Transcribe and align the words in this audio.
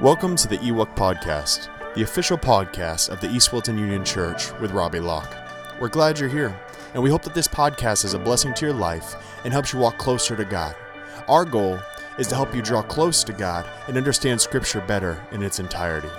Welcome 0.00 0.36
to 0.36 0.46
the 0.46 0.58
Ewok 0.58 0.94
Podcast, 0.94 1.68
the 1.96 2.02
official 2.02 2.38
podcast 2.38 3.08
of 3.08 3.20
the 3.20 3.28
East 3.32 3.52
Wilton 3.52 3.76
Union 3.76 4.04
Church 4.04 4.52
with 4.60 4.70
Robbie 4.70 5.00
Locke. 5.00 5.34
We're 5.80 5.88
glad 5.88 6.20
you're 6.20 6.28
here, 6.28 6.56
and 6.94 7.02
we 7.02 7.10
hope 7.10 7.22
that 7.22 7.34
this 7.34 7.48
podcast 7.48 8.04
is 8.04 8.14
a 8.14 8.18
blessing 8.20 8.54
to 8.54 8.66
your 8.66 8.76
life 8.76 9.16
and 9.42 9.52
helps 9.52 9.72
you 9.72 9.80
walk 9.80 9.98
closer 9.98 10.36
to 10.36 10.44
God. 10.44 10.76
Our 11.26 11.44
goal 11.44 11.80
is 12.16 12.28
to 12.28 12.36
help 12.36 12.54
you 12.54 12.62
draw 12.62 12.80
close 12.80 13.24
to 13.24 13.32
God 13.32 13.68
and 13.88 13.96
understand 13.96 14.40
Scripture 14.40 14.82
better 14.82 15.20
in 15.32 15.42
its 15.42 15.58
entirety. 15.58 16.10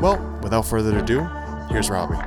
Well, 0.00 0.38
without 0.40 0.66
further 0.66 0.96
ado, 0.96 1.24
here's 1.70 1.90
Robbie. 1.90 2.24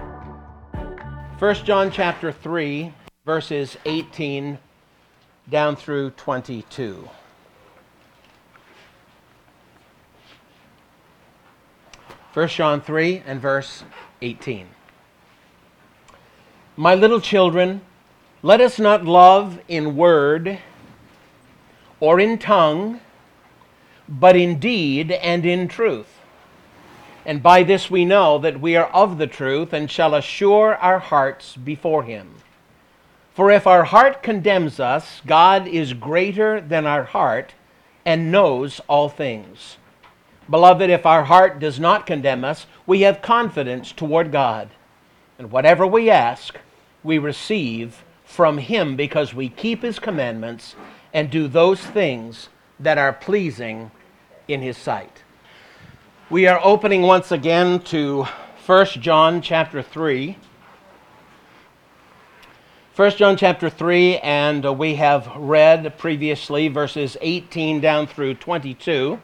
1 1.39 1.55
John 1.63 1.89
chapter 1.89 2.33
3, 2.33 2.93
verses 3.25 3.77
18 3.85 4.59
down 5.49 5.77
through 5.77 6.09
22. 6.09 7.07
1 12.33 12.47
John 12.47 12.79
3 12.79 13.23
and 13.25 13.41
verse 13.41 13.83
18. 14.21 14.67
My 16.77 16.95
little 16.95 17.19
children, 17.19 17.81
let 18.41 18.61
us 18.61 18.79
not 18.79 19.03
love 19.03 19.59
in 19.67 19.97
word 19.97 20.59
or 21.99 22.21
in 22.21 22.37
tongue, 22.37 23.01
but 24.07 24.37
in 24.37 24.59
deed 24.59 25.11
and 25.11 25.45
in 25.45 25.67
truth. 25.67 26.19
And 27.25 27.43
by 27.43 27.63
this 27.63 27.91
we 27.91 28.05
know 28.05 28.37
that 28.37 28.61
we 28.61 28.77
are 28.77 28.87
of 28.87 29.17
the 29.17 29.27
truth 29.27 29.73
and 29.73 29.91
shall 29.91 30.15
assure 30.15 30.77
our 30.77 30.99
hearts 30.99 31.57
before 31.57 32.03
Him. 32.03 32.35
For 33.33 33.51
if 33.51 33.67
our 33.67 33.83
heart 33.83 34.23
condemns 34.23 34.79
us, 34.79 35.21
God 35.27 35.67
is 35.67 35.91
greater 35.91 36.61
than 36.61 36.85
our 36.85 37.03
heart 37.03 37.55
and 38.05 38.31
knows 38.31 38.79
all 38.87 39.09
things. 39.09 39.75
Beloved, 40.49 40.89
if 40.89 41.05
our 41.05 41.23
heart 41.25 41.59
does 41.59 41.79
not 41.79 42.05
condemn 42.05 42.43
us, 42.43 42.65
we 42.85 43.01
have 43.01 43.21
confidence 43.21 43.91
toward 43.91 44.31
God. 44.31 44.69
And 45.37 45.51
whatever 45.51 45.87
we 45.87 46.09
ask, 46.09 46.57
we 47.03 47.17
receive 47.17 48.03
from 48.25 48.57
Him 48.57 48.95
because 48.95 49.33
we 49.33 49.49
keep 49.49 49.81
His 49.81 49.99
commandments 49.99 50.75
and 51.13 51.29
do 51.29 51.47
those 51.47 51.81
things 51.81 52.49
that 52.79 52.97
are 52.97 53.13
pleasing 53.13 53.91
in 54.47 54.61
His 54.61 54.77
sight. 54.77 55.23
We 56.29 56.47
are 56.47 56.59
opening 56.63 57.01
once 57.01 57.31
again 57.31 57.79
to 57.83 58.25
1 58.65 58.85
John 59.01 59.41
chapter 59.41 59.81
3. 59.81 60.37
1 62.95 63.11
John 63.11 63.35
chapter 63.37 63.69
3, 63.69 64.17
and 64.17 64.77
we 64.77 64.95
have 64.95 65.27
read 65.35 65.97
previously 65.97 66.67
verses 66.67 67.17
18 67.21 67.81
down 67.81 68.05
through 68.07 68.35
22. 68.35 69.19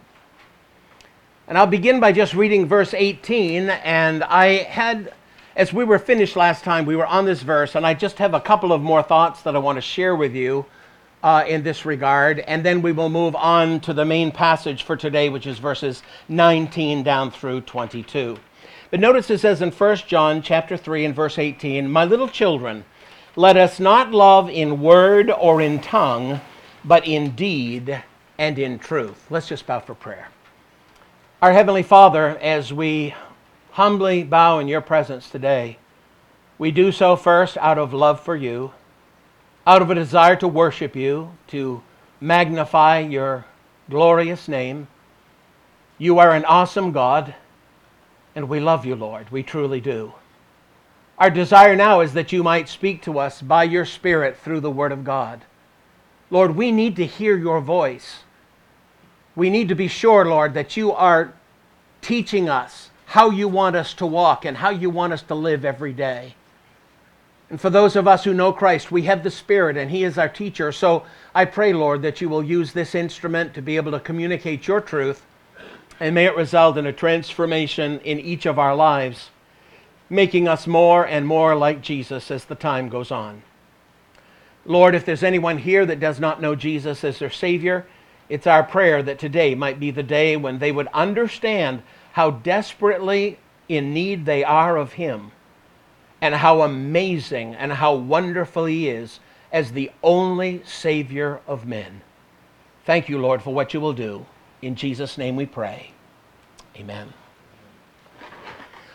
And 1.50 1.58
I'll 1.58 1.66
begin 1.66 2.02
by 2.02 2.12
just 2.12 2.34
reading 2.34 2.66
verse 2.66 2.94
18. 2.94 3.70
And 3.70 4.22
I 4.26 4.64
had, 4.64 5.14
as 5.56 5.72
we 5.72 5.86
were 5.86 5.98
finished 5.98 6.36
last 6.36 6.66
time, 6.66 6.86
we 6.86 6.98
were 6.98 7.06
on 7.06 7.26
this 7.26 7.42
verse, 7.42 7.76
and 7.76 7.88
I 7.88 7.94
just 7.94 8.18
have 8.18 8.34
a 8.34 8.42
couple 8.42 8.74
of 8.74 8.82
more 8.82 9.02
thoughts 9.02 9.44
that 9.44 9.56
I 9.56 9.60
want 9.60 9.78
to 9.78 9.82
share 9.82 10.14
with 10.14 10.36
you 10.36 10.66
uh, 11.24 11.46
in 11.48 11.64
this 11.64 11.86
regard. 11.86 12.40
And 12.40 12.66
then 12.66 12.82
we 12.82 12.92
will 12.92 13.08
move 13.08 13.34
on 13.34 13.80
to 13.82 13.94
the 13.94 14.04
main 14.04 14.30
passage 14.30 14.84
for 14.84 14.98
today, 14.98 15.30
which 15.30 15.48
is 15.48 15.58
verses 15.58 16.04
19 16.28 17.04
down 17.04 17.32
through 17.32 17.62
22. 17.62 18.38
But 18.92 19.00
notice 19.00 19.30
it 19.30 19.40
says 19.40 19.62
in 19.62 19.72
1 19.72 19.98
John 20.06 20.42
chapter 20.42 20.76
3 20.76 21.06
and 21.06 21.16
verse 21.16 21.40
18, 21.40 21.90
My 21.90 22.04
little 22.04 22.28
children, 22.28 22.84
let 23.38 23.56
us 23.56 23.80
not 23.80 24.12
love 24.12 24.50
in 24.50 24.82
word 24.82 25.32
or 25.32 25.62
in 25.62 25.80
tongue, 25.80 26.42
but 26.84 27.08
in 27.08 27.32
deed 27.32 28.04
and 28.38 28.60
in 28.60 28.80
truth. 28.80 29.28
Let's 29.30 29.48
just 29.48 29.66
bow 29.66 29.80
for 29.80 29.96
prayer. 29.96 30.28
Our 31.40 31.54
Heavenly 31.54 31.84
Father, 31.84 32.36
as 32.40 32.74
we 32.74 33.14
humbly 33.74 34.24
bow 34.24 34.58
in 34.58 34.68
your 34.68 34.82
presence 34.82 35.30
today, 35.30 35.78
we 36.58 36.72
do 36.72 36.92
so 36.92 37.16
first 37.16 37.58
out 37.58 37.78
of 37.78 37.94
love 37.94 38.20
for 38.20 38.36
you, 38.36 38.72
out 39.68 39.84
of 39.84 39.92
a 39.92 39.96
desire 39.96 40.36
to 40.38 40.48
worship 40.48 40.96
you, 40.96 41.30
to 41.50 41.84
magnify 42.20 43.02
your 43.02 43.46
glorious 43.88 44.48
name. 44.48 44.88
You 46.00 46.18
are 46.18 46.32
an 46.32 46.44
awesome 46.46 46.92
God, 46.92 47.36
and 48.34 48.50
we 48.50 48.60
love 48.60 48.84
you, 48.84 48.96
Lord. 48.96 49.30
We 49.30 49.44
truly 49.44 49.80
do. 49.80 50.14
Our 51.20 51.30
desire 51.30 51.76
now 51.76 52.02
is 52.02 52.14
that 52.14 52.32
you 52.32 52.42
might 52.42 52.68
speak 52.68 53.04
to 53.04 53.20
us 53.20 53.44
by 53.44 53.66
your 53.66 53.86
Spirit 53.86 54.40
through 54.40 54.62
the 54.62 54.72
Word 54.72 54.92
of 54.92 55.04
God. 55.04 55.46
Lord, 56.32 56.56
we 56.56 56.72
need 56.72 56.96
to 56.96 57.06
hear 57.06 57.38
your 57.38 57.62
voice 57.62 58.24
we 59.38 59.52
need 59.52 59.70
to 59.70 59.76
be 59.76 59.88
sure, 59.88 60.26
Lord, 60.26 60.56
that 60.56 60.76
you 60.76 60.92
are 60.92 61.32
teaching 62.02 62.50
us 62.50 62.90
how 63.06 63.30
you 63.30 63.48
want 63.48 63.76
us 63.76 63.94
to 63.94 64.06
walk 64.06 64.46
and 64.46 64.58
how 64.58 64.72
you 64.72 64.90
want 64.90 65.14
us 65.14 65.22
to 65.22 65.36
live 65.36 65.64
every 65.64 65.94
day. 65.94 66.34
And 67.52 67.62
for 67.62 67.70
those 67.70 67.96
of 67.96 68.08
us 68.08 68.24
who 68.24 68.34
know 68.34 68.52
Christ, 68.52 68.92
we 68.92 69.04
have 69.04 69.24
the 69.24 69.30
Spirit 69.30 69.78
and 69.78 69.92
He 69.92 70.04
is 70.04 70.18
our 70.18 70.28
teacher. 70.28 70.72
So 70.72 71.06
I 71.36 71.46
pray, 71.46 71.72
Lord, 71.72 72.02
that 72.02 72.20
you 72.20 72.30
will 72.30 72.44
use 72.44 72.74
this 72.74 72.96
instrument 72.96 73.54
to 73.54 73.62
be 73.62 73.76
able 73.76 73.92
to 73.92 74.00
communicate 74.00 74.68
your 74.68 74.82
truth 74.82 75.24
and 76.00 76.16
may 76.16 76.26
it 76.26 76.36
result 76.36 76.76
in 76.80 76.88
a 76.88 76.92
transformation 76.92 78.00
in 78.00 78.20
each 78.20 78.48
of 78.48 78.58
our 78.58 78.76
lives, 78.76 79.30
making 80.10 80.48
us 80.48 80.66
more 80.66 81.06
and 81.06 81.28
more 81.28 81.56
like 81.56 81.82
Jesus 81.84 82.32
as 82.32 82.46
the 82.46 82.56
time 82.56 82.90
goes 82.90 83.12
on. 83.12 83.44
Lord, 84.66 84.96
if 84.96 85.06
there's 85.06 85.24
anyone 85.24 85.60
here 85.60 85.86
that 85.86 86.00
does 86.00 86.20
not 86.20 86.42
know 86.42 86.56
Jesus 86.56 87.04
as 87.04 87.20
their 87.20 87.30
Savior, 87.30 87.86
it's 88.30 88.48
our 88.48 88.64
prayer 88.64 89.02
that 89.04 89.20
today 89.20 89.56
might 89.56 89.80
be 89.80 89.92
the 89.92 90.04
day 90.04 90.36
when 90.36 90.60
they 90.60 90.72
would 90.72 90.88
understand 90.94 91.82
how 92.14 92.32
desperately 92.32 93.40
in 93.70 93.94
need 93.94 94.26
they 94.26 94.44
are 94.44 94.78
of 94.78 94.94
Him 94.94 95.32
and 96.22 96.36
how 96.36 96.62
amazing 96.62 97.56
and 97.56 97.72
how 97.74 97.94
wonderful 97.94 98.66
He 98.66 98.90
is 98.90 99.20
as 99.52 99.72
the 99.72 99.92
only 100.04 100.62
Savior 100.66 101.40
of 101.48 101.66
men. 101.66 102.02
Thank 102.86 103.10
you, 103.10 103.20
Lord, 103.20 103.42
for 103.42 103.54
what 103.54 103.74
you 103.74 103.80
will 103.80 103.94
do. 103.94 104.26
In 104.62 104.76
Jesus' 104.76 105.18
name 105.18 105.36
we 105.36 105.46
pray. 105.46 105.92
Amen. 106.76 107.14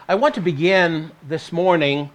I 0.09 0.15
want 0.15 0.35
to 0.35 0.41
begin 0.41 1.13
this 1.27 1.53
morning 1.53 2.11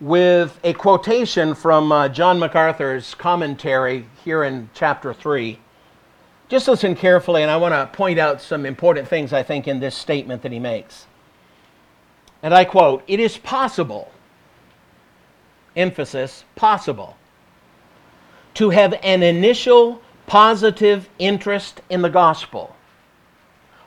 with 0.00 0.58
a 0.64 0.72
quotation 0.72 1.54
from 1.54 1.92
uh, 1.92 2.08
John 2.08 2.38
MacArthur's 2.38 3.14
commentary 3.14 4.06
here 4.24 4.44
in 4.44 4.68
chapter 4.74 5.14
3. 5.14 5.58
Just 6.48 6.68
listen 6.68 6.94
carefully, 6.94 7.42
and 7.42 7.50
I 7.50 7.56
want 7.56 7.74
to 7.74 7.96
point 7.96 8.18
out 8.18 8.40
some 8.40 8.66
important 8.66 9.08
things 9.08 9.32
I 9.32 9.42
think 9.42 9.66
in 9.66 9.80
this 9.80 9.96
statement 9.96 10.42
that 10.42 10.52
he 10.52 10.60
makes. 10.60 11.06
And 12.42 12.54
I 12.54 12.64
quote 12.64 13.02
It 13.08 13.18
is 13.18 13.36
possible, 13.36 14.12
emphasis, 15.74 16.44
possible, 16.54 17.16
to 18.54 18.70
have 18.70 18.94
an 19.02 19.22
initial 19.22 20.00
positive 20.26 21.08
interest 21.18 21.80
in 21.90 22.02
the 22.02 22.08
gospel, 22.08 22.76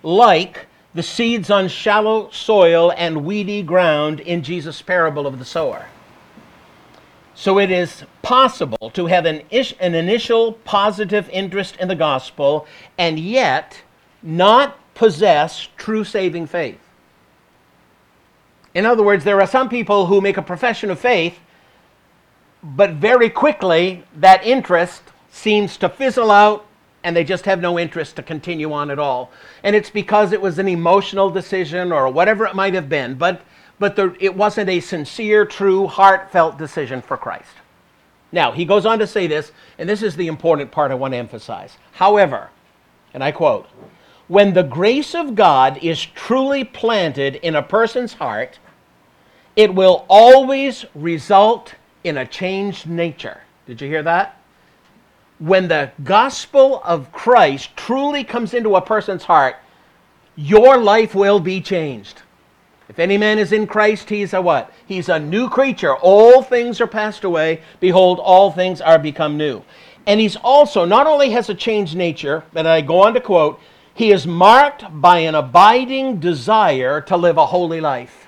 like 0.04 0.68
the 0.94 1.04
seeds 1.04 1.50
on 1.50 1.68
shallow 1.68 2.30
soil 2.32 2.92
and 2.98 3.26
weedy 3.26 3.62
ground 3.62 4.20
in 4.20 4.44
Jesus' 4.44 4.82
parable 4.82 5.28
of 5.28 5.40
the 5.40 5.46
sower. 5.46 5.86
So 7.40 7.58
it 7.58 7.72
is 7.72 8.04
possible 8.22 8.90
to 8.90 9.06
have 9.06 9.26
an, 9.26 9.44
ish, 9.50 9.74
an 9.80 9.96
initial 9.96 10.52
positive 10.66 11.30
interest 11.30 11.78
in 11.78 11.88
the 11.88 11.96
gospel 11.96 12.68
and 12.98 13.18
yet 13.18 13.82
not 14.22 14.78
possess 14.94 15.70
true 15.78 16.04
saving 16.04 16.48
faith. 16.48 16.82
In 18.74 18.86
other 18.86 19.04
words, 19.04 19.24
there 19.24 19.40
are 19.40 19.48
some 19.48 19.70
people 19.70 20.08
who 20.08 20.20
make 20.20 20.36
a 20.36 20.42
profession 20.42 20.92
of 20.92 21.00
faith, 21.00 21.40
but 22.62 22.96
very 22.96 23.30
quickly 23.30 24.04
that 24.18 24.46
interest 24.46 25.04
seems 25.32 25.78
to 25.78 25.88
fizzle 25.88 26.32
out 26.32 26.66
and 27.06 27.16
they 27.16 27.24
just 27.24 27.46
have 27.46 27.62
no 27.62 27.80
interest 27.80 28.18
to 28.18 28.22
continue 28.22 28.74
on 28.74 28.92
at 28.92 29.00
all. 29.00 29.32
And 29.64 29.78
it's 29.78 29.90
because 29.90 30.34
it 30.34 30.42
was 30.42 30.60
an 30.60 30.68
emotional 30.68 31.30
decision 31.30 31.94
or 31.94 32.10
whatever 32.10 32.46
it 32.46 32.54
might 32.54 32.74
have 32.74 32.90
been. 32.90 33.16
But 33.16 33.42
but 33.80 33.98
it 34.20 34.36
wasn't 34.36 34.70
a 34.70 34.82
sincere, 34.82 35.46
true, 35.46 35.88
heartfelt 35.88 36.58
decision 36.58 37.02
for 37.02 37.18
Christ. 37.18 37.52
Now, 38.32 38.52
he 38.52 38.66
goes 38.66 38.86
on 38.86 39.00
to 39.00 39.08
say 39.08 39.26
this, 39.26 39.52
and 39.78 39.90
this 39.90 40.04
is 40.04 40.16
the 40.16 40.28
important 40.28 40.70
part 40.70 40.92
I 40.92 40.96
want 40.96 41.14
to 41.14 41.18
emphasize. 41.18 41.78
However, 41.94 42.50
and 43.14 43.24
I 43.24 43.32
quote, 43.32 43.68
when 44.28 44.54
the 44.54 44.64
grace 44.64 45.16
of 45.16 45.34
God 45.34 45.80
is 45.82 46.06
truly 46.06 46.64
planted 46.64 47.36
in 47.38 47.56
a 47.56 47.64
person's 47.64 48.14
heart, 48.14 48.60
it 49.56 49.74
will 49.74 50.06
always 50.08 50.86
result 50.94 51.74
in 52.04 52.18
a 52.18 52.28
changed 52.28 52.88
nature. 52.88 53.42
Did 53.66 53.82
you 53.82 53.88
hear 53.88 54.04
that? 54.04 54.40
When 55.40 55.68
the 55.68 55.92
gospel 56.04 56.82
of 56.84 57.12
Christ 57.12 57.76
truly 57.76 58.24
comes 58.24 58.54
into 58.54 58.76
a 58.76 58.82
person's 58.82 59.24
heart, 59.24 59.56
your 60.36 60.78
life 60.78 61.16
will 61.16 61.40
be 61.40 61.60
changed. 61.62 62.22
If 62.90 62.98
any 62.98 63.20
man 63.20 63.38
is 63.38 63.52
in 63.52 63.68
Christ, 63.68 64.10
he's 64.10 64.34
a 64.34 64.42
what? 64.42 64.74
He's 64.88 65.10
a 65.10 65.20
new 65.20 65.48
creature. 65.48 65.96
All 65.96 66.42
things 66.42 66.82
are 66.82 66.88
passed 66.88 67.24
away. 67.24 67.62
Behold, 67.80 68.20
all 68.20 68.52
things 68.52 68.82
are 68.82 68.98
become 68.98 69.38
new. 69.38 69.62
And 70.08 70.20
he's 70.20 70.36
also, 70.36 70.86
not 70.86 71.06
only 71.06 71.30
has 71.30 71.50
a 71.50 71.56
changed 71.56 71.96
nature, 71.96 72.44
but 72.52 72.66
I 72.66 72.82
go 72.82 73.02
on 73.02 73.14
to 73.14 73.22
quote, 73.22 73.60
He 73.94 74.12
is 74.12 74.26
marked 74.26 74.86
by 74.90 75.20
an 75.20 75.36
abiding 75.36 76.20
desire 76.20 77.00
to 77.02 77.16
live 77.16 77.38
a 77.38 77.46
holy 77.46 77.80
life. 77.80 78.28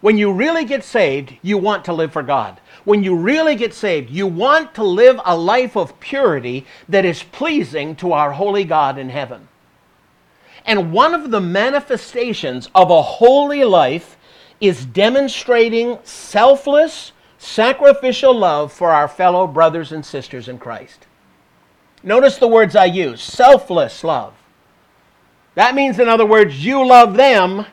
When 0.00 0.16
you 0.16 0.32
really 0.32 0.64
get 0.64 0.84
saved, 0.84 1.34
you 1.42 1.58
want 1.58 1.86
to 1.86 1.92
live 1.92 2.12
for 2.12 2.22
God. 2.22 2.60
When 2.84 3.02
you 3.02 3.16
really 3.16 3.56
get 3.56 3.74
saved, 3.74 4.10
you 4.10 4.28
want 4.28 4.74
to 4.74 4.84
live 4.84 5.18
a 5.24 5.36
life 5.36 5.76
of 5.76 5.98
purity 5.98 6.66
that 6.88 7.04
is 7.04 7.22
pleasing 7.22 7.96
to 7.96 8.12
our 8.12 8.30
holy 8.30 8.64
God 8.64 8.96
in 8.96 9.08
heaven. 9.08 9.48
And 10.66 10.92
one 10.92 11.14
of 11.14 11.30
the 11.30 11.40
manifestations 11.40 12.70
of 12.74 12.90
a 12.90 13.02
holy 13.02 13.64
life 13.64 14.16
is 14.60 14.86
demonstrating 14.86 15.98
selfless, 16.04 17.12
sacrificial 17.38 18.34
love 18.34 18.72
for 18.72 18.90
our 18.90 19.08
fellow 19.08 19.46
brothers 19.46 19.92
and 19.92 20.04
sisters 20.04 20.48
in 20.48 20.58
Christ. 20.58 21.06
Notice 22.02 22.38
the 22.38 22.48
words 22.48 22.76
I 22.76 22.86
use 22.86 23.22
selfless 23.22 24.04
love. 24.04 24.34
That 25.54 25.74
means, 25.74 25.98
in 25.98 26.08
other 26.08 26.26
words, 26.26 26.64
you 26.64 26.86
love 26.86 27.14
them 27.14 27.66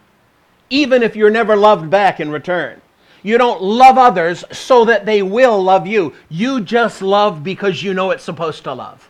even 0.69 1.03
if 1.03 1.15
you're 1.15 1.29
never 1.29 1.55
loved 1.55 1.89
back 1.89 2.19
in 2.19 2.31
return. 2.31 2.81
You 3.23 3.37
don't 3.37 3.61
love 3.61 3.97
others 3.97 4.43
so 4.51 4.85
that 4.85 5.05
they 5.05 5.21
will 5.21 5.61
love 5.61 5.85
you. 5.85 6.13
You 6.29 6.61
just 6.61 7.01
love 7.01 7.43
because 7.43 7.83
you 7.83 7.93
know 7.93 8.11
it's 8.11 8.23
supposed 8.23 8.63
to 8.63 8.73
love. 8.73 9.07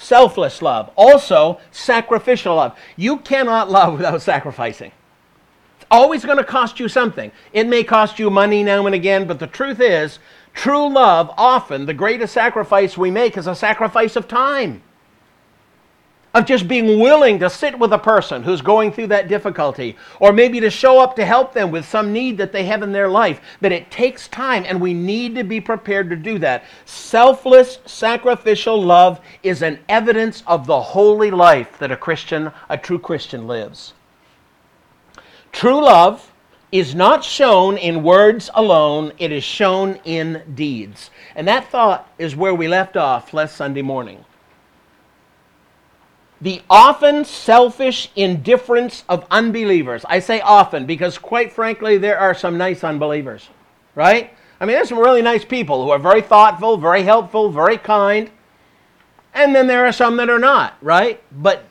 Selfless 0.00 0.62
love. 0.62 0.90
Also, 0.96 1.60
sacrificial 1.72 2.54
love. 2.54 2.78
You 2.96 3.18
cannot 3.18 3.68
love 3.68 3.94
without 3.94 4.22
sacrificing. 4.22 4.92
It's 5.76 5.86
always 5.90 6.24
going 6.24 6.38
to 6.38 6.44
cost 6.44 6.78
you 6.78 6.88
something. 6.88 7.32
It 7.52 7.66
may 7.66 7.82
cost 7.82 8.18
you 8.18 8.30
money 8.30 8.62
now 8.62 8.86
and 8.86 8.94
again, 8.94 9.26
but 9.26 9.40
the 9.40 9.48
truth 9.48 9.80
is, 9.80 10.20
true 10.54 10.88
love, 10.88 11.30
often 11.36 11.84
the 11.84 11.94
greatest 11.94 12.32
sacrifice 12.32 12.96
we 12.96 13.10
make 13.10 13.36
is 13.36 13.48
a 13.48 13.56
sacrifice 13.56 14.14
of 14.14 14.28
time 14.28 14.82
of 16.34 16.44
just 16.44 16.68
being 16.68 17.00
willing 17.00 17.38
to 17.38 17.48
sit 17.48 17.78
with 17.78 17.92
a 17.92 17.98
person 17.98 18.42
who's 18.42 18.60
going 18.60 18.92
through 18.92 19.06
that 19.06 19.28
difficulty, 19.28 19.96
or 20.20 20.32
maybe 20.32 20.60
to 20.60 20.70
show 20.70 21.00
up 21.00 21.16
to 21.16 21.24
help 21.24 21.54
them 21.54 21.70
with 21.70 21.88
some 21.88 22.12
need 22.12 22.36
that 22.36 22.52
they 22.52 22.64
have 22.64 22.82
in 22.82 22.92
their 22.92 23.08
life. 23.08 23.40
But 23.60 23.72
it 23.72 23.90
takes 23.90 24.28
time, 24.28 24.64
and 24.66 24.80
we 24.80 24.92
need 24.92 25.34
to 25.36 25.44
be 25.44 25.60
prepared 25.60 26.10
to 26.10 26.16
do 26.16 26.38
that. 26.40 26.64
Selfless, 26.84 27.78
sacrificial 27.86 28.82
love 28.82 29.20
is 29.42 29.62
an 29.62 29.78
evidence 29.88 30.42
of 30.46 30.66
the 30.66 30.80
holy 30.80 31.30
life 31.30 31.78
that 31.78 31.92
a 31.92 31.96
Christian, 31.96 32.52
a 32.68 32.76
true 32.76 32.98
Christian, 32.98 33.46
lives. 33.46 33.94
True 35.50 35.82
love 35.82 36.30
is 36.70 36.94
not 36.94 37.24
shown 37.24 37.78
in 37.78 38.02
words 38.02 38.50
alone, 38.54 39.12
it 39.18 39.32
is 39.32 39.42
shown 39.42 39.98
in 40.04 40.42
deeds. 40.54 41.10
And 41.34 41.48
that 41.48 41.70
thought 41.70 42.12
is 42.18 42.36
where 42.36 42.54
we 42.54 42.68
left 42.68 42.98
off 42.98 43.32
last 43.32 43.56
Sunday 43.56 43.80
morning 43.80 44.24
the 46.40 46.62
often 46.70 47.24
selfish 47.24 48.10
indifference 48.14 49.04
of 49.08 49.26
unbelievers. 49.30 50.04
I 50.08 50.20
say 50.20 50.40
often 50.40 50.86
because, 50.86 51.18
quite 51.18 51.52
frankly, 51.52 51.98
there 51.98 52.18
are 52.18 52.34
some 52.34 52.56
nice 52.56 52.84
unbelievers, 52.84 53.48
right? 53.94 54.32
I 54.60 54.64
mean, 54.64 54.74
there's 54.74 54.88
some 54.88 54.98
really 54.98 55.22
nice 55.22 55.44
people 55.44 55.84
who 55.84 55.90
are 55.90 55.98
very 55.98 56.22
thoughtful, 56.22 56.76
very 56.76 57.02
helpful, 57.02 57.50
very 57.50 57.78
kind. 57.78 58.30
And 59.34 59.54
then 59.54 59.66
there 59.66 59.86
are 59.86 59.92
some 59.92 60.16
that 60.16 60.30
are 60.30 60.38
not, 60.38 60.76
right? 60.80 61.22
But 61.32 61.64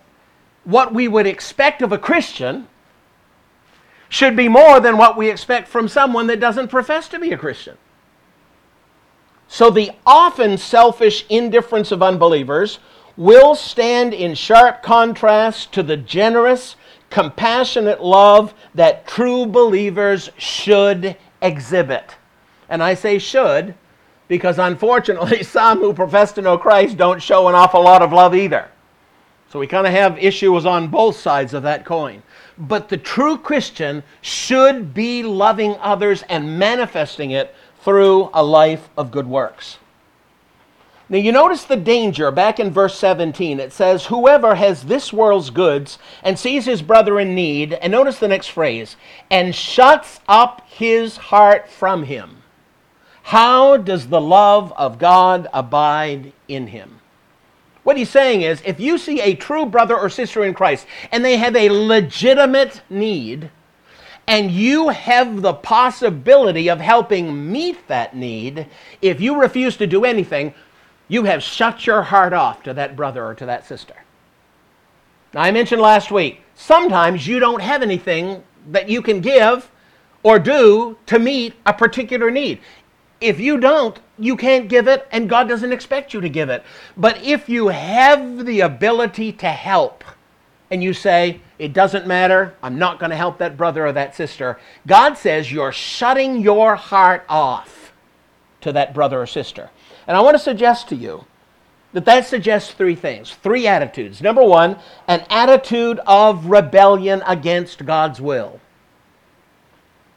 what 0.64 0.94
we 0.94 1.08
would 1.08 1.28
expect 1.28 1.82
of 1.82 1.92
a 1.92 1.98
Christian 1.98 2.68
should 4.10 4.36
be 4.36 4.48
more 4.48 4.80
than 4.80 4.98
what 4.98 5.18
we 5.18 5.30
expect 5.30 5.68
from 5.68 5.88
someone 5.88 6.28
that 6.28 6.40
doesn't 6.40 6.70
profess 6.70 7.08
to 7.10 7.20
be 7.20 7.32
a 7.32 7.38
Christian. 7.38 7.78
So 9.48 9.70
the 9.70 9.92
often 10.06 10.58
selfish 10.58 11.26
indifference 11.30 11.92
of 11.92 12.04
unbelievers 12.04 12.80
will 13.18 13.56
stand 13.56 14.14
in 14.14 14.36
sharp 14.36 14.84
contrast 14.84 15.74
to 15.74 15.84
the 15.84 15.98
generous, 15.98 16.76
compassionate 17.10 18.02
love 18.02 18.54
that 18.76 19.08
true 19.08 19.46
believers 19.46 20.30
should 20.38 21.18
exhibit. 21.42 22.16
And 22.70 22.84
I 22.84 22.94
say 22.94 23.18
should 23.18 23.74
because 24.28 24.60
unfortunately, 24.60 25.44
some 25.44 25.80
who 25.80 25.94
profess 25.94 26.32
to 26.34 26.42
know 26.42 26.58
Christ 26.58 26.98
don't 26.98 27.22
show 27.22 27.48
an 27.48 27.56
awful 27.56 27.84
lot 27.84 28.02
of 28.02 28.14
love 28.14 28.36
either. 28.36 28.70
So 29.50 29.60
we 29.60 29.68
kind 29.68 29.88
of 29.88 29.94
have 29.94 30.18
issues 30.20 30.66
on 30.66 30.90
both 30.90 31.16
sides 31.18 31.54
of 31.54 31.64
that 31.64 31.86
coin. 31.86 32.22
But 32.58 32.90
the 32.90 32.98
true 32.98 33.38
Christian 33.38 34.04
should 34.22 34.94
be 34.94 35.24
loving 35.24 35.76
others 35.80 36.24
and 36.24 36.60
manifesting 36.60 37.32
it 37.32 37.56
through 37.82 38.30
a 38.34 38.44
life 38.44 38.90
of 38.98 39.12
good 39.12 39.28
works. 39.28 39.78
Now, 41.10 41.18
you 41.18 41.32
notice 41.32 41.64
the 41.64 41.78
danger 41.78 42.32
back 42.32 42.60
in 42.60 42.72
verse 42.72 42.98
17. 42.98 43.62
It 43.62 43.72
says, 43.72 44.08
Whoever 44.08 44.56
has 44.56 44.84
this 44.84 45.14
world's 45.14 45.50
goods 45.50 45.98
and 46.22 46.38
sees 46.38 46.66
his 46.66 46.82
brother 46.82 47.18
in 47.18 47.34
need, 47.34 47.74
and 47.74 47.92
notice 47.92 48.20
the 48.20 48.28
next 48.28 48.48
phrase, 48.48 48.98
and 49.32 49.56
shuts 49.56 50.20
up 50.28 50.68
his 50.68 51.16
heart 51.16 51.70
from 51.70 52.04
him. 52.04 52.44
How 53.24 53.78
does 53.78 54.08
the 54.08 54.22
love 54.22 54.74
of 54.76 55.00
God 55.00 55.48
abide 55.54 56.34
in 56.50 56.68
him? 56.68 57.00
What 57.84 57.96
he's 57.96 58.10
saying 58.10 58.42
is, 58.42 58.62
if 58.66 58.80
you 58.82 58.98
see 58.98 59.22
a 59.22 59.34
true 59.34 59.66
brother 59.66 59.98
or 59.98 60.10
sister 60.10 60.44
in 60.44 60.54
Christ 60.54 60.86
and 61.10 61.24
they 61.24 61.38
have 61.38 61.56
a 61.56 61.70
legitimate 61.70 62.82
need, 62.90 63.50
and 64.28 64.52
you 64.52 64.90
have 64.90 65.42
the 65.42 65.54
possibility 65.54 66.70
of 66.70 66.82
helping 66.82 67.50
meet 67.50 67.88
that 67.88 68.14
need, 68.14 68.68
if 69.02 69.22
you 69.22 69.40
refuse 69.40 69.78
to 69.78 69.88
do 69.88 70.04
anything, 70.04 70.54
you 71.08 71.24
have 71.24 71.42
shut 71.42 71.86
your 71.86 72.04
heart 72.04 72.34
off 72.34 72.64
to 72.64 72.74
that 72.74 72.96
brother 72.96 73.26
or 73.26 73.34
to 73.36 73.46
that 73.46 73.66
sister. 73.66 73.96
Now, 75.34 75.42
I 75.42 75.52
mentioned 75.52 75.82
last 75.82 76.12
week, 76.12 76.42
sometimes 76.56 77.28
you 77.28 77.40
don't 77.40 77.62
have 77.62 77.82
anything 77.82 78.44
that 78.70 78.90
you 78.90 79.02
can 79.02 79.22
give 79.22 79.70
or 80.24 80.40
do 80.40 80.98
to 81.06 81.20
meet 81.20 81.54
a 81.66 81.74
particular 81.74 82.32
need. 82.32 82.60
If 83.22 83.40
you 83.40 83.58
don't, 83.58 84.00
you 84.20 84.36
can't 84.36 84.68
give 84.68 84.88
it, 84.88 85.08
and 85.12 85.30
God 85.30 85.48
doesn't 85.48 85.72
expect 85.72 86.14
you 86.14 86.22
to 86.22 86.30
give 86.30 86.50
it. 86.50 86.64
But 86.96 87.22
if 87.24 87.50
you 87.50 87.70
have 87.70 88.46
the 88.46 88.62
ability 88.62 89.32
to 89.34 89.48
help, 89.48 90.04
and 90.70 90.84
you 90.84 90.94
say, 90.94 91.42
It 91.60 91.74
doesn't 91.74 92.06
matter, 92.06 92.54
I'm 92.62 92.78
not 92.78 93.00
going 93.00 93.10
to 93.10 93.16
help 93.16 93.38
that 93.40 93.58
brother 93.58 93.88
or 93.88 93.92
that 93.94 94.16
sister, 94.16 94.60
God 94.86 95.18
says 95.18 95.52
you're 95.52 95.72
shutting 95.72 96.42
your 96.42 96.76
heart 96.76 97.26
off 97.30 97.94
to 98.62 98.72
that 98.74 98.94
brother 98.94 99.22
or 99.22 99.28
sister. 99.28 99.70
And 100.08 100.16
I 100.16 100.22
want 100.22 100.36
to 100.36 100.44
suggest 100.44 100.90
to 100.90 100.96
you 100.96 101.26
that 101.94 102.06
that 102.06 102.26
suggests 102.26 102.72
three 102.72 102.96
things, 102.96 103.34
three 103.44 103.68
attitudes. 103.68 104.22
Number 104.22 104.44
one, 104.44 104.78
an 105.08 105.26
attitude 105.30 106.00
of 106.08 106.46
rebellion 106.46 107.22
against 107.26 107.86
God's 107.86 108.22
will. 108.22 108.60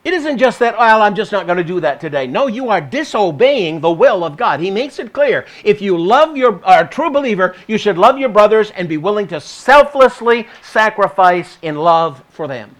It 0.02 0.14
isn't 0.14 0.38
just 0.38 0.58
that, 0.60 0.78
well, 0.78 1.02
I'm 1.02 1.14
just 1.14 1.30
not 1.30 1.46
going 1.46 1.58
to 1.58 1.64
do 1.64 1.80
that 1.80 2.00
today. 2.00 2.26
No, 2.26 2.46
you 2.46 2.70
are 2.70 2.80
disobeying 2.80 3.80
the 3.80 3.90
will 3.90 4.24
of 4.24 4.36
God. 4.36 4.60
He 4.60 4.70
makes 4.70 4.98
it 4.98 5.12
clear. 5.12 5.44
If 5.62 5.82
you 5.82 5.98
love 5.98 6.38
your 6.38 6.64
are 6.64 6.84
a 6.84 6.88
true 6.88 7.10
believer, 7.10 7.54
you 7.66 7.76
should 7.76 7.98
love 7.98 8.18
your 8.18 8.30
brothers 8.30 8.70
and 8.70 8.88
be 8.88 8.96
willing 8.96 9.26
to 9.28 9.40
selflessly 9.40 10.48
sacrifice 10.62 11.58
in 11.60 11.76
love 11.76 12.24
for 12.30 12.48
them. 12.48 12.74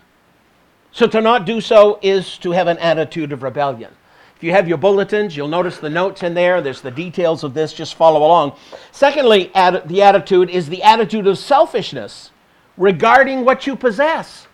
So 0.93 1.07
to 1.09 1.21
not 1.21 1.45
do 1.45 1.61
so 1.61 1.99
is 2.00 2.38
to 2.38 2.52
have 2.52 2.69
an 2.69 2.79
attitude 2.79 3.33
of 3.33 3.43
rebellion. 3.43 3.93
If 4.40 4.44
you 4.44 4.52
have 4.52 4.66
your 4.66 4.78
bulletins, 4.78 5.37
you'll 5.37 5.49
notice 5.49 5.76
the 5.76 5.90
notes 5.90 6.23
in 6.23 6.32
there. 6.32 6.62
There's 6.62 6.80
the 6.80 6.90
details 6.90 7.44
of 7.44 7.52
this. 7.52 7.75
Just 7.75 7.94
follow 7.94 8.20
along. 8.20 8.56
Secondly, 8.90 9.50
the 9.54 10.00
attitude 10.00 10.49
is 10.49 10.70
the 10.70 10.82
attitude 10.82 11.26
of 11.26 11.37
selfishness 11.37 12.30
regarding 12.78 13.44
what 13.44 13.66
you 13.66 13.76
possess. 13.76 14.47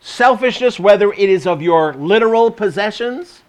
Selfishness, 0.00 0.78
whether 0.78 1.14
it 1.14 1.30
is 1.30 1.46
of 1.46 1.62
your 1.62 1.94
literal 1.94 2.50
possessions, 2.50 3.40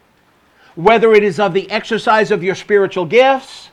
whether 0.75 1.11
it 1.11 1.21
is 1.21 1.37
of 1.37 1.53
the 1.53 1.69
exercise 1.69 2.31
of 2.31 2.41
your 2.41 2.55
spiritual 2.55 3.03
gifts, 3.03 3.69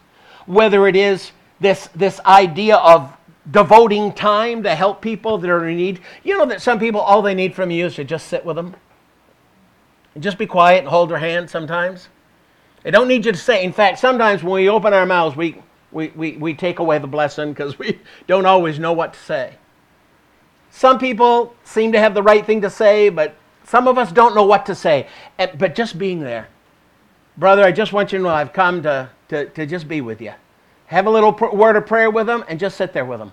whether 0.46 0.88
it 0.88 0.96
is 0.96 1.30
this, 1.60 1.90
this 1.94 2.18
idea 2.26 2.74
of 2.74 3.16
devoting 3.52 4.12
time 4.12 4.64
to 4.64 4.74
help 4.74 5.00
people 5.00 5.38
that 5.38 5.48
are 5.48 5.68
in 5.68 5.76
need. 5.76 6.00
You 6.24 6.38
know 6.38 6.46
that 6.46 6.60
some 6.60 6.80
people, 6.80 7.00
all 7.00 7.22
they 7.22 7.36
need 7.36 7.54
from 7.54 7.70
you 7.70 7.86
is 7.86 7.94
to 7.94 8.02
just 8.02 8.26
sit 8.26 8.44
with 8.44 8.56
them 8.56 8.74
and 10.14 10.22
just 10.22 10.38
be 10.38 10.46
quiet 10.46 10.78
and 10.78 10.88
hold 10.88 11.10
their 11.10 11.18
hand 11.18 11.50
sometimes. 11.50 12.08
They 12.82 12.90
don't 12.90 13.08
need 13.08 13.24
you 13.24 13.32
to 13.32 13.38
say. 13.38 13.64
In 13.64 13.72
fact, 13.72 13.98
sometimes 13.98 14.42
when 14.42 14.54
we 14.54 14.68
open 14.68 14.92
our 14.92 15.06
mouths, 15.06 15.36
we, 15.36 15.56
we, 15.90 16.08
we, 16.08 16.36
we 16.36 16.54
take 16.54 16.78
away 16.78 16.98
the 16.98 17.06
blessing 17.06 17.52
because 17.52 17.78
we 17.78 17.98
don't 18.26 18.46
always 18.46 18.78
know 18.78 18.92
what 18.92 19.14
to 19.14 19.18
say. 19.18 19.54
Some 20.70 20.98
people 20.98 21.54
seem 21.64 21.92
to 21.92 21.98
have 21.98 22.14
the 22.14 22.22
right 22.22 22.44
thing 22.44 22.60
to 22.62 22.70
say, 22.70 23.08
but 23.08 23.36
some 23.64 23.88
of 23.88 23.96
us 23.96 24.12
don't 24.12 24.34
know 24.34 24.44
what 24.44 24.66
to 24.66 24.74
say. 24.74 25.08
But 25.38 25.74
just 25.74 25.98
being 25.98 26.20
there. 26.20 26.48
Brother, 27.36 27.64
I 27.64 27.72
just 27.72 27.92
want 27.92 28.12
you 28.12 28.18
to 28.18 28.24
know 28.24 28.30
I've 28.30 28.52
come 28.52 28.82
to, 28.82 29.08
to, 29.28 29.46
to 29.50 29.66
just 29.66 29.88
be 29.88 30.00
with 30.00 30.20
you. 30.20 30.34
Have 30.86 31.06
a 31.06 31.10
little 31.10 31.32
pr- 31.32 31.46
word 31.46 31.76
of 31.76 31.86
prayer 31.86 32.10
with 32.10 32.26
them 32.26 32.44
and 32.48 32.60
just 32.60 32.76
sit 32.76 32.92
there 32.92 33.04
with 33.04 33.18
them. 33.18 33.32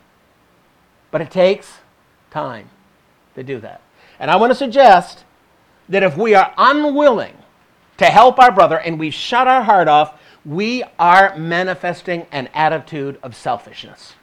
But 1.11 1.21
it 1.21 1.29
takes 1.29 1.79
time 2.29 2.69
to 3.35 3.43
do 3.43 3.59
that. 3.59 3.81
And 4.19 4.31
I 4.31 4.37
want 4.37 4.51
to 4.51 4.55
suggest 4.55 5.25
that 5.91 6.03
if 6.03 6.17
we 6.17 6.33
are 6.33 6.53
unwilling 6.57 7.37
to 7.97 8.05
help 8.05 8.39
our 8.39 8.51
brother 8.51 8.79
and 8.79 8.97
we 8.97 9.11
shut 9.11 9.47
our 9.47 9.61
heart 9.61 9.87
off, 9.87 10.19
we 10.45 10.83
are 10.97 11.37
manifesting 11.37 12.25
an 12.31 12.49
attitude 12.53 13.19
of 13.21 13.35
selfishness. 13.35 14.13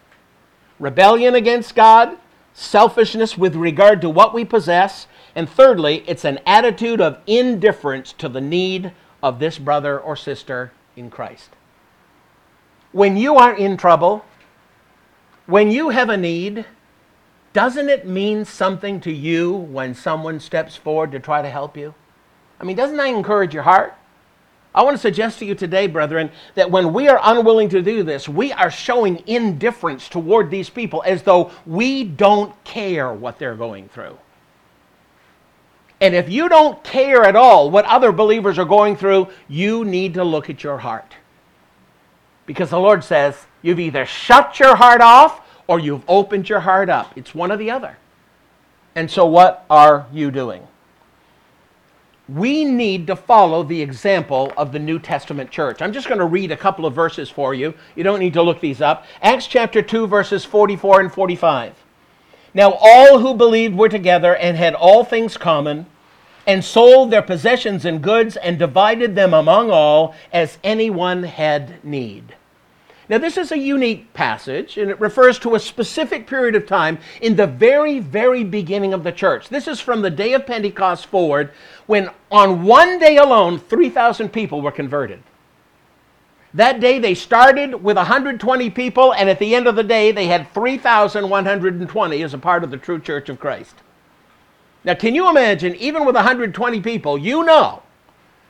rebellion 0.79 1.35
against 1.35 1.75
God, 1.75 2.17
selfishness 2.53 3.37
with 3.37 3.55
regard 3.55 4.01
to 4.01 4.09
what 4.09 4.35
we 4.35 4.45
possess, 4.45 5.07
and 5.35 5.49
thirdly, 5.49 6.05
it's 6.07 6.25
an 6.25 6.39
attitude 6.47 7.01
of 7.01 7.21
indifference 7.27 8.13
to 8.15 8.29
the 8.29 8.41
need 8.41 8.93
of 9.23 9.39
this 9.39 9.59
brother 9.59 9.99
or 9.99 10.17
sister 10.17 10.73
in 10.97 11.11
Christ. 11.11 11.51
When 12.93 13.17
you 13.17 13.37
are 13.37 13.55
in 13.55 13.77
trouble, 13.77 14.25
when 15.47 15.71
you 15.71 15.91
have 15.91 16.09
a 16.09 16.17
need, 16.17 16.65
doesn't 17.53 17.89
it 17.89 18.07
mean 18.07 18.45
something 18.45 19.01
to 19.01 19.13
you 19.13 19.53
when 19.53 19.95
someone 19.95 20.41
steps 20.41 20.77
forward 20.77 21.13
to 21.13 21.21
try 21.21 21.43
to 21.43 21.51
help 21.51 21.77
you? 21.77 21.95
I 22.61 22.65
mean, 22.65 22.77
doesn't 22.77 22.97
that 22.97 23.09
encourage 23.09 23.55
your 23.55 23.63
heart? 23.63 23.95
I 24.75 24.83
want 24.83 24.95
to 24.95 25.01
suggest 25.01 25.39
to 25.39 25.45
you 25.45 25.55
today, 25.55 25.87
brethren, 25.87 26.31
that 26.55 26.71
when 26.71 26.93
we 26.93 27.09
are 27.09 27.19
unwilling 27.23 27.69
to 27.71 27.83
do 27.83 28.03
this, 28.03 28.29
we 28.29 28.53
are 28.53 28.71
showing 28.71 29.23
indifference 29.27 30.09
toward 30.09 30.51
these 30.51 30.71
people 30.71 31.03
as 31.07 31.23
though 31.23 31.51
we 31.67 32.05
don't 32.05 32.53
care 32.65 33.13
what 33.13 33.39
they're 33.39 33.57
going 33.57 33.89
through. 33.89 34.17
And 36.01 36.15
if 36.15 36.29
you 36.29 36.49
don't 36.49 36.83
care 36.85 37.25
at 37.25 37.35
all 37.35 37.71
what 37.71 37.87
other 37.87 38.13
believers 38.13 38.59
are 38.59 38.65
going 38.65 38.97
through, 38.97 39.29
you 39.49 39.85
need 39.85 40.15
to 40.15 40.23
look 40.23 40.49
at 40.49 40.63
your 40.63 40.79
heart. 40.79 41.15
Because 42.47 42.71
the 42.71 42.79
Lord 42.79 43.03
says, 43.03 43.47
you've 43.63 43.81
either 43.81 44.07
shut 44.07 44.61
your 44.61 44.77
heart 44.77 45.01
off 45.01 45.41
or 45.69 45.79
you've 45.79 46.03
opened 46.09 46.49
your 46.49 46.61
heart 46.61 46.91
up. 46.91 47.17
It's 47.17 47.35
one 47.35 47.53
or 47.53 47.57
the 47.57 47.71
other. 47.71 47.97
And 48.97 49.09
so, 49.09 49.27
what 49.27 49.65
are 49.71 50.07
you 50.13 50.33
doing? 50.33 50.67
we 52.29 52.65
need 52.65 53.07
to 53.07 53.17
follow 53.17 53.63
the 53.63 53.81
example 53.81 54.53
of 54.57 54.73
the 54.73 54.79
New 54.79 54.99
Testament 54.99 55.51
church. 55.51 55.81
I'm 55.81 55.93
just 55.93 56.09
going 56.09 56.19
to 56.19 56.27
read 56.27 56.53
a 56.53 56.57
couple 56.57 56.85
of 56.85 56.95
verses 56.95 57.31
for 57.31 57.55
you. 57.55 57.73
You 57.97 58.05
don't 58.05 58.19
need 58.19 58.35
to 58.35 58.43
look 58.43 58.61
these 58.61 58.83
up. 58.83 59.07
Acts 59.23 59.47
chapter 59.47 59.81
2, 59.81 60.07
verses 60.07 60.45
44 60.45 61.01
and 61.01 61.13
45. 61.13 61.73
Now, 62.53 62.73
all 62.73 63.19
who 63.21 63.35
believed 63.35 63.77
were 63.77 63.89
together 63.89 64.37
and 64.37 64.57
had 64.57 64.75
all 64.75 65.05
things 65.05 65.37
common, 65.37 65.87
and 66.47 66.65
sold 66.65 67.11
their 67.11 67.23
possessions 67.23 67.85
and 67.85 68.03
goods, 68.03 68.37
and 68.37 68.59
divided 68.59 69.15
them 69.15 69.33
among 69.33 69.71
all 69.71 70.15
as 70.33 70.59
anyone 70.65 71.23
had 71.23 71.83
need. 71.85 72.35
Now, 73.09 73.17
this 73.17 73.39
is 73.39 73.53
a 73.53 73.59
unique 73.59 74.13
passage, 74.13 74.77
and 74.77 74.91
it 74.91 75.01
refers 75.01 75.39
to 75.39 75.55
a 75.55 75.61
specific 75.61 76.27
period 76.27 76.55
of 76.55 76.67
time 76.67 76.99
in 77.23 77.37
the 77.37 77.47
very, 77.47 78.01
very 78.01 78.45
beginning 78.45 78.93
of 78.93 79.03
the 79.03 79.13
church. 79.13 79.49
This 79.49 79.67
is 79.67 79.81
from 79.81 80.03
the 80.03 80.11
day 80.11 80.35
of 80.35 80.47
Pentecost 80.47 81.07
forward, 81.07 81.53
when 81.87 82.11
on 82.31 82.65
one 82.65 82.99
day 82.99 83.17
alone, 83.17 83.59
3,000 83.59 84.29
people 84.29 84.61
were 84.61 84.71
converted. 84.71 85.23
That 86.53 86.81
day 86.81 86.99
they 86.99 87.15
started 87.15 87.83
with 87.83 87.97
120 87.97 88.71
people, 88.71 89.15
and 89.15 89.31
at 89.31 89.39
the 89.39 89.55
end 89.55 89.67
of 89.67 89.77
the 89.77 89.83
day, 89.83 90.13
they 90.13 90.27
had 90.27 90.53
3,120 90.53 92.23
as 92.23 92.35
a 92.35 92.39
part 92.39 92.63
of 92.63 92.71
the 92.71 92.77
true 92.77 93.01
church 93.01 93.31
of 93.31 93.41
Christ. 93.41 93.77
Now, 94.85 94.95
can 94.95 95.15
you 95.15 95.31
imagine, 95.31 95.75
even 95.77 96.05
with 96.05 96.15
120 96.15 96.81
people, 96.83 97.17
you 97.17 97.43
know, 97.43 97.83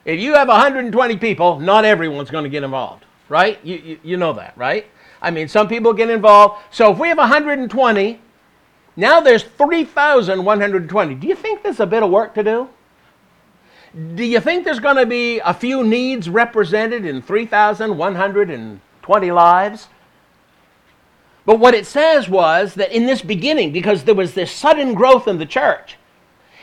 if 0.05 0.19
you 0.19 0.35
have 0.35 0.49
120 0.49 1.17
people, 1.19 1.61
not 1.61 1.85
everyone's 1.85 2.31
going 2.31 2.45
to 2.45 2.51
get 2.51 2.65
involved 2.65 3.05
right? 3.29 3.59
You, 3.65 3.77
you, 3.77 4.01
you 4.03 4.17
know 4.17 4.33
that, 4.35 4.57
right? 4.57 4.87
I 5.21 5.31
mean, 5.31 5.49
some 5.49 5.69
people 5.69 5.93
get 5.93 6.11
involved. 6.11 6.63
So 6.71 6.93
if 6.93 6.99
we 6.99 7.09
have 7.09 7.19
120, 7.19 8.21
now 8.97 9.21
there's 9.21 9.43
3,120. 9.43 11.15
Do 11.15 11.27
you 11.27 11.35
think 11.35 11.63
there's 11.63 11.81
a 11.81 11.87
bit 11.87 12.03
of 12.03 12.11
work 12.11 12.35
to 12.35 12.43
do? 12.43 12.69
Do 14.15 14.25
you 14.25 14.41
think 14.41 14.65
there's 14.65 14.81
going 14.81 14.97
to 14.97 15.07
be 15.07 15.41
a 15.41 15.55
few 15.55 15.83
needs 15.83 16.29
represented 16.29 17.05
in 17.05 17.23
3,120 17.23 19.31
lives? 19.31 19.89
But 21.47 21.59
what 21.59 21.75
it 21.75 21.87
says 21.87 22.29
was 22.29 22.75
that 22.75 22.93
in 22.93 23.07
this 23.07 23.23
beginning, 23.23 23.73
because 23.73 24.05
there 24.05 24.15
was 24.15 24.35
this 24.35 24.53
sudden 24.53 24.95
growth 24.95 25.27
in 25.27 25.39
the 25.39 25.47
church, 25.47 25.97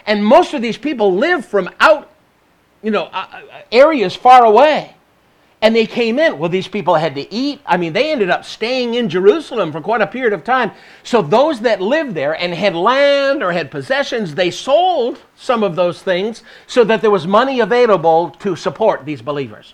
and 0.06 0.24
most 0.24 0.54
of 0.54 0.62
these 0.62 0.78
people 0.78 1.16
live 1.16 1.46
from 1.46 1.70
out, 1.80 2.12
you 2.84 2.92
know, 2.92 3.10
areas 3.72 4.16
far 4.16 4.46
away. 4.46 4.95
And 5.66 5.76
they 5.76 5.88
came 5.88 6.20
in. 6.20 6.38
Well, 6.38 6.52
these 6.52 6.68
people 6.68 6.94
had 6.94 7.16
to 7.16 7.34
eat. 7.34 7.60
I 7.66 7.78
mean, 7.78 7.94
they 7.94 8.12
ended 8.12 8.30
up 8.30 8.46
staying 8.46 8.94
in 8.94 9.10
Jerusalem 9.10 9.72
for 9.72 9.82
quite 9.82 10.00
a 10.00 10.06
period 10.06 10.32
of 10.32 10.44
time. 10.44 10.70
So 11.02 11.24
those 11.24 11.62
that 11.62 11.82
lived 11.82 12.14
there 12.14 12.40
and 12.40 12.54
had 12.54 12.76
land 12.76 13.42
or 13.42 13.52
had 13.52 13.72
possessions, 13.72 14.36
they 14.36 14.52
sold 14.52 15.24
some 15.36 15.64
of 15.64 15.76
those 15.76 16.04
things 16.04 16.44
so 16.68 16.84
that 16.84 17.02
there 17.02 17.10
was 17.10 17.26
money 17.26 17.62
available 17.62 18.30
to 18.42 18.56
support 18.56 19.06
these 19.06 19.24
believers. 19.24 19.74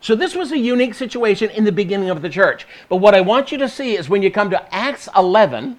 So 0.00 0.14
this 0.14 0.34
was 0.34 0.52
a 0.52 0.58
unique 0.58 0.94
situation 0.94 1.50
in 1.50 1.64
the 1.64 1.70
beginning 1.70 2.08
of 2.08 2.22
the 2.22 2.30
church. 2.30 2.66
But 2.88 2.96
what 2.96 3.14
I 3.14 3.20
want 3.20 3.52
you 3.52 3.58
to 3.58 3.68
see 3.68 3.98
is 3.98 4.08
when 4.08 4.22
you 4.22 4.30
come 4.30 4.48
to 4.48 4.74
Acts 4.74 5.06
11, 5.14 5.78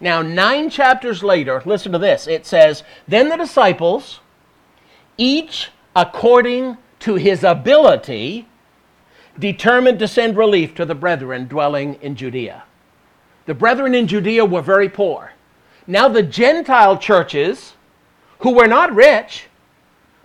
now 0.00 0.20
nine 0.20 0.68
chapters 0.68 1.22
later, 1.22 1.62
listen 1.64 1.92
to 1.92 1.98
this. 1.98 2.26
It 2.26 2.44
says, 2.44 2.82
Then 3.06 3.28
the 3.28 3.36
disciples, 3.36 4.18
each 5.16 5.70
according 5.94 6.76
to 6.98 7.14
his 7.14 7.44
ability, 7.44 8.48
determined 9.38 9.98
to 9.98 10.08
send 10.08 10.36
relief 10.36 10.74
to 10.74 10.84
the 10.84 10.94
brethren 10.94 11.46
dwelling 11.48 11.94
in 12.02 12.14
Judea. 12.16 12.64
The 13.46 13.54
brethren 13.54 13.94
in 13.94 14.06
Judea 14.06 14.44
were 14.44 14.62
very 14.62 14.88
poor. 14.88 15.32
Now, 15.86 16.08
the 16.08 16.22
Gentile 16.22 16.96
churches, 16.96 17.74
who 18.38 18.54
were 18.54 18.66
not 18.66 18.94
rich, 18.94 19.48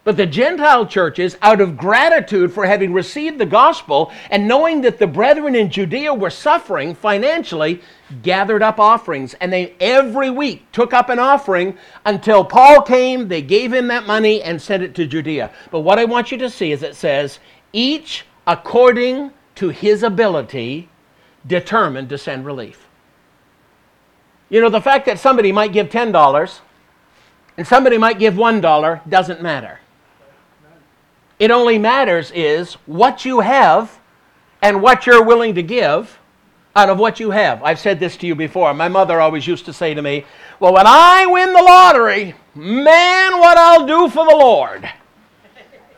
but 0.06 0.16
the 0.16 0.26
Gentile 0.26 0.86
churches, 0.86 1.38
out 1.42 1.60
of 1.60 1.76
gratitude 1.76 2.54
for 2.54 2.66
having 2.66 2.94
received 2.94 3.38
the 3.38 3.46
gospel 3.46 4.12
and 4.30 4.48
knowing 4.48 4.82
that 4.82 4.98
the 4.98 5.06
brethren 5.06 5.56
in 5.56 5.70
Judea 5.70 6.14
were 6.14 6.30
suffering 6.30 6.96
financially, 6.96 7.82
gathered 8.24 8.64
up 8.64 8.80
offerings. 8.80 9.34
And 9.36 9.52
they 9.52 9.76
every 9.82 10.30
week 10.30 10.72
took 10.72 10.94
up 10.94 11.10
an 11.10 11.20
offering 11.20 11.78
until 12.06 12.46
Paul 12.46 12.82
came, 12.82 13.28
they 13.28 13.42
gave 13.42 13.74
him 13.74 13.88
that 13.88 14.08
money 14.08 14.42
and 14.42 14.62
sent 14.62 14.84
it 14.84 14.96
to 14.96 15.06
Judea. 15.06 15.52
But 15.70 15.82
what 15.82 16.00
I 16.00 16.06
want 16.06 16.32
you 16.32 16.38
to 16.38 16.50
see 16.50 16.72
is 16.72 16.82
it 16.82 16.96
says, 16.96 17.40
each 17.74 18.26
according 18.50 19.32
to 19.54 19.70
his 19.70 20.02
ability, 20.02 20.90
determined 21.46 22.10
to 22.10 22.18
send 22.18 22.44
relief. 22.48 22.88
You 24.50 24.60
know, 24.60 24.70
the 24.70 24.82
fact 24.82 25.06
that 25.06 25.20
somebody 25.20 25.52
might 25.52 25.72
give 25.72 25.90
$10 25.90 26.60
and 27.58 27.68
somebody 27.68 28.00
might 28.00 28.18
give 28.18 28.34
$1 28.34 29.08
doesn't 29.08 29.42
matter. 29.44 29.80
It 31.38 31.52
only 31.52 31.78
matters 31.78 32.32
is 32.34 32.74
what 32.88 33.24
you 33.24 33.42
have 33.42 34.00
and 34.64 34.82
what 34.82 35.06
you're 35.06 35.24
willing 35.24 35.54
to 35.54 35.62
give 35.62 36.18
out 36.76 36.90
of 36.90 36.98
what 36.98 37.20
you 37.20 37.30
have. 37.30 37.62
I've 37.62 37.80
said 37.80 38.00
this 38.00 38.18
to 38.18 38.28
you 38.28 38.34
before. 38.34 38.74
My 38.74 38.88
mother 38.88 39.22
always 39.22 39.46
used 39.46 39.66
to 39.66 39.74
say 39.74 39.94
to 39.94 40.02
me, 40.02 40.26
Well, 40.60 40.74
when 40.74 40.88
I 40.88 41.28
win 41.28 41.54
the 41.54 41.62
lottery, 41.62 42.34
man, 42.56 43.38
what 43.38 43.58
I'll 43.58 43.86
do 43.86 44.10
for 44.10 44.26
the 44.26 44.36
Lord. 44.36 44.90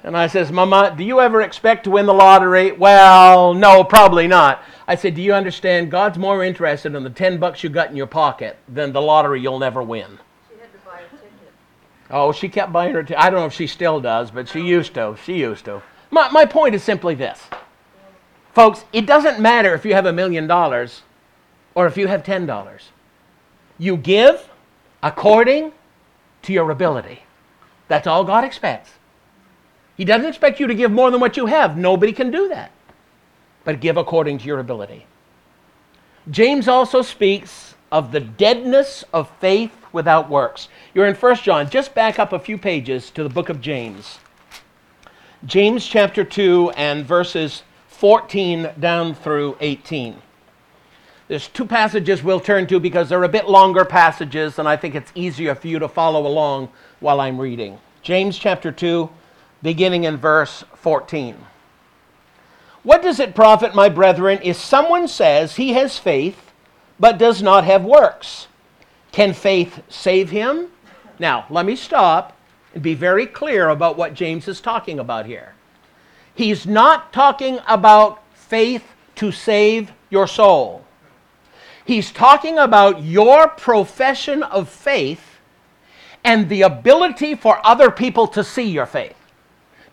And 0.03 0.17
I 0.17 0.27
says, 0.27 0.51
Mama, 0.51 0.95
do 0.97 1.03
you 1.03 1.21
ever 1.21 1.41
expect 1.41 1.83
to 1.83 1.91
win 1.91 2.07
the 2.07 2.13
lottery? 2.13 2.71
Well, 2.71 3.53
no, 3.53 3.83
probably 3.83 4.27
not. 4.27 4.63
I 4.87 4.95
said, 4.95 5.13
Do 5.13 5.21
you 5.21 5.33
understand? 5.33 5.91
God's 5.91 6.17
more 6.17 6.43
interested 6.43 6.95
in 6.95 7.03
the 7.03 7.09
10 7.09 7.39
bucks 7.39 7.63
you 7.63 7.69
got 7.69 7.91
in 7.91 7.95
your 7.95 8.07
pocket 8.07 8.57
than 8.67 8.93
the 8.93 9.01
lottery 9.01 9.41
you'll 9.41 9.59
never 9.59 9.83
win. 9.83 10.19
She 10.49 10.59
had 10.59 10.71
to 10.73 10.79
buy 10.79 11.01
a 11.01 11.09
ticket. 11.09 11.53
Oh, 12.09 12.31
she 12.31 12.49
kept 12.49 12.73
buying 12.73 12.93
her 12.93 13.03
ticket. 13.03 13.23
I 13.23 13.29
don't 13.29 13.41
know 13.41 13.45
if 13.45 13.53
she 13.53 13.67
still 13.67 14.01
does, 14.01 14.31
but 14.31 14.49
she 14.49 14.61
used 14.61 14.95
to. 14.95 15.15
She 15.23 15.37
used 15.37 15.65
to. 15.65 15.83
My, 16.09 16.29
my 16.29 16.45
point 16.45 16.73
is 16.73 16.83
simply 16.83 17.13
this. 17.13 17.39
Folks, 18.53 18.83
it 18.91 19.05
doesn't 19.05 19.39
matter 19.39 19.73
if 19.75 19.85
you 19.85 19.93
have 19.93 20.07
a 20.07 20.13
million 20.13 20.47
dollars 20.47 21.03
or 21.75 21.85
if 21.87 21.95
you 21.95 22.07
have 22.07 22.23
$10. 22.23 22.81
You 23.77 23.97
give 23.97 24.49
according 25.03 25.71
to 26.41 26.53
your 26.53 26.71
ability. 26.71 27.23
That's 27.87 28.07
all 28.07 28.23
God 28.23 28.43
expects. 28.43 28.91
He 30.01 30.05
doesn't 30.05 30.25
expect 30.25 30.59
you 30.59 30.65
to 30.65 30.73
give 30.73 30.91
more 30.91 31.11
than 31.11 31.21
what 31.21 31.37
you 31.37 31.45
have. 31.45 31.77
Nobody 31.77 32.11
can 32.11 32.31
do 32.31 32.49
that. 32.49 32.71
But 33.63 33.81
give 33.81 33.97
according 33.97 34.39
to 34.39 34.45
your 34.47 34.57
ability. 34.57 35.05
James 36.31 36.67
also 36.67 37.03
speaks 37.03 37.75
of 37.91 38.11
the 38.11 38.19
deadness 38.19 39.03
of 39.13 39.29
faith 39.37 39.71
without 39.93 40.27
works. 40.27 40.69
You're 40.95 41.05
in 41.05 41.13
1 41.13 41.35
John. 41.35 41.69
Just 41.69 41.93
back 41.93 42.17
up 42.17 42.33
a 42.33 42.39
few 42.39 42.57
pages 42.57 43.11
to 43.11 43.21
the 43.21 43.29
book 43.29 43.49
of 43.49 43.61
James. 43.61 44.17
James 45.45 45.85
chapter 45.85 46.23
2 46.23 46.71
and 46.75 47.05
verses 47.05 47.61
14 47.89 48.71
down 48.79 49.13
through 49.13 49.55
18. 49.59 50.19
There's 51.27 51.47
two 51.47 51.65
passages 51.65 52.23
we'll 52.23 52.39
turn 52.39 52.65
to 52.65 52.79
because 52.79 53.07
they're 53.07 53.21
a 53.21 53.29
bit 53.29 53.47
longer 53.47 53.85
passages, 53.85 54.57
and 54.57 54.67
I 54.67 54.77
think 54.77 54.95
it's 54.95 55.11
easier 55.13 55.53
for 55.53 55.67
you 55.67 55.77
to 55.77 55.87
follow 55.87 56.25
along 56.25 56.69
while 57.01 57.21
I'm 57.21 57.39
reading. 57.39 57.77
James 58.01 58.39
chapter 58.39 58.71
2, 58.71 59.07
beginning 59.61 60.03
in 60.03 60.17
verse 60.17 60.63
14. 60.75 61.37
What 62.83 63.01
does 63.01 63.19
it 63.19 63.35
profit, 63.35 63.75
my 63.75 63.89
brethren, 63.89 64.39
if 64.43 64.57
someone 64.57 65.07
says 65.07 65.55
he 65.55 65.73
has 65.73 65.97
faith 65.97 66.51
but 66.99 67.17
does 67.17 67.41
not 67.41 67.63
have 67.63 67.83
works? 67.83 68.47
Can 69.11 69.33
faith 69.33 69.83
save 69.89 70.29
him? 70.29 70.67
Now, 71.19 71.45
let 71.49 71.65
me 71.65 71.75
stop 71.75 72.35
and 72.73 72.81
be 72.81 72.93
very 72.93 73.25
clear 73.25 73.69
about 73.69 73.97
what 73.97 74.13
James 74.13 74.47
is 74.47 74.61
talking 74.61 74.99
about 74.99 75.25
here. 75.25 75.53
He's 76.33 76.65
not 76.65 77.13
talking 77.13 77.59
about 77.67 78.23
faith 78.33 78.83
to 79.15 79.31
save 79.31 79.91
your 80.09 80.27
soul. 80.27 80.85
He's 81.85 82.11
talking 82.11 82.57
about 82.57 83.03
your 83.03 83.47
profession 83.49 84.43
of 84.43 84.69
faith 84.69 85.39
and 86.23 86.47
the 86.47 86.61
ability 86.61 87.35
for 87.35 87.65
other 87.65 87.91
people 87.91 88.27
to 88.27 88.43
see 88.43 88.69
your 88.69 88.85
faith, 88.85 89.15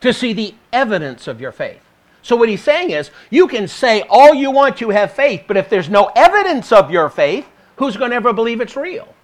to 0.01 0.13
see 0.13 0.33
the 0.33 0.55
evidence 0.73 1.27
of 1.27 1.41
your 1.41 1.53
faith. 1.53 1.81
So, 2.23 2.37
what 2.37 2.49
he's 2.49 2.63
saying 2.63 2.91
is, 2.91 3.11
you 3.31 3.49
can 3.49 3.69
say 3.69 4.03
all 4.09 4.35
you 4.35 4.51
want 4.51 4.81
you 4.81 4.91
have 4.91 5.13
faith, 5.13 5.45
but 5.47 5.57
if 5.57 5.69
there's 5.69 5.89
no 5.89 6.11
evidence 6.15 6.73
of 6.73 6.91
your 6.91 7.09
faith, 7.09 7.47
who's 7.77 7.97
going 7.97 8.11
to 8.11 8.17
ever 8.17 8.33
believe 8.33 8.61
it's 8.61 8.77
real? 8.77 9.15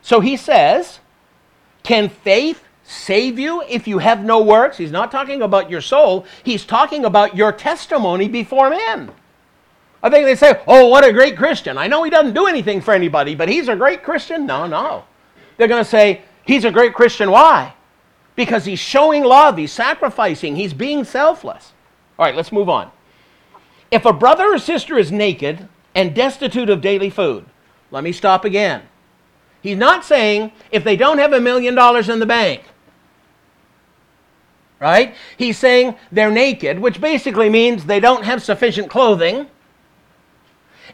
So, 0.00 0.20
he 0.20 0.36
says, 0.36 1.00
can 1.82 2.08
faith 2.08 2.64
save 2.82 3.38
you 3.38 3.62
if 3.68 3.86
you 3.86 3.98
have 3.98 4.24
no 4.24 4.42
works? 4.42 4.78
He's 4.78 4.92
not 4.92 5.10
talking 5.10 5.42
about 5.42 5.70
your 5.70 5.80
soul, 5.80 6.24
he's 6.42 6.64
talking 6.64 7.04
about 7.04 7.36
your 7.36 7.52
testimony 7.52 8.28
before 8.28 8.70
men. 8.70 9.10
I 10.02 10.10
think 10.10 10.26
they 10.26 10.34
say, 10.34 10.60
oh, 10.66 10.88
what 10.88 11.02
a 11.02 11.12
great 11.12 11.36
Christian. 11.36 11.78
I 11.78 11.86
know 11.86 12.02
he 12.02 12.10
doesn't 12.10 12.34
do 12.34 12.46
anything 12.46 12.82
for 12.82 12.92
anybody, 12.92 13.34
but 13.34 13.48
he's 13.48 13.68
a 13.68 13.76
great 13.76 14.02
Christian. 14.02 14.44
No, 14.44 14.66
no. 14.66 15.04
They're 15.56 15.68
going 15.68 15.82
to 15.82 15.88
say, 15.88 16.20
he's 16.44 16.66
a 16.66 16.70
great 16.70 16.92
Christian. 16.92 17.30
Why? 17.30 17.72
Because 18.36 18.64
he's 18.64 18.80
showing 18.80 19.22
love, 19.24 19.56
he's 19.56 19.72
sacrificing, 19.72 20.56
he's 20.56 20.74
being 20.74 21.04
selfless. 21.04 21.72
All 22.18 22.26
right, 22.26 22.34
let's 22.34 22.52
move 22.52 22.68
on. 22.68 22.90
If 23.90 24.04
a 24.04 24.12
brother 24.12 24.54
or 24.54 24.58
sister 24.58 24.98
is 24.98 25.12
naked 25.12 25.68
and 25.94 26.14
destitute 26.14 26.68
of 26.68 26.80
daily 26.80 27.10
food, 27.10 27.44
let 27.90 28.02
me 28.02 28.12
stop 28.12 28.44
again. 28.44 28.82
He's 29.62 29.78
not 29.78 30.04
saying 30.04 30.52
if 30.70 30.84
they 30.84 30.96
don't 30.96 31.18
have 31.18 31.32
a 31.32 31.40
million 31.40 31.74
dollars 31.74 32.08
in 32.08 32.18
the 32.18 32.26
bank, 32.26 32.62
right? 34.80 35.14
He's 35.36 35.58
saying 35.58 35.94
they're 36.12 36.30
naked, 36.30 36.78
which 36.78 37.00
basically 37.00 37.48
means 37.48 37.84
they 37.84 38.00
don't 38.00 38.24
have 38.24 38.42
sufficient 38.42 38.90
clothing. 38.90 39.46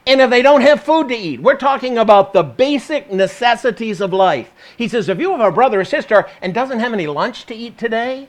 And 0.07 0.21
if 0.21 0.31
they 0.31 0.43
don't 0.43 0.63
have 0.63 0.83
food 0.83 1.09
to 1.09 1.15
eat, 1.15 1.43
we're 1.43 1.57
talking 1.57 1.99
about 1.99 2.33
the 2.33 2.43
basic 2.43 3.13
necessities 3.13 4.01
of 4.01 4.13
life. 4.13 4.51
He 4.77 4.89
says, 4.89 5.09
if 5.09 5.19
you 5.19 5.31
have 5.33 5.41
a 5.41 5.53
brother 5.53 5.81
or 5.81 5.85
sister 5.85 6.29
and 6.41 6.55
doesn't 6.55 6.81
have 6.81 6.93
any 6.93 7.07
lunch 7.07 7.47
to 7.47 7.55
eat 7.55 7.77
today, 7.77 8.29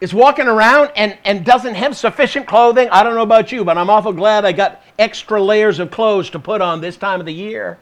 is 0.00 0.12
walking 0.12 0.46
around 0.46 0.90
and, 0.96 1.16
and 1.24 1.44
doesn't 1.44 1.74
have 1.74 1.96
sufficient 1.96 2.46
clothing, 2.46 2.88
I 2.90 3.02
don't 3.02 3.14
know 3.14 3.22
about 3.22 3.52
you, 3.52 3.64
but 3.64 3.78
I'm 3.78 3.88
awful 3.88 4.12
glad 4.12 4.44
I 4.44 4.52
got 4.52 4.82
extra 4.98 5.42
layers 5.42 5.78
of 5.78 5.90
clothes 5.90 6.28
to 6.30 6.38
put 6.38 6.60
on 6.60 6.80
this 6.80 6.96
time 6.96 7.20
of 7.20 7.26
the 7.26 7.32
year. 7.32 7.78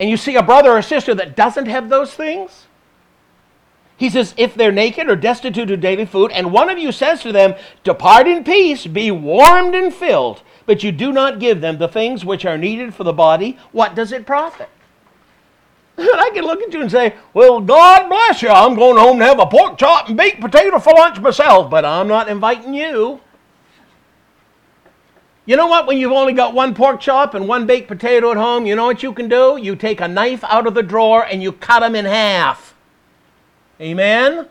And 0.00 0.08
you 0.08 0.16
see 0.16 0.36
a 0.36 0.42
brother 0.42 0.72
or 0.72 0.82
sister 0.82 1.14
that 1.14 1.36
doesn't 1.36 1.66
have 1.66 1.90
those 1.90 2.14
things, 2.14 2.66
he 4.00 4.08
says, 4.08 4.32
if 4.38 4.54
they're 4.54 4.72
naked 4.72 5.10
or 5.10 5.14
destitute 5.14 5.70
of 5.70 5.80
daily 5.82 6.06
food, 6.06 6.32
and 6.32 6.50
one 6.50 6.70
of 6.70 6.78
you 6.78 6.90
says 6.90 7.20
to 7.20 7.32
them, 7.32 7.54
Depart 7.84 8.26
in 8.26 8.44
peace, 8.44 8.86
be 8.86 9.10
warmed 9.10 9.74
and 9.74 9.92
filled, 9.92 10.40
but 10.64 10.82
you 10.82 10.90
do 10.90 11.12
not 11.12 11.38
give 11.38 11.60
them 11.60 11.76
the 11.76 11.86
things 11.86 12.24
which 12.24 12.46
are 12.46 12.56
needed 12.56 12.94
for 12.94 13.04
the 13.04 13.12
body, 13.12 13.58
what 13.72 13.94
does 13.94 14.10
it 14.10 14.24
profit? 14.24 14.70
And 15.98 16.08
I 16.14 16.30
can 16.30 16.44
look 16.44 16.62
at 16.62 16.72
you 16.72 16.80
and 16.80 16.90
say, 16.90 17.14
Well, 17.34 17.60
God 17.60 18.08
bless 18.08 18.40
you. 18.40 18.48
I'm 18.48 18.74
going 18.74 18.96
home 18.96 19.18
to 19.18 19.24
have 19.26 19.38
a 19.38 19.44
pork 19.44 19.76
chop 19.76 20.08
and 20.08 20.16
baked 20.16 20.40
potato 20.40 20.78
for 20.78 20.94
lunch 20.94 21.20
myself, 21.20 21.68
but 21.68 21.84
I'm 21.84 22.08
not 22.08 22.30
inviting 22.30 22.72
you. 22.72 23.20
You 25.44 25.56
know 25.56 25.66
what? 25.66 25.86
When 25.86 25.98
you've 25.98 26.10
only 26.10 26.32
got 26.32 26.54
one 26.54 26.74
pork 26.74 27.00
chop 27.00 27.34
and 27.34 27.46
one 27.46 27.66
baked 27.66 27.88
potato 27.88 28.30
at 28.30 28.38
home, 28.38 28.64
you 28.64 28.76
know 28.76 28.86
what 28.86 29.02
you 29.02 29.12
can 29.12 29.28
do? 29.28 29.58
You 29.60 29.76
take 29.76 30.00
a 30.00 30.08
knife 30.08 30.42
out 30.44 30.66
of 30.66 30.72
the 30.72 30.82
drawer 30.82 31.22
and 31.22 31.42
you 31.42 31.52
cut 31.52 31.80
them 31.80 31.94
in 31.94 32.06
half. 32.06 32.69
Amen? 33.80 34.32
Amen? 34.32 34.48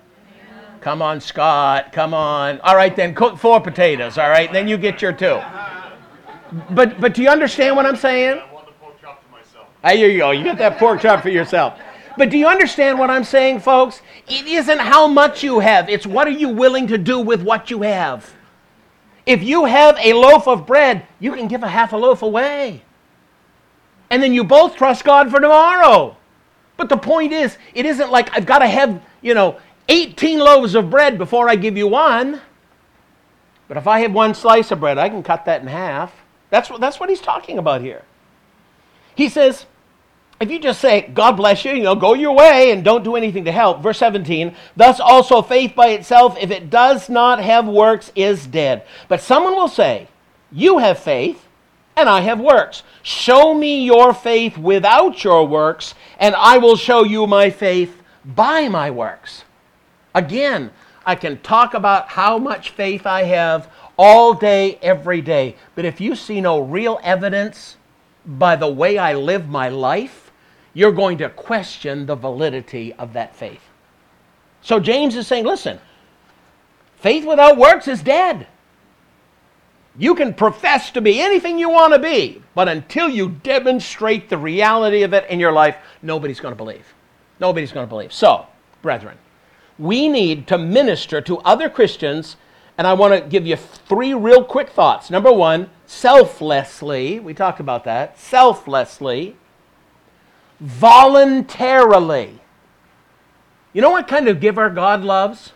Come 0.81 1.01
on, 1.01 1.21
Scott. 1.21 1.91
Come 1.91 2.13
on. 2.13 2.59
All 2.61 2.75
right, 2.75 2.95
then 2.95 3.13
cook 3.13 3.37
four 3.37 3.61
potatoes. 3.61 4.17
All 4.17 4.29
right, 4.29 4.51
then 4.51 4.67
you 4.67 4.77
get 4.77 5.01
your 5.01 5.13
two. 5.13 5.39
But 6.71 6.99
but 6.99 7.13
do 7.13 7.21
you 7.21 7.29
understand 7.29 7.75
what 7.75 7.85
I'm 7.85 7.95
saying? 7.95 8.39
I 8.39 8.53
want 8.53 8.65
the 8.65 8.73
pork 8.73 8.99
chop 8.99 9.23
to 9.23 9.31
myself. 9.31 9.67
Ah, 9.83 9.89
there 9.89 10.09
you 10.09 10.17
go. 10.17 10.31
You 10.31 10.43
get 10.43 10.57
that 10.57 10.79
pork 10.79 11.01
chop 11.01 11.21
for 11.21 11.29
yourself. 11.29 11.79
But 12.17 12.29
do 12.29 12.37
you 12.37 12.47
understand 12.47 12.99
what 12.99 13.09
I'm 13.09 13.23
saying, 13.23 13.61
folks? 13.61 14.01
It 14.27 14.45
isn't 14.45 14.79
how 14.79 15.07
much 15.07 15.41
you 15.41 15.59
have, 15.59 15.89
it's 15.89 16.05
what 16.05 16.27
are 16.27 16.31
you 16.31 16.49
willing 16.49 16.87
to 16.87 16.97
do 16.97 17.19
with 17.19 17.41
what 17.41 17.69
you 17.69 17.83
have. 17.83 18.33
If 19.25 19.43
you 19.43 19.65
have 19.65 19.97
a 19.99 20.13
loaf 20.13 20.47
of 20.47 20.65
bread, 20.65 21.05
you 21.19 21.31
can 21.33 21.47
give 21.47 21.63
a 21.63 21.67
half 21.67 21.93
a 21.93 21.97
loaf 21.97 22.21
away. 22.21 22.83
And 24.09 24.21
then 24.23 24.33
you 24.33 24.43
both 24.43 24.75
trust 24.75 25.05
God 25.05 25.29
for 25.29 25.39
tomorrow. 25.39 26.17
But 26.79 26.87
the 26.87 26.97
point 26.97 27.33
is, 27.33 27.57
it 27.73 27.85
isn't 27.85 28.09
like 28.09 28.29
I've 28.31 28.45
got 28.45 28.59
to 28.59 28.67
have, 28.67 29.01
you 29.21 29.33
know, 29.33 29.59
18 29.89 30.39
loaves 30.39 30.75
of 30.75 30.89
bread 30.89 31.17
before 31.17 31.49
I 31.49 31.57
give 31.57 31.75
you 31.75 31.87
one. 31.87 32.39
But 33.67 33.75
if 33.75 33.85
I 33.85 33.99
have 33.99 34.13
one 34.13 34.33
slice 34.33 34.71
of 34.71 34.79
bread, 34.79 34.97
I 34.97 35.09
can 35.09 35.21
cut 35.21 35.43
that 35.43 35.59
in 35.59 35.67
half. 35.67 36.13
That's 36.49 36.69
what, 36.69 36.79
that's 36.79 36.97
what 36.97 37.09
he's 37.09 37.19
talking 37.19 37.57
about 37.57 37.81
here. 37.81 38.03
He 39.13 39.27
says, 39.27 39.65
if 40.39 40.49
you 40.49 40.57
just 40.57 40.79
say, 40.79 41.01
God 41.13 41.33
bless 41.33 41.65
you, 41.65 41.73
you 41.73 41.83
know, 41.83 41.95
go 41.95 42.13
your 42.13 42.33
way 42.33 42.71
and 42.71 42.81
don't 42.81 43.03
do 43.03 43.17
anything 43.17 43.43
to 43.43 43.51
help. 43.51 43.81
Verse 43.81 43.97
17, 43.97 44.55
thus 44.77 45.01
also 45.01 45.41
faith 45.41 45.75
by 45.75 45.87
itself, 45.89 46.37
if 46.39 46.49
it 46.49 46.69
does 46.69 47.09
not 47.09 47.43
have 47.43 47.67
works, 47.67 48.09
is 48.15 48.47
dead. 48.47 48.87
But 49.09 49.19
someone 49.19 49.53
will 49.53 49.67
say, 49.67 50.07
You 50.49 50.77
have 50.77 50.97
faith, 50.97 51.45
and 51.99 52.09
I 52.09 52.21
have 52.21 52.39
works. 52.39 52.83
Show 53.03 53.53
me 53.53 53.85
your 53.85 54.13
faith 54.13 54.57
without 54.57 55.23
your 55.23 55.47
works, 55.47 55.93
and 56.19 56.35
I 56.35 56.57
will 56.57 56.75
show 56.75 57.03
you 57.03 57.27
my 57.27 57.49
faith 57.49 58.01
by 58.25 58.67
my 58.67 58.89
works. 58.89 59.43
Again, 60.15 60.71
I 61.05 61.15
can 61.15 61.39
talk 61.41 61.73
about 61.73 62.09
how 62.09 62.37
much 62.37 62.71
faith 62.71 63.05
I 63.05 63.23
have 63.23 63.71
all 63.97 64.33
day, 64.33 64.79
every 64.81 65.21
day. 65.21 65.55
But 65.75 65.85
if 65.85 65.99
you 65.99 66.15
see 66.15 66.41
no 66.41 66.59
real 66.59 66.99
evidence 67.03 67.77
by 68.25 68.55
the 68.55 68.67
way 68.67 68.97
I 68.97 69.13
live 69.13 69.47
my 69.49 69.69
life, 69.69 70.31
you're 70.73 70.91
going 70.91 71.17
to 71.17 71.29
question 71.29 72.05
the 72.05 72.15
validity 72.15 72.93
of 72.93 73.13
that 73.13 73.35
faith. 73.35 73.63
So 74.61 74.79
James 74.79 75.15
is 75.15 75.27
saying, 75.27 75.45
listen, 75.45 75.79
faith 76.97 77.25
without 77.25 77.57
works 77.57 77.87
is 77.87 78.01
dead. 78.01 78.47
You 79.99 80.15
can 80.15 80.33
profess 80.33 80.89
to 80.91 81.01
be 81.01 81.21
anything 81.21 81.59
you 81.59 81.69
want 81.69 81.93
to 81.93 81.99
be, 81.99 82.41
but 82.55 82.67
until 82.67 83.07
you 83.07 83.29
demonstrate 83.29 84.29
the 84.29 84.37
reality 84.37 85.03
of 85.03 85.13
it 85.13 85.29
in 85.29 85.39
your 85.39 85.51
life, 85.51 85.75
nobody's 86.01 86.39
going 86.39 86.53
to 86.53 86.57
believe. 86.57 86.95
Nobody's 87.39 87.71
going 87.71 87.85
to 87.85 87.89
believe. 87.89 88.11
So, 88.11 88.47
brethren, 88.81 89.17
we 89.77 90.07
need 90.07 90.47
to 90.47 90.57
minister 90.57 91.21
to 91.21 91.37
other 91.39 91.69
Christians, 91.69 92.37
and 92.79 92.87
I 92.87 92.93
want 92.93 93.13
to 93.13 93.29
give 93.29 93.45
you 93.45 93.57
three 93.57 94.15
real 94.15 94.43
quick 94.43 94.69
thoughts. 94.69 95.11
Number 95.11 95.31
one, 95.31 95.69
selflessly. 95.85 97.19
We 97.19 97.35
talked 97.35 97.59
about 97.59 97.83
that. 97.83 98.17
Selflessly 98.17 99.35
voluntarily. 100.59 102.39
You 103.73 103.81
know 103.81 103.91
what 103.91 104.07
kind 104.07 104.27
of 104.27 104.39
giver 104.39 104.69
God 104.69 105.03
loves? 105.03 105.53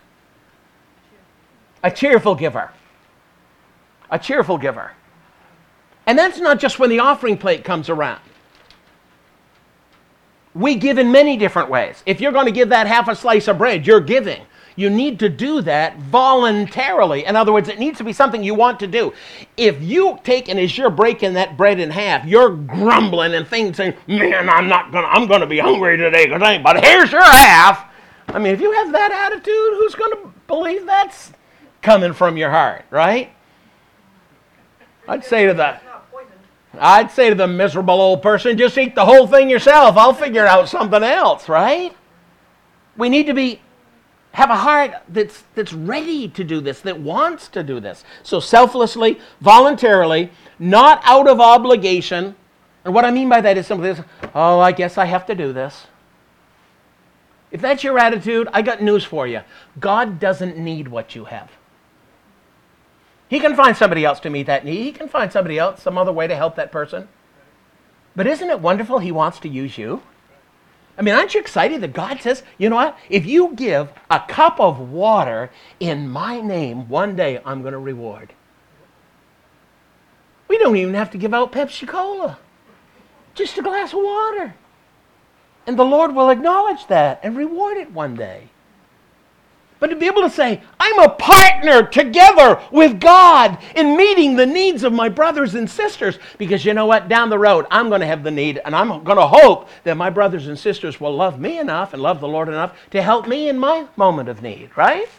A 1.83 1.91
cheerful 1.91 2.35
giver. 2.35 2.71
A 4.13 4.19
cheerful 4.19 4.59
giver. 4.59 4.91
And 6.05 6.19
that's 6.19 6.39
not 6.39 6.59
just 6.59 6.77
when 6.77 6.91
the 6.91 6.99
offering 6.99 7.35
plate 7.35 7.63
comes 7.63 7.89
around. 7.89 8.21
We 10.53 10.75
give 10.75 10.99
in 10.99 11.11
many 11.11 11.35
different 11.35 11.71
ways. 11.71 12.03
If 12.05 12.21
you're 12.21 12.31
going 12.31 12.45
to 12.45 12.51
give 12.51 12.69
that 12.69 12.85
half 12.85 13.07
a 13.07 13.15
slice 13.15 13.47
of 13.47 13.57
bread, 13.57 13.87
you're 13.87 13.99
giving. 13.99 14.45
You 14.75 14.91
need 14.91 15.17
to 15.19 15.29
do 15.29 15.61
that 15.61 15.97
voluntarily. 15.97 17.25
In 17.25 17.35
other 17.35 17.51
words, 17.51 17.69
it 17.69 17.79
needs 17.79 17.97
to 17.97 18.03
be 18.03 18.13
something 18.13 18.43
you 18.43 18.53
want 18.53 18.79
to 18.81 18.87
do. 18.87 19.13
If 19.57 19.81
you 19.81 20.19
take 20.23 20.47
and 20.47 20.59
as 20.59 20.77
you're 20.77 20.91
breaking 20.91 21.33
that 21.33 21.57
bread 21.57 21.79
in 21.79 21.89
half, 21.89 22.23
you're 22.23 22.51
grumbling 22.51 23.33
and 23.33 23.47
things 23.47 23.77
saying, 23.77 23.95
man, 24.05 24.47
I'm 24.47 24.67
not 24.67 24.91
gonna, 24.91 25.07
I'm 25.07 25.25
gonna 25.27 25.47
be 25.47 25.57
hungry 25.57 25.97
today 25.97 26.25
because 26.25 26.43
I 26.43 26.53
ain't, 26.53 26.63
but 26.63 26.83
here's 26.83 27.11
your 27.11 27.23
half. 27.23 27.85
I 28.27 28.37
mean, 28.37 28.53
if 28.53 28.61
you 28.61 28.71
have 28.73 28.91
that 28.91 29.11
attitude, 29.11 29.73
who's 29.77 29.95
gonna 29.95 30.33
believe 30.45 30.85
that's 30.85 31.33
coming 31.81 32.13
from 32.13 32.37
your 32.37 32.51
heart, 32.51 32.85
right? 32.91 33.31
I'd 35.07 35.23
say 35.25 35.47
to 35.47 35.53
the 35.53 35.79
I'd 36.79 37.11
say 37.11 37.29
to 37.29 37.35
the 37.35 37.47
miserable 37.47 38.01
old 38.01 38.23
person, 38.23 38.57
just 38.57 38.77
eat 38.77 38.95
the 38.95 39.05
whole 39.05 39.27
thing 39.27 39.49
yourself. 39.49 39.95
I'll 39.95 40.13
figure 40.13 40.47
out 40.47 40.67
something 40.67 41.03
else, 41.03 41.47
right? 41.47 41.95
We 42.97 43.09
need 43.09 43.27
to 43.27 43.33
be 43.33 43.61
have 44.33 44.49
a 44.49 44.55
heart 44.55 44.95
that's, 45.09 45.43
that's 45.53 45.73
ready 45.73 46.27
to 46.27 46.43
do 46.43 46.59
this, 46.59 46.81
that 46.81 46.99
wants 46.99 47.47
to 47.49 47.61
do 47.61 47.79
this. 47.79 48.03
So, 48.23 48.39
selflessly, 48.39 49.19
voluntarily, 49.41 50.31
not 50.57 51.01
out 51.03 51.27
of 51.27 51.39
obligation. 51.39 52.35
And 52.83 52.95
what 52.95 53.05
I 53.05 53.11
mean 53.11 53.29
by 53.29 53.41
that 53.41 53.57
is 53.57 53.67
simply 53.67 53.93
this 53.93 54.03
oh, 54.33 54.59
I 54.59 54.71
guess 54.71 54.97
I 54.97 55.05
have 55.05 55.27
to 55.27 55.35
do 55.35 55.53
this. 55.53 55.85
If 57.51 57.61
that's 57.61 57.83
your 57.83 57.99
attitude, 57.99 58.47
I 58.51 58.63
got 58.63 58.81
news 58.81 59.03
for 59.03 59.27
you. 59.27 59.41
God 59.79 60.19
doesn't 60.19 60.57
need 60.57 60.87
what 60.87 61.13
you 61.13 61.25
have. 61.25 61.51
He 63.33 63.39
can 63.39 63.55
find 63.55 63.75
somebody 63.75 64.05
else 64.05 64.19
to 64.19 64.29
meet 64.29 64.45
that 64.45 64.63
need. 64.63 64.83
He 64.83 64.91
can 64.91 65.09
find 65.09 65.31
somebody 65.31 65.57
else, 65.57 65.81
some 65.81 65.97
other 65.97 66.11
way 66.11 66.27
to 66.27 66.35
help 66.35 66.55
that 66.55 66.71
person. 66.71 67.07
But 68.15 68.27
isn't 68.27 68.47
it 68.47 68.59
wonderful 68.59 68.99
He 68.99 69.11
wants 69.11 69.39
to 69.39 69.49
use 69.49 69.75
you? 69.75 70.03
I 70.99 71.01
mean, 71.01 71.15
aren't 71.15 71.33
you 71.33 71.41
excited 71.41 71.81
that 71.81 71.93
God 71.93 72.21
says, 72.21 72.43
you 72.59 72.69
know 72.69 72.75
what? 72.75 72.95
If 73.09 73.25
you 73.25 73.55
give 73.55 73.91
a 74.07 74.19
cup 74.19 74.59
of 74.59 74.79
water 74.79 75.49
in 75.79 76.09
my 76.09 76.41
name, 76.41 76.87
one 76.89 77.15
day 77.15 77.41
I'm 77.43 77.63
going 77.63 77.71
to 77.71 77.79
reward. 77.79 78.33
We 80.47 80.59
don't 80.59 80.77
even 80.77 80.93
have 80.93 81.09
to 81.09 81.17
give 81.17 81.33
out 81.33 81.51
Pepsi 81.51 81.87
Cola, 81.87 82.37
just 83.33 83.57
a 83.57 83.63
glass 83.63 83.93
of 83.93 84.03
water. 84.03 84.53
And 85.65 85.79
the 85.79 85.83
Lord 85.83 86.13
will 86.13 86.29
acknowledge 86.29 86.85
that 86.85 87.19
and 87.23 87.35
reward 87.35 87.77
it 87.77 87.91
one 87.91 88.13
day. 88.13 88.49
But 89.83 89.89
to 89.89 89.97
be 89.97 90.07
able 90.07 90.21
to 90.21 90.29
say, 90.29 90.61
I'm 90.79 90.99
a 90.99 91.09
partner 91.09 91.83
together 91.83 92.61
with 92.71 93.01
God 93.01 93.57
in 93.75 93.97
meeting 93.97 94.37
the 94.37 94.45
needs 94.45 94.85
of 94.85 94.93
my 94.93 95.09
brothers 95.09 95.55
and 95.55 95.69
sisters, 95.69 96.19
because 96.37 96.63
you 96.63 96.73
know 96.73 96.85
what? 96.85 97.09
Down 97.09 97.29
the 97.29 97.37
road, 97.37 97.65
I'm 97.69 97.89
going 97.89 97.99
to 97.99 98.07
have 98.07 98.23
the 98.23 98.31
need, 98.31 98.61
and 98.63 98.73
I'm 98.73 99.03
going 99.03 99.17
to 99.17 99.27
hope 99.27 99.67
that 99.83 99.97
my 99.97 100.09
brothers 100.09 100.47
and 100.47 100.57
sisters 100.57 101.01
will 101.01 101.13
love 101.13 101.37
me 101.37 101.59
enough 101.59 101.91
and 101.91 102.01
love 102.01 102.21
the 102.21 102.29
Lord 102.29 102.47
enough 102.47 102.79
to 102.91 103.01
help 103.01 103.27
me 103.27 103.49
in 103.49 103.59
my 103.59 103.85
moment 103.97 104.29
of 104.29 104.41
need, 104.41 104.69
right? 104.77 105.09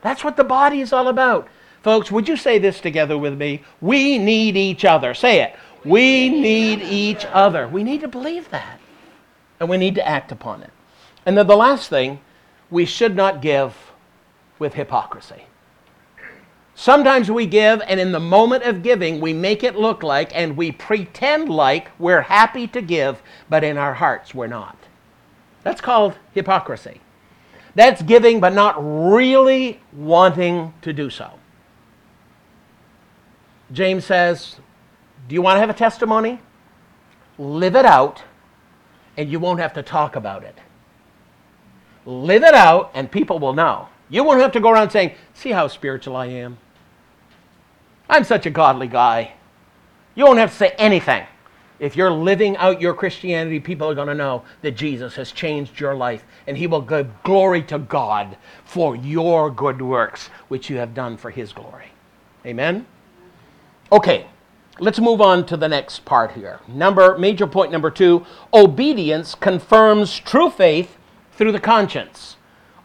That's 0.00 0.24
what 0.24 0.38
the 0.38 0.42
body 0.42 0.80
is 0.80 0.94
all 0.94 1.08
about. 1.08 1.46
Folks, 1.82 2.10
would 2.10 2.26
you 2.26 2.38
say 2.38 2.58
this 2.58 2.80
together 2.80 3.18
with 3.18 3.36
me? 3.36 3.60
We 3.82 4.16
need 4.16 4.56
each 4.56 4.86
other. 4.86 5.12
Say 5.12 5.42
it. 5.42 5.54
We 5.84 6.30
need 6.30 6.80
each 6.80 7.26
other. 7.26 7.68
We 7.68 7.84
need 7.84 8.00
to 8.00 8.08
believe 8.08 8.48
that, 8.48 8.80
and 9.60 9.68
we 9.68 9.76
need 9.76 9.96
to 9.96 10.08
act 10.08 10.32
upon 10.32 10.62
it. 10.62 10.70
And 11.26 11.36
then 11.36 11.46
the 11.46 11.58
last 11.58 11.90
thing, 11.90 12.20
we 12.70 12.86
should 12.86 13.14
not 13.14 13.42
give 13.42 13.83
with 14.58 14.74
hypocrisy. 14.74 15.46
Sometimes 16.74 17.30
we 17.30 17.46
give, 17.46 17.80
and 17.86 18.00
in 18.00 18.10
the 18.10 18.20
moment 18.20 18.64
of 18.64 18.82
giving, 18.82 19.20
we 19.20 19.32
make 19.32 19.62
it 19.62 19.76
look 19.76 20.02
like 20.02 20.34
and 20.34 20.56
we 20.56 20.72
pretend 20.72 21.48
like 21.48 21.90
we're 22.00 22.22
happy 22.22 22.66
to 22.68 22.82
give, 22.82 23.22
but 23.48 23.62
in 23.62 23.78
our 23.78 23.94
hearts, 23.94 24.34
we're 24.34 24.48
not. 24.48 24.76
That's 25.62 25.80
called 25.80 26.18
hypocrisy. 26.32 27.00
That's 27.76 28.02
giving, 28.02 28.40
but 28.40 28.52
not 28.52 28.76
really 28.78 29.80
wanting 29.92 30.74
to 30.82 30.92
do 30.92 31.10
so. 31.10 31.38
James 33.72 34.04
says, 34.04 34.56
Do 35.28 35.34
you 35.34 35.42
want 35.42 35.56
to 35.56 35.60
have 35.60 35.70
a 35.70 35.74
testimony? 35.74 36.40
Live 37.38 37.74
it 37.74 37.84
out, 37.84 38.22
and 39.16 39.30
you 39.30 39.40
won't 39.40 39.60
have 39.60 39.72
to 39.74 39.82
talk 39.82 40.16
about 40.16 40.44
it. 40.44 40.56
Live 42.04 42.44
it 42.44 42.54
out, 42.54 42.90
and 42.94 43.10
people 43.10 43.38
will 43.38 43.54
know. 43.54 43.88
You 44.14 44.22
won't 44.22 44.40
have 44.40 44.52
to 44.52 44.60
go 44.60 44.70
around 44.70 44.90
saying, 44.90 45.14
See 45.34 45.50
how 45.50 45.66
spiritual 45.66 46.14
I 46.14 46.26
am. 46.26 46.58
I'm 48.08 48.22
such 48.22 48.46
a 48.46 48.50
godly 48.50 48.86
guy. 48.86 49.32
You 50.14 50.24
won't 50.24 50.38
have 50.38 50.52
to 50.52 50.56
say 50.56 50.70
anything. 50.78 51.26
If 51.80 51.96
you're 51.96 52.12
living 52.12 52.56
out 52.58 52.80
your 52.80 52.94
Christianity, 52.94 53.58
people 53.58 53.90
are 53.90 53.94
going 53.96 54.06
to 54.06 54.14
know 54.14 54.44
that 54.62 54.76
Jesus 54.76 55.16
has 55.16 55.32
changed 55.32 55.80
your 55.80 55.96
life 55.96 56.24
and 56.46 56.56
he 56.56 56.68
will 56.68 56.80
give 56.80 57.10
glory 57.24 57.60
to 57.64 57.80
God 57.80 58.36
for 58.64 58.94
your 58.94 59.50
good 59.50 59.82
works, 59.82 60.28
which 60.46 60.70
you 60.70 60.76
have 60.76 60.94
done 60.94 61.16
for 61.16 61.32
his 61.32 61.52
glory. 61.52 61.88
Amen? 62.46 62.86
Okay, 63.90 64.28
let's 64.78 65.00
move 65.00 65.20
on 65.20 65.44
to 65.46 65.56
the 65.56 65.68
next 65.68 66.04
part 66.04 66.30
here. 66.30 66.60
Number, 66.68 67.18
major 67.18 67.48
point 67.48 67.72
number 67.72 67.90
two 67.90 68.24
obedience 68.52 69.34
confirms 69.34 70.16
true 70.16 70.50
faith 70.50 70.98
through 71.32 71.50
the 71.50 71.58
conscience 71.58 72.36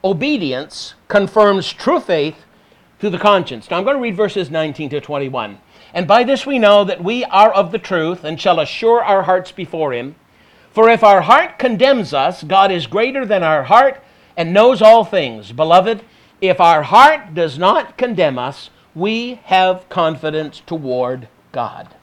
obedience 0.04 0.94
confirms 1.08 1.72
true 1.72 2.00
faith 2.00 2.46
through 3.00 3.10
the 3.10 3.18
conscience. 3.18 3.70
Now 3.70 3.78
I'm 3.78 3.84
going 3.84 3.96
to 3.96 4.02
read 4.02 4.16
verses 4.16 4.50
19 4.50 4.90
to 4.90 5.02
21. 5.02 5.58
And 5.94 6.08
by 6.08 6.24
this 6.24 6.46
we 6.46 6.60
know 6.60 6.84
that 6.84 7.04
we 7.04 7.24
are 7.26 7.52
of 7.52 7.72
the 7.72 7.80
truth 7.80 8.24
and 8.24 8.40
shall 8.40 8.60
assure 8.60 9.04
our 9.04 9.24
hearts 9.24 9.52
before 9.52 9.94
him. 9.94 10.16
For 10.72 10.90
if 10.90 11.04
our 11.04 11.22
heart 11.22 11.58
condemns 11.58 12.14
us, 12.14 12.44
God 12.44 12.72
is 12.72 12.88
greater 12.88 13.26
than 13.26 13.44
our 13.44 13.64
heart 13.64 14.04
and 14.38 14.54
knows 14.54 14.82
all 14.82 15.04
things. 15.04 15.52
Beloved, 15.52 16.04
if 16.42 16.62
our 16.62 16.84
heart 16.84 17.34
does 17.34 17.58
not 17.58 17.98
condemn 17.98 18.38
us, 18.38 18.70
we 18.96 19.42
have 19.46 19.90
confidence 19.90 20.62
toward 20.66 21.28
God. 21.52 21.96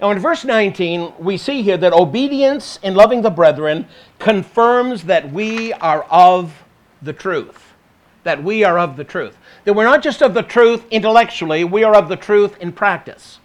Now, 0.00 0.10
in 0.12 0.18
verse 0.18 0.46
19, 0.46 1.12
we 1.18 1.36
see 1.36 1.60
here 1.60 1.76
that 1.76 1.92
obedience 1.92 2.78
in 2.82 2.94
loving 2.94 3.20
the 3.20 3.30
brethren 3.30 3.86
confirms 4.18 5.04
that 5.04 5.30
we 5.30 5.74
are 5.74 6.04
of 6.04 6.64
the 7.02 7.12
truth. 7.12 7.74
That 8.24 8.42
we 8.42 8.64
are 8.64 8.78
of 8.78 8.96
the 8.96 9.04
truth. 9.04 9.36
That 9.64 9.74
we're 9.74 9.84
not 9.84 10.02
just 10.02 10.22
of 10.22 10.32
the 10.32 10.42
truth 10.42 10.86
intellectually, 10.90 11.64
we 11.64 11.84
are 11.84 11.94
of 11.94 12.08
the 12.08 12.16
truth 12.16 12.56
in 12.58 12.72
practice. 12.72 13.40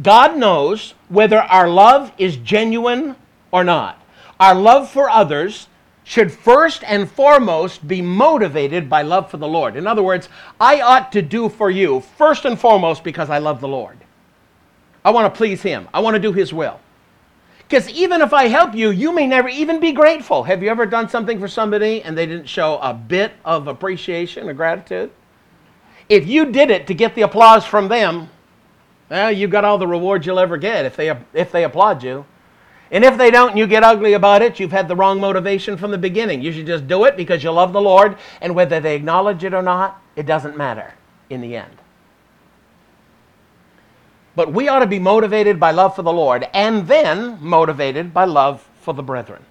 God 0.00 0.38
knows 0.38 0.94
whether 1.08 1.40
our 1.40 1.68
love 1.68 2.10
is 2.16 2.36
genuine 2.36 3.14
or 3.50 3.64
not. 3.64 4.02
Our 4.40 4.54
love 4.54 4.90
for 4.90 5.10
others 5.10 5.68
should 6.04 6.32
first 6.32 6.82
and 6.86 7.10
foremost 7.10 7.86
be 7.86 8.00
motivated 8.00 8.88
by 8.88 9.02
love 9.02 9.30
for 9.30 9.36
the 9.36 9.48
Lord. 9.48 9.76
In 9.76 9.86
other 9.86 10.02
words, 10.02 10.30
I 10.58 10.80
ought 10.80 11.12
to 11.12 11.20
do 11.20 11.50
for 11.50 11.70
you 11.70 12.00
first 12.00 12.46
and 12.46 12.58
foremost 12.58 13.04
because 13.04 13.28
I 13.28 13.38
love 13.38 13.60
the 13.60 13.68
Lord. 13.68 13.98
I 15.04 15.10
want 15.10 15.32
to 15.32 15.36
please 15.36 15.62
Him. 15.62 15.88
I 15.92 16.00
want 16.00 16.14
to 16.14 16.20
do 16.20 16.32
His 16.32 16.52
will. 16.52 16.80
Because 17.68 17.88
even 17.90 18.22
if 18.22 18.32
I 18.32 18.48
help 18.48 18.74
you, 18.74 18.90
you 18.90 19.12
may 19.12 19.26
never 19.26 19.48
even 19.48 19.78
be 19.78 19.92
grateful. 19.92 20.42
Have 20.44 20.62
you 20.62 20.70
ever 20.70 20.86
done 20.86 21.08
something 21.08 21.38
for 21.38 21.48
somebody 21.48 22.02
and 22.02 22.16
they 22.16 22.24
didn't 22.24 22.48
show 22.48 22.78
a 22.78 22.94
bit 22.94 23.32
of 23.44 23.68
appreciation 23.68 24.48
or 24.48 24.54
gratitude? 24.54 25.10
If 26.08 26.26
you 26.26 26.46
did 26.46 26.70
it 26.70 26.86
to 26.86 26.94
get 26.94 27.14
the 27.14 27.22
applause 27.22 27.66
from 27.66 27.88
them, 27.88 28.30
well, 29.10 29.30
you 29.30 29.48
got 29.48 29.66
all 29.66 29.76
the 29.76 29.86
rewards 29.86 30.26
you'll 30.26 30.38
ever 30.38 30.56
get 30.56 30.86
if 30.86 30.96
they, 30.96 31.14
if 31.34 31.52
they 31.52 31.64
applaud 31.64 32.02
you. 32.02 32.24
And 32.90 33.04
if 33.04 33.18
they 33.18 33.30
don't 33.30 33.50
and 33.50 33.58
you 33.58 33.66
get 33.66 33.84
ugly 33.84 34.14
about 34.14 34.40
it, 34.40 34.58
you've 34.58 34.72
had 34.72 34.88
the 34.88 34.96
wrong 34.96 35.20
motivation 35.20 35.76
from 35.76 35.90
the 35.90 35.98
beginning. 35.98 36.40
You 36.40 36.52
should 36.52 36.66
just 36.66 36.88
do 36.88 37.04
it 37.04 37.18
because 37.18 37.44
you 37.44 37.50
love 37.50 37.74
the 37.74 37.80
Lord, 37.82 38.16
and 38.40 38.54
whether 38.54 38.80
they 38.80 38.96
acknowledge 38.96 39.44
it 39.44 39.52
or 39.52 39.62
not, 39.62 40.02
it 40.16 40.24
doesn't 40.24 40.56
matter 40.56 40.94
in 41.28 41.42
the 41.42 41.56
end. 41.56 41.76
But 44.38 44.52
we 44.52 44.68
ought 44.68 44.78
to 44.78 44.86
be 44.86 45.00
motivated 45.00 45.58
by 45.58 45.72
love 45.72 45.96
for 45.96 46.02
the 46.02 46.12
Lord 46.12 46.46
and 46.54 46.86
then 46.86 47.38
motivated 47.40 48.14
by 48.14 48.24
love 48.24 48.64
for 48.80 48.94
the 48.94 49.02
brethren. 49.02 49.44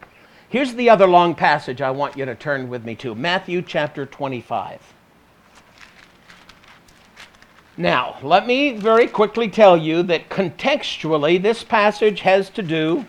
Here's 0.48 0.76
the 0.76 0.90
other 0.90 1.06
long 1.06 1.36
passage 1.36 1.82
I 1.82 1.92
want 1.92 2.16
you 2.16 2.24
to 2.24 2.36
turn 2.36 2.70
with 2.70 2.86
me 2.86 2.96
to 2.96 3.14
Matthew 3.14 3.62
chapter 3.62 4.06
25. 4.06 4.94
Now, 7.76 8.16
let 8.24 8.48
me 8.48 8.78
very 8.78 9.08
quickly 9.08 9.50
tell 9.50 9.76
you 9.76 10.04
that 10.04 10.30
contextually, 10.30 11.42
this 11.42 11.66
passage 11.66 12.22
has 12.22 12.50
to 12.52 12.64
do 12.64 13.06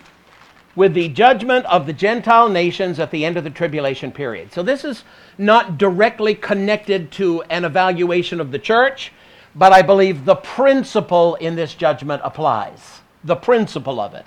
with 0.75 0.93
the 0.93 1.07
judgment 1.07 1.65
of 1.67 1.85
the 1.85 1.93
Gentile 1.93 2.49
nations 2.49 2.99
at 2.99 3.09
the 3.09 3.23
end 3.23 3.37
of 3.37 3.45
the 3.45 3.49
tribulation 3.49 4.11
period. 4.11 4.51
So, 4.51 4.63
this 4.63 4.83
is 4.83 5.05
not 5.37 5.77
directly 5.77 6.35
connected 6.35 7.09
to 7.13 7.41
an 7.43 7.63
evaluation 7.63 8.41
of 8.41 8.51
the 8.51 8.59
church 8.59 9.13
but 9.55 9.73
I 9.73 9.81
believe 9.81 10.25
the 10.25 10.35
principle 10.35 11.35
in 11.35 11.55
this 11.55 11.73
judgment 11.73 12.21
applies. 12.23 13.01
The 13.23 13.35
principle 13.35 13.99
of 13.99 14.13
it. 14.13 14.25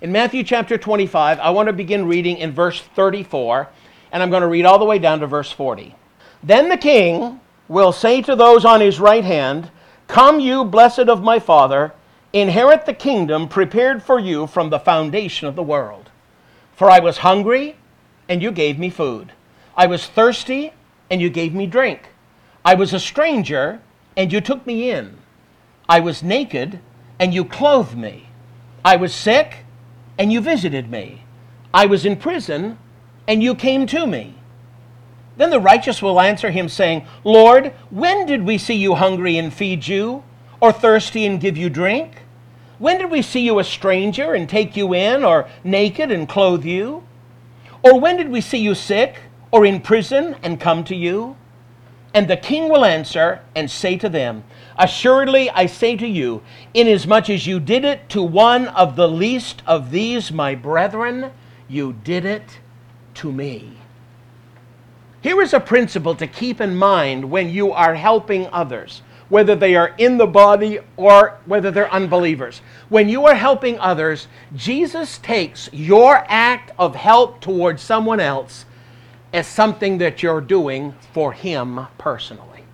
In 0.00 0.12
Matthew 0.12 0.44
chapter 0.44 0.76
25, 0.76 1.38
I 1.40 1.50
want 1.50 1.68
to 1.68 1.72
begin 1.72 2.06
reading 2.06 2.36
in 2.36 2.52
verse 2.52 2.80
34, 2.80 3.68
and 4.12 4.22
I'm 4.22 4.30
going 4.30 4.42
to 4.42 4.48
read 4.48 4.66
all 4.66 4.78
the 4.78 4.84
way 4.84 4.98
down 4.98 5.20
to 5.20 5.26
verse 5.26 5.50
40. 5.50 5.94
Then 6.42 6.68
the 6.68 6.76
king 6.76 7.40
will 7.68 7.92
say 7.92 8.22
to 8.22 8.36
those 8.36 8.64
on 8.64 8.80
his 8.80 9.00
right 9.00 9.24
hand, 9.24 9.70
Come, 10.06 10.38
you 10.38 10.64
blessed 10.64 11.08
of 11.08 11.22
my 11.22 11.38
Father, 11.38 11.92
inherit 12.32 12.86
the 12.86 12.94
kingdom 12.94 13.48
prepared 13.48 14.02
for 14.02 14.20
you 14.20 14.46
from 14.46 14.70
the 14.70 14.78
foundation 14.78 15.48
of 15.48 15.56
the 15.56 15.62
world. 15.62 16.10
For 16.74 16.90
I 16.90 17.00
was 17.00 17.18
hungry, 17.18 17.76
and 18.28 18.42
you 18.42 18.52
gave 18.52 18.78
me 18.78 18.90
food. 18.90 19.32
I 19.76 19.86
was 19.86 20.06
thirsty, 20.06 20.72
and 21.10 21.20
you 21.20 21.30
gave 21.30 21.54
me 21.54 21.66
drink. 21.66 22.08
I 22.64 22.74
was 22.74 22.92
a 22.92 23.00
stranger, 23.00 23.80
and 24.16 24.32
you 24.32 24.40
took 24.40 24.66
me 24.66 24.90
in. 24.90 25.16
I 25.88 26.00
was 26.00 26.22
naked, 26.22 26.80
and 27.18 27.32
you 27.32 27.44
clothed 27.44 27.96
me. 27.96 28.28
I 28.84 28.96
was 28.96 29.14
sick, 29.14 29.58
and 30.18 30.32
you 30.32 30.40
visited 30.40 30.90
me. 30.90 31.22
I 31.72 31.86
was 31.86 32.06
in 32.06 32.16
prison, 32.16 32.78
and 33.28 33.42
you 33.42 33.54
came 33.54 33.86
to 33.88 34.06
me. 34.06 34.34
Then 35.36 35.50
the 35.50 35.60
righteous 35.60 36.00
will 36.00 36.20
answer 36.20 36.50
him, 36.50 36.68
saying, 36.68 37.06
Lord, 37.22 37.72
when 37.90 38.26
did 38.26 38.42
we 38.42 38.58
see 38.58 38.74
you 38.74 38.94
hungry 38.94 39.36
and 39.36 39.52
feed 39.52 39.86
you, 39.86 40.24
or 40.60 40.72
thirsty 40.72 41.26
and 41.26 41.40
give 41.40 41.56
you 41.56 41.68
drink? 41.68 42.22
When 42.78 42.98
did 42.98 43.10
we 43.10 43.22
see 43.22 43.40
you 43.40 43.58
a 43.58 43.64
stranger 43.64 44.34
and 44.34 44.48
take 44.48 44.76
you 44.76 44.94
in, 44.94 45.24
or 45.24 45.48
naked 45.62 46.10
and 46.10 46.28
clothe 46.28 46.64
you? 46.64 47.04
Or 47.82 48.00
when 48.00 48.16
did 48.16 48.30
we 48.30 48.40
see 48.40 48.58
you 48.58 48.74
sick, 48.74 49.20
or 49.50 49.66
in 49.66 49.80
prison 49.80 50.36
and 50.42 50.60
come 50.60 50.84
to 50.84 50.96
you? 50.96 51.36
And 52.16 52.28
the 52.28 52.36
king 52.38 52.70
will 52.70 52.86
answer 52.86 53.42
and 53.54 53.70
say 53.70 53.98
to 53.98 54.08
them, 54.08 54.42
Assuredly 54.78 55.50
I 55.50 55.66
say 55.66 55.96
to 55.96 56.06
you, 56.06 56.40
inasmuch 56.72 57.28
as 57.28 57.46
you 57.46 57.60
did 57.60 57.84
it 57.84 58.08
to 58.08 58.22
one 58.22 58.68
of 58.68 58.96
the 58.96 59.06
least 59.06 59.62
of 59.66 59.90
these 59.90 60.32
my 60.32 60.54
brethren, 60.54 61.30
you 61.68 61.92
did 62.04 62.24
it 62.24 62.60
to 63.16 63.30
me. 63.30 63.76
Here 65.20 65.42
is 65.42 65.52
a 65.52 65.60
principle 65.60 66.14
to 66.14 66.26
keep 66.26 66.58
in 66.58 66.74
mind 66.74 67.30
when 67.30 67.50
you 67.50 67.72
are 67.72 67.94
helping 67.94 68.46
others, 68.46 69.02
whether 69.28 69.54
they 69.54 69.76
are 69.76 69.94
in 69.98 70.16
the 70.16 70.26
body 70.26 70.78
or 70.96 71.38
whether 71.44 71.70
they're 71.70 71.92
unbelievers. 71.92 72.62
When 72.88 73.10
you 73.10 73.26
are 73.26 73.34
helping 73.34 73.78
others, 73.78 74.26
Jesus 74.54 75.18
takes 75.18 75.68
your 75.70 76.24
act 76.28 76.72
of 76.78 76.94
help 76.94 77.42
towards 77.42 77.82
someone 77.82 78.20
else 78.20 78.64
as 79.36 79.46
something 79.46 79.98
that 79.98 80.22
you're 80.22 80.40
doing 80.40 80.94
for 81.12 81.32
Him 81.32 81.86
personally. 81.98 82.64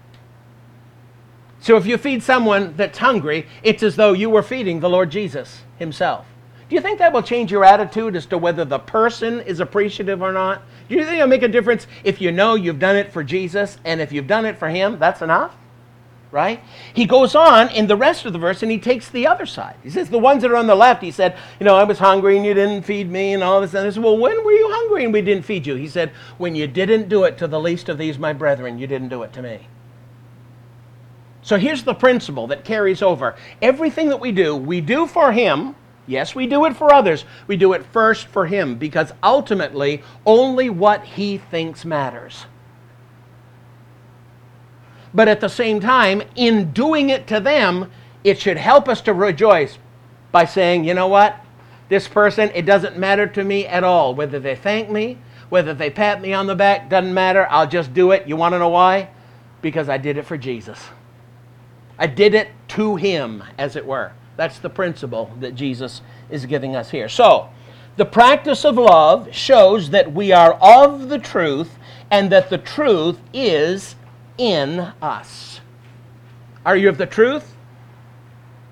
So 1.59 1.77
if 1.77 1.87
you 1.87 1.99
feed 1.99 2.23
someone 2.23 2.75
that's 2.77 2.99
hungry, 2.99 3.47
it's 3.65 3.83
as 3.83 3.97
though 3.97 4.13
you 4.13 4.31
were 4.31 4.43
feeding 4.43 4.81
the 4.81 4.89
Lord 4.89 5.11
Jesus 5.11 5.63
himself. 5.79 6.27
Do 6.69 6.75
you 6.75 6.81
think 6.81 6.99
that 7.01 7.13
will 7.13 7.23
change 7.23 7.53
your 7.53 7.65
attitude 7.65 8.17
as 8.17 8.27
to 8.27 8.39
whether 8.39 8.65
the 8.65 8.79
person 8.79 9.41
is 9.41 9.61
appreciative 9.61 10.23
or 10.23 10.33
not? 10.33 10.63
Do 10.89 10.95
you 10.95 11.05
think 11.05 11.17
it'll 11.17 11.29
make 11.29 11.43
a 11.43 11.49
difference 11.49 11.87
if 12.03 12.21
you 12.21 12.33
know 12.33 12.55
you've 12.55 12.79
done 12.79 12.97
it 12.97 13.13
for 13.13 13.23
Jesus 13.23 13.79
and 13.85 14.01
if 14.01 14.11
you've 14.11 14.27
done 14.27 14.47
it 14.47 14.59
for 14.59 14.69
him, 14.69 14.99
that's 14.99 15.23
enough? 15.23 15.57
Right? 16.33 16.65
He 16.95 17.05
goes 17.05 17.35
on 17.35 17.69
in 17.69 17.89
the 17.89 17.97
rest 17.97 18.25
of 18.25 18.33
the 18.33 18.39
verse 18.39 18.63
and 18.63 18.73
he 18.73 18.79
takes 18.79 19.11
the 19.11 19.27
other 19.27 19.45
side. 19.45 19.77
He 19.83 19.91
says, 19.91 20.09
The 20.09 20.19
ones 20.19 20.41
that 20.41 20.51
are 20.51 20.57
on 20.57 20.67
the 20.67 20.75
left, 20.75 21.03
he 21.03 21.11
said, 21.11 21.37
You 21.61 21.67
know, 21.67 21.77
I 21.77 21.85
was 21.85 21.99
hungry 21.99 22.39
and 22.39 22.47
you 22.47 22.55
didn't 22.55 22.85
feed 22.85 23.11
me 23.11 23.35
and 23.35 23.45
all 23.45 23.61
this. 23.61 23.75
And 23.75 23.87
I 23.87 23.91
said, 23.91 24.03
Well, 24.03 24.17
when 24.17 24.43
were 24.43 24.53
you 24.53 24.67
hungry 24.73 25.05
and 25.05 25.13
we 25.13 25.21
didn't 25.21 25.45
feed 25.45 25.67
you? 25.67 25.75
He 25.75 25.89
said, 25.89 26.11
When 26.39 26.55
you 26.55 26.67
didn't 26.67 27.11
do 27.11 27.25
it 27.25 27.37
to 27.37 27.47
the 27.47 27.61
least 27.61 27.91
of 27.91 27.99
these, 27.99 28.19
my 28.19 28.33
brethren, 28.33 28.79
you 28.79 28.87
didn't 28.87 29.11
do 29.11 29.23
it 29.23 29.35
to 29.35 29.43
me. 29.43 29.69
So 31.43 31.59
here's 31.59 31.83
the 31.83 31.93
principle 31.95 32.47
that 32.47 32.65
carries 32.65 33.03
over. 33.03 33.35
Everything 33.61 34.09
that 34.09 34.21
we 34.21 34.33
do, 34.33 34.57
we 34.57 34.81
do 34.81 35.07
for 35.07 35.33
Him. 35.33 35.75
Yes, 36.07 36.35
we 36.35 36.47
do 36.47 36.65
it 36.65 36.77
for 36.77 36.95
others. 36.95 37.27
We 37.47 37.59
do 37.59 37.75
it 37.75 37.85
first 37.93 38.27
for 38.29 38.47
Him 38.47 38.77
because 38.77 39.13
ultimately 39.23 40.03
only 40.25 40.71
what 40.71 41.05
He 41.05 41.37
thinks 41.37 41.85
matters. 41.85 42.47
But 45.15 45.29
at 45.29 45.41
the 45.41 45.49
same 45.49 45.81
time, 45.81 46.23
in 46.37 46.73
doing 46.73 47.11
it 47.11 47.27
to 47.29 47.41
them, 47.41 47.91
it 48.25 48.41
should 48.41 48.57
help 48.57 48.89
us 48.89 49.01
to 49.03 49.13
rejoice 49.13 49.79
by 50.31 50.45
saying, 50.45 50.85
you 50.85 50.95
know 50.95 51.09
what? 51.09 51.37
This 51.89 52.09
person, 52.09 52.51
it 52.55 52.63
doesn't 52.63 52.97
matter 52.97 53.27
to 53.27 53.45
me 53.45 53.67
at 53.67 53.85
all. 53.85 54.15
Whether 54.15 54.41
they 54.41 54.57
thank 54.57 54.89
me, 54.89 55.19
whether 55.51 55.75
they 55.75 55.91
pat 55.91 56.23
me 56.23 56.33
on 56.33 56.47
the 56.47 56.55
back, 56.55 56.89
doesn't 56.89 57.13
matter. 57.13 57.47
I'll 57.51 57.69
just 57.69 57.93
do 57.93 58.13
it. 58.13 58.27
You 58.27 58.37
want 58.37 58.55
to 58.55 58.59
know 58.59 58.71
why? 58.71 59.11
Because 59.61 59.89
I 59.89 59.99
did 59.99 60.17
it 60.17 60.25
for 60.25 60.39
Jesus. 60.39 60.83
I 61.99 62.07
did 62.07 62.35
it 62.35 62.49
to 62.69 62.97
him, 62.97 63.45
as 63.59 63.77
it 63.77 63.85
were. 63.85 64.13
That's 64.37 64.59
the 64.59 64.71
principle 64.71 65.31
that 65.41 65.55
Jesus 65.55 66.01
is 66.31 66.47
giving 66.47 66.75
us 66.75 66.91
here. 66.91 67.09
So, 67.09 67.51
the 67.97 68.07
practice 68.07 68.65
of 68.65 68.79
love 68.79 69.29
shows 69.35 69.91
that 69.91 70.13
we 70.13 70.33
are 70.33 70.55
of 70.55 71.11
the 71.11 71.19
truth 71.19 71.79
and 72.11 72.33
that 72.33 72.49
the 72.49 72.57
truth 72.57 73.21
is 73.35 73.95
in 74.43 74.81
us. 75.01 75.61
Are 76.67 76.77
you 76.77 76.89
of 76.89 76.99
the 76.99 77.07
truth? 77.07 77.55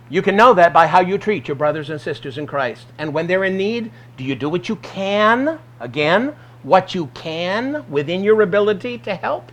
You 0.09 0.21
can 0.21 0.35
know 0.35 0.53
that 0.55 0.73
by 0.73 0.89
how 0.89 1.01
you 1.01 1.17
treat 1.17 1.47
your 1.47 1.55
brothers 1.55 1.91
and 1.91 2.01
sisters 2.01 2.39
in 2.39 2.47
Christ. 2.49 2.87
And 2.99 3.15
when 3.15 3.29
they're 3.29 3.45
in 3.45 3.57
need, 3.57 3.93
do 4.17 4.25
you 4.25 4.35
do 4.35 4.49
what 4.49 4.69
you 4.69 4.75
can? 4.77 5.61
Again, 5.79 6.35
what 6.65 6.93
you 6.97 7.07
can 7.15 7.89
within 7.89 8.25
your 8.25 8.43
ability 8.43 8.99
to 8.99 9.15
help? 9.15 9.53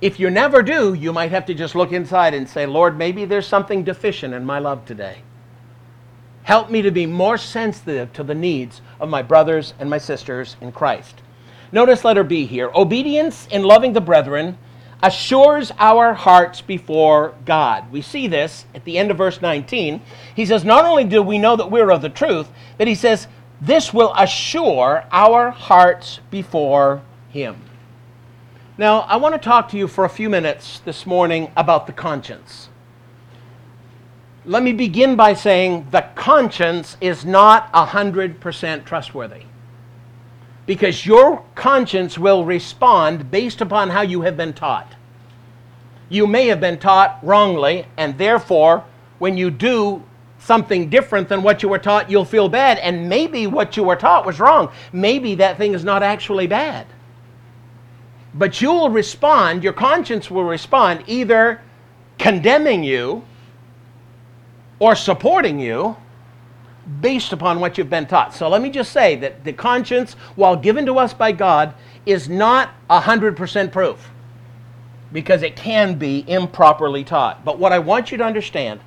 If 0.00 0.20
you 0.20 0.30
never 0.30 0.62
do, 0.62 0.94
you 0.94 1.12
might 1.12 1.32
have 1.32 1.46
to 1.46 1.54
just 1.54 1.74
look 1.74 1.90
inside 1.90 2.32
and 2.32 2.48
say, 2.48 2.64
Lord, 2.64 2.96
maybe 2.96 3.24
there's 3.24 3.48
something 3.48 3.82
deficient 3.82 4.34
in 4.34 4.44
my 4.44 4.60
love 4.60 4.84
today. 4.84 5.22
Help 6.44 6.70
me 6.70 6.80
to 6.82 6.92
be 6.92 7.06
more 7.06 7.38
sensitive 7.38 8.12
to 8.12 8.22
the 8.22 8.36
needs 8.36 8.82
of 9.00 9.08
my 9.08 9.22
brothers 9.22 9.74
and 9.80 9.90
my 9.90 9.98
sisters 9.98 10.56
in 10.60 10.70
Christ. 10.70 11.22
Notice 11.74 12.04
letter 12.04 12.22
B 12.22 12.46
here. 12.46 12.70
Obedience 12.72 13.48
in 13.50 13.64
loving 13.64 13.94
the 13.94 14.00
brethren 14.00 14.56
assures 15.02 15.72
our 15.76 16.14
hearts 16.14 16.60
before 16.60 17.34
God. 17.44 17.90
We 17.90 18.00
see 18.00 18.28
this 18.28 18.64
at 18.76 18.84
the 18.84 18.96
end 18.96 19.10
of 19.10 19.16
verse 19.16 19.42
19. 19.42 20.00
He 20.36 20.46
says, 20.46 20.64
Not 20.64 20.84
only 20.84 21.02
do 21.02 21.20
we 21.20 21.36
know 21.36 21.56
that 21.56 21.72
we're 21.72 21.90
of 21.90 22.00
the 22.00 22.08
truth, 22.08 22.48
but 22.78 22.86
he 22.86 22.94
says, 22.94 23.26
This 23.60 23.92
will 23.92 24.14
assure 24.16 25.04
our 25.10 25.50
hearts 25.50 26.20
before 26.30 27.02
Him. 27.30 27.56
Now, 28.78 29.00
I 29.00 29.16
want 29.16 29.34
to 29.34 29.40
talk 29.40 29.68
to 29.70 29.76
you 29.76 29.88
for 29.88 30.04
a 30.04 30.08
few 30.08 30.30
minutes 30.30 30.78
this 30.78 31.04
morning 31.04 31.50
about 31.56 31.88
the 31.88 31.92
conscience. 31.92 32.68
Let 34.44 34.62
me 34.62 34.72
begin 34.72 35.16
by 35.16 35.34
saying 35.34 35.88
the 35.90 36.02
conscience 36.14 36.96
is 37.00 37.24
not 37.24 37.72
100% 37.72 38.84
trustworthy. 38.84 39.46
Because 40.66 41.04
your 41.04 41.44
conscience 41.54 42.18
will 42.18 42.44
respond 42.44 43.30
based 43.30 43.60
upon 43.60 43.90
how 43.90 44.00
you 44.00 44.22
have 44.22 44.36
been 44.36 44.52
taught. 44.52 44.94
You 46.08 46.26
may 46.26 46.46
have 46.46 46.60
been 46.60 46.78
taught 46.78 47.18
wrongly, 47.22 47.86
and 47.96 48.16
therefore, 48.16 48.84
when 49.18 49.36
you 49.36 49.50
do 49.50 50.02
something 50.38 50.90
different 50.90 51.28
than 51.28 51.42
what 51.42 51.62
you 51.62 51.68
were 51.68 51.78
taught, 51.78 52.10
you'll 52.10 52.24
feel 52.24 52.48
bad. 52.48 52.78
And 52.78 53.08
maybe 53.08 53.46
what 53.46 53.76
you 53.76 53.82
were 53.82 53.96
taught 53.96 54.26
was 54.26 54.40
wrong. 54.40 54.70
Maybe 54.92 55.34
that 55.36 55.56
thing 55.56 55.74
is 55.74 55.84
not 55.84 56.02
actually 56.02 56.46
bad. 56.46 56.86
But 58.34 58.60
you'll 58.60 58.90
respond, 58.90 59.62
your 59.62 59.72
conscience 59.72 60.30
will 60.30 60.44
respond 60.44 61.04
either 61.06 61.62
condemning 62.18 62.84
you 62.84 63.24
or 64.78 64.94
supporting 64.94 65.58
you 65.58 65.96
based 67.00 67.32
upon 67.32 67.60
what 67.60 67.78
you've 67.78 67.90
been 67.90 68.06
taught. 68.06 68.34
So 68.34 68.48
let 68.48 68.60
me 68.62 68.70
just 68.70 68.92
say 68.92 69.16
that 69.16 69.44
the 69.44 69.52
conscience, 69.52 70.14
while 70.34 70.56
given 70.56 70.86
to 70.86 70.98
us 70.98 71.14
by 71.14 71.32
God, 71.32 71.74
is 72.04 72.28
not 72.28 72.70
100% 72.90 73.72
proof 73.72 74.10
because 75.12 75.42
it 75.42 75.56
can 75.56 75.96
be 75.96 76.24
improperly 76.28 77.04
taught. 77.04 77.44
But 77.44 77.58
what 77.58 77.72
I 77.72 77.78
want 77.78 78.10
you 78.12 78.18
to 78.18 78.24
understand 78.24 78.80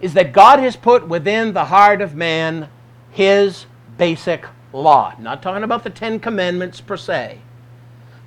is 0.00 0.14
that 0.14 0.32
God 0.32 0.58
has 0.60 0.76
put 0.76 1.08
within 1.08 1.52
the 1.52 1.64
heart 1.64 2.00
of 2.00 2.14
man 2.14 2.68
his 3.10 3.66
basic 3.98 4.46
law. 4.72 5.14
Not 5.18 5.42
talking 5.42 5.64
about 5.64 5.84
the 5.84 5.90
Ten 5.90 6.20
Commandments 6.20 6.80
per 6.80 6.96
se. 6.96 7.38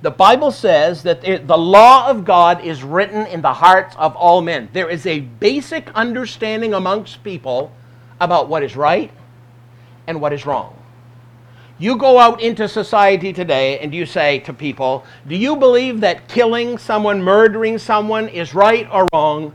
The 0.02 0.10
Bible 0.10 0.52
says 0.52 1.02
that 1.04 1.22
the 1.22 1.56
law 1.56 2.10
of 2.10 2.26
God 2.26 2.62
is 2.62 2.82
written 2.82 3.26
in 3.26 3.40
the 3.40 3.54
hearts 3.54 3.96
of 3.96 4.14
all 4.14 4.42
men. 4.42 4.68
There 4.74 4.90
is 4.90 5.06
a 5.06 5.20
basic 5.20 5.90
understanding 5.94 6.74
amongst 6.74 7.24
people 7.24 7.72
about 8.20 8.48
what 8.48 8.62
is 8.62 8.76
right 8.76 9.10
and 10.06 10.20
what 10.20 10.32
is 10.32 10.46
wrong. 10.46 10.76
You 11.78 11.96
go 11.96 12.18
out 12.18 12.40
into 12.40 12.68
society 12.68 13.32
today 13.32 13.80
and 13.80 13.92
you 13.92 14.06
say 14.06 14.38
to 14.40 14.52
people, 14.52 15.04
Do 15.26 15.34
you 15.34 15.56
believe 15.56 16.00
that 16.00 16.28
killing 16.28 16.78
someone, 16.78 17.22
murdering 17.22 17.78
someone 17.78 18.28
is 18.28 18.54
right 18.54 18.88
or 18.92 19.08
wrong? 19.12 19.54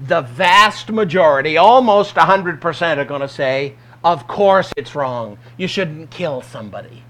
The 0.00 0.22
vast 0.22 0.90
majority, 0.90 1.56
almost 1.56 2.14
100%, 2.14 2.96
are 2.96 3.04
going 3.04 3.20
to 3.20 3.28
say, 3.28 3.74
Of 4.02 4.26
course 4.26 4.72
it's 4.76 4.94
wrong. 4.94 5.38
You 5.58 5.68
shouldn't 5.68 6.10
kill 6.10 6.40
somebody. 6.40 7.02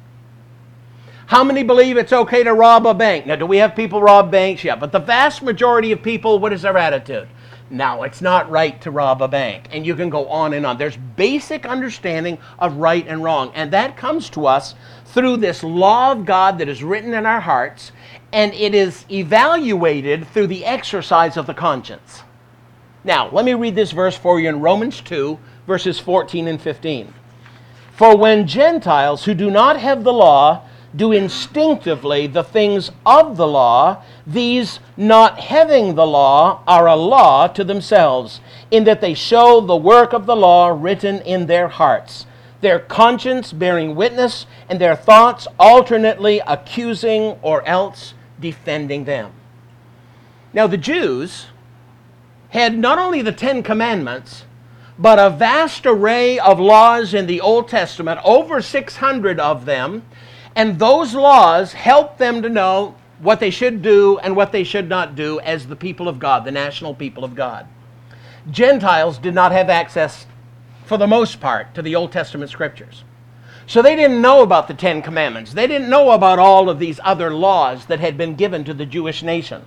How 1.26 1.44
many 1.44 1.62
believe 1.62 1.98
it's 1.98 2.12
okay 2.12 2.42
to 2.42 2.54
rob 2.54 2.86
a 2.86 2.94
bank? 2.94 3.26
Now, 3.26 3.36
do 3.36 3.44
we 3.44 3.58
have 3.58 3.76
people 3.76 4.00
rob 4.00 4.30
banks? 4.30 4.64
Yeah, 4.64 4.76
but 4.76 4.92
the 4.92 4.98
vast 4.98 5.42
majority 5.42 5.92
of 5.92 6.02
people, 6.02 6.38
what 6.38 6.54
is 6.54 6.62
their 6.62 6.78
attitude? 6.78 7.28
Now, 7.70 8.02
it's 8.02 8.22
not 8.22 8.50
right 8.50 8.80
to 8.80 8.90
rob 8.90 9.20
a 9.20 9.28
bank. 9.28 9.68
And 9.70 9.84
you 9.84 9.94
can 9.94 10.08
go 10.08 10.26
on 10.28 10.54
and 10.54 10.64
on. 10.64 10.78
There's 10.78 10.96
basic 10.96 11.66
understanding 11.66 12.38
of 12.58 12.76
right 12.76 13.06
and 13.06 13.22
wrong. 13.22 13.52
And 13.54 13.70
that 13.72 13.96
comes 13.96 14.30
to 14.30 14.46
us 14.46 14.74
through 15.04 15.36
this 15.38 15.62
law 15.62 16.12
of 16.12 16.24
God 16.24 16.58
that 16.58 16.68
is 16.68 16.82
written 16.82 17.12
in 17.12 17.26
our 17.26 17.40
hearts, 17.40 17.92
and 18.32 18.54
it 18.54 18.74
is 18.74 19.04
evaluated 19.10 20.26
through 20.28 20.46
the 20.46 20.64
exercise 20.64 21.36
of 21.36 21.46
the 21.46 21.54
conscience. 21.54 22.22
Now, 23.04 23.30
let 23.30 23.44
me 23.44 23.54
read 23.54 23.74
this 23.74 23.92
verse 23.92 24.16
for 24.16 24.40
you 24.40 24.48
in 24.48 24.60
Romans 24.60 25.00
2, 25.02 25.38
verses 25.66 25.98
14 25.98 26.48
and 26.48 26.60
15. 26.60 27.12
For 27.92 28.16
when 28.16 28.46
Gentiles 28.46 29.24
who 29.24 29.34
do 29.34 29.50
not 29.50 29.78
have 29.78 30.04
the 30.04 30.12
law 30.12 30.67
do 30.96 31.12
instinctively 31.12 32.26
the 32.26 32.42
things 32.42 32.90
of 33.04 33.36
the 33.36 33.46
law, 33.46 34.02
these 34.26 34.80
not 34.96 35.38
having 35.38 35.94
the 35.94 36.06
law 36.06 36.62
are 36.66 36.86
a 36.86 36.96
law 36.96 37.46
to 37.46 37.62
themselves, 37.62 38.40
in 38.70 38.84
that 38.84 39.00
they 39.00 39.14
show 39.14 39.60
the 39.60 39.76
work 39.76 40.12
of 40.12 40.26
the 40.26 40.36
law 40.36 40.68
written 40.68 41.20
in 41.22 41.46
their 41.46 41.68
hearts, 41.68 42.26
their 42.60 42.78
conscience 42.78 43.52
bearing 43.52 43.94
witness, 43.94 44.46
and 44.68 44.80
their 44.80 44.96
thoughts 44.96 45.46
alternately 45.58 46.40
accusing 46.46 47.36
or 47.42 47.66
else 47.66 48.14
defending 48.40 49.04
them. 49.04 49.32
Now, 50.52 50.66
the 50.66 50.78
Jews 50.78 51.46
had 52.50 52.78
not 52.78 52.98
only 52.98 53.20
the 53.20 53.32
Ten 53.32 53.62
Commandments, 53.62 54.44
but 54.98 55.18
a 55.18 55.30
vast 55.30 55.86
array 55.86 56.38
of 56.38 56.58
laws 56.58 57.14
in 57.14 57.26
the 57.26 57.40
Old 57.40 57.68
Testament, 57.68 58.18
over 58.24 58.60
600 58.60 59.38
of 59.38 59.64
them 59.64 60.02
and 60.58 60.76
those 60.76 61.14
laws 61.14 61.72
help 61.72 62.18
them 62.18 62.42
to 62.42 62.48
know 62.48 62.96
what 63.20 63.38
they 63.38 63.48
should 63.48 63.80
do 63.80 64.18
and 64.18 64.34
what 64.34 64.50
they 64.50 64.64
should 64.64 64.88
not 64.88 65.14
do 65.14 65.38
as 65.38 65.68
the 65.68 65.76
people 65.76 66.08
of 66.08 66.18
God, 66.18 66.44
the 66.44 66.50
national 66.50 66.96
people 66.96 67.22
of 67.22 67.36
God. 67.36 67.68
Gentiles 68.50 69.18
did 69.18 69.36
not 69.36 69.52
have 69.52 69.70
access, 69.70 70.26
for 70.84 70.98
the 70.98 71.06
most 71.06 71.40
part, 71.40 71.76
to 71.76 71.82
the 71.82 71.94
Old 71.94 72.10
Testament 72.10 72.50
scriptures. 72.50 73.04
So 73.68 73.82
they 73.82 73.94
didn't 73.94 74.20
know 74.20 74.42
about 74.42 74.66
the 74.66 74.74
Ten 74.74 75.00
Commandments. 75.00 75.52
They 75.52 75.68
didn't 75.68 75.90
know 75.90 76.10
about 76.10 76.40
all 76.40 76.68
of 76.68 76.80
these 76.80 76.98
other 77.04 77.32
laws 77.32 77.86
that 77.86 78.00
had 78.00 78.18
been 78.18 78.34
given 78.34 78.64
to 78.64 78.74
the 78.74 78.86
Jewish 78.86 79.22
nation. 79.22 79.64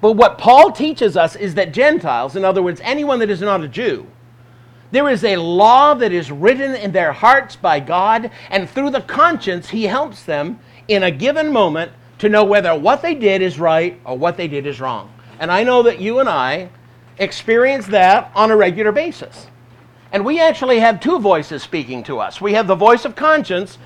But 0.00 0.12
what 0.12 0.38
Paul 0.38 0.70
teaches 0.70 1.16
us 1.16 1.34
is 1.34 1.56
that 1.56 1.72
Gentiles, 1.72 2.36
in 2.36 2.44
other 2.44 2.62
words, 2.62 2.80
anyone 2.84 3.18
that 3.18 3.30
is 3.30 3.40
not 3.40 3.64
a 3.64 3.68
Jew, 3.68 4.06
there 4.90 5.08
is 5.08 5.24
a 5.24 5.36
law 5.36 5.94
that 5.94 6.12
is 6.12 6.30
written 6.30 6.74
in 6.74 6.92
their 6.92 7.12
hearts 7.12 7.56
by 7.56 7.80
God, 7.80 8.30
and 8.50 8.68
through 8.68 8.90
the 8.90 9.00
conscience, 9.00 9.70
He 9.70 9.84
helps 9.84 10.22
them 10.22 10.58
in 10.88 11.02
a 11.02 11.10
given 11.10 11.52
moment 11.52 11.92
to 12.18 12.28
know 12.28 12.44
whether 12.44 12.74
what 12.74 13.02
they 13.02 13.14
did 13.14 13.42
is 13.42 13.58
right 13.58 14.00
or 14.04 14.16
what 14.16 14.36
they 14.36 14.48
did 14.48 14.66
is 14.66 14.80
wrong. 14.80 15.12
And 15.38 15.50
I 15.50 15.64
know 15.64 15.82
that 15.82 16.00
you 16.00 16.18
and 16.18 16.28
I 16.28 16.70
experience 17.18 17.86
that 17.86 18.30
on 18.34 18.50
a 18.50 18.56
regular 18.56 18.92
basis. 18.92 19.48
And 20.12 20.24
we 20.24 20.40
actually 20.40 20.78
have 20.78 21.00
two 21.00 21.18
voices 21.18 21.62
speaking 21.62 22.02
to 22.04 22.20
us. 22.20 22.40
We 22.40 22.54
have 22.54 22.66
the 22.66 22.74
voice 22.74 23.04
of 23.04 23.16
conscience, 23.16 23.78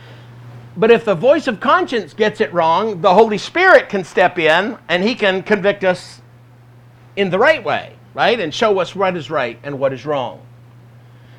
but 0.77 0.91
if 0.91 1.05
the 1.05 1.15
voice 1.15 1.47
of 1.47 1.61
conscience 1.61 2.15
gets 2.15 2.41
it 2.41 2.53
wrong, 2.53 3.01
the 3.01 3.15
Holy 3.15 3.39
Spirit 3.39 3.89
can 3.89 4.05
step 4.05 4.39
in 4.39 4.79
and 4.89 5.03
he 5.03 5.15
can 5.15 5.43
convict 5.43 5.83
us 5.83 6.21
in 7.17 7.31
the 7.31 7.39
right 7.39 7.65
way, 7.65 7.97
right? 8.15 8.39
And 8.39 8.55
show 8.55 8.79
us 8.79 8.95
what 8.95 9.17
is 9.17 9.31
right 9.31 9.59
and 9.63 9.79
what 9.79 9.93
is 9.93 10.07
wrong. 10.07 10.41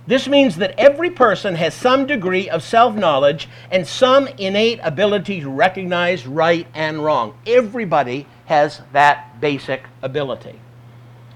This 0.08 0.28
means 0.28 0.56
that 0.56 0.74
every 0.80 1.12
person 1.12 1.56
has 1.56 1.74
some 1.74 2.08
degree 2.08 2.50
of 2.50 2.64
self 2.64 2.96
knowledge 2.96 3.48
and 3.70 3.88
some 3.88 4.28
innate 4.28 4.80
ability 4.82 5.42
to 5.42 5.50
recognize 5.50 6.26
right 6.26 6.68
and 6.74 7.04
wrong. 7.04 7.38
Everybody 7.46 8.26
has 8.46 8.82
that 8.94 9.40
basic 9.40 9.84
ability. 10.02 10.60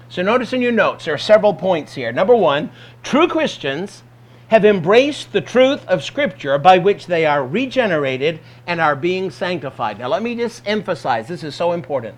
So, 0.08 0.22
notice 0.22 0.52
in 0.52 0.62
your 0.62 0.72
notes, 0.72 1.04
there 1.04 1.14
are 1.14 1.18
several 1.18 1.54
points 1.54 1.94
here. 1.94 2.12
Number 2.12 2.34
one, 2.34 2.70
true 3.02 3.28
Christians 3.28 4.02
have 4.48 4.64
embraced 4.64 5.32
the 5.32 5.40
truth 5.40 5.84
of 5.86 6.04
Scripture 6.04 6.58
by 6.58 6.78
which 6.78 7.06
they 7.06 7.26
are 7.26 7.44
regenerated 7.44 8.40
and 8.66 8.80
are 8.80 8.94
being 8.94 9.30
sanctified. 9.30 9.98
Now, 9.98 10.08
let 10.08 10.22
me 10.22 10.36
just 10.36 10.62
emphasize 10.66 11.26
this 11.26 11.42
is 11.42 11.54
so 11.54 11.72
important. 11.72 12.16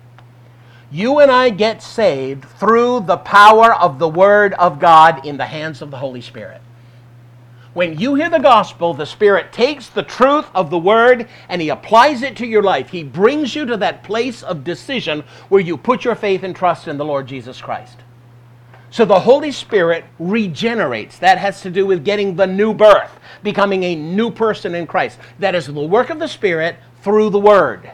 You 0.91 1.19
and 1.19 1.29
I 1.29 1.51
get 1.51 1.83
saved 1.83 2.45
through 2.45 3.01
the 3.01 3.17
power 3.17 3.75
of 3.75 3.99
the 3.99 4.09
Word 4.09 4.53
of 4.53 4.79
God 4.79 5.25
in 5.25 5.37
the 5.37 5.45
hands 5.45 5.81
of 5.81 5.91
the 5.91 5.97
Holy 5.97 6.21
Spirit. 6.21 6.61
When 7.75 7.99
you 7.99 8.15
hear 8.15 8.31
the 8.31 8.39
gospel, 8.39 8.95
the 8.95 9.05
Spirit 9.05 9.53
takes 9.53 9.87
the 9.87 10.01
truth 10.01 10.47
of 10.55 10.71
the 10.71 10.79
Word 10.79 11.27
and 11.47 11.61
He 11.61 11.69
applies 11.69 12.23
it 12.23 12.35
to 12.37 12.47
your 12.47 12.63
life. 12.63 12.89
He 12.89 13.03
brings 13.03 13.55
you 13.55 13.65
to 13.67 13.77
that 13.77 14.03
place 14.03 14.41
of 14.41 14.63
decision 14.63 15.23
where 15.49 15.61
you 15.61 15.77
put 15.77 16.03
your 16.03 16.15
faith 16.15 16.41
and 16.41 16.55
trust 16.55 16.87
in 16.87 16.97
the 16.97 17.05
Lord 17.05 17.27
Jesus 17.27 17.61
Christ. 17.61 17.99
So 18.89 19.05
the 19.05 19.19
Holy 19.19 19.51
Spirit 19.51 20.05
regenerates. 20.17 21.19
That 21.19 21.37
has 21.37 21.61
to 21.61 21.69
do 21.69 21.85
with 21.85 22.03
getting 22.03 22.35
the 22.35 22.47
new 22.47 22.73
birth, 22.73 23.19
becoming 23.43 23.83
a 23.83 23.95
new 23.95 24.31
person 24.31 24.73
in 24.73 24.87
Christ. 24.87 25.19
That 25.37 25.53
is 25.53 25.67
the 25.67 25.73
work 25.73 26.09
of 26.09 26.17
the 26.17 26.27
Spirit 26.27 26.77
through 27.03 27.29
the 27.29 27.39
Word. 27.39 27.91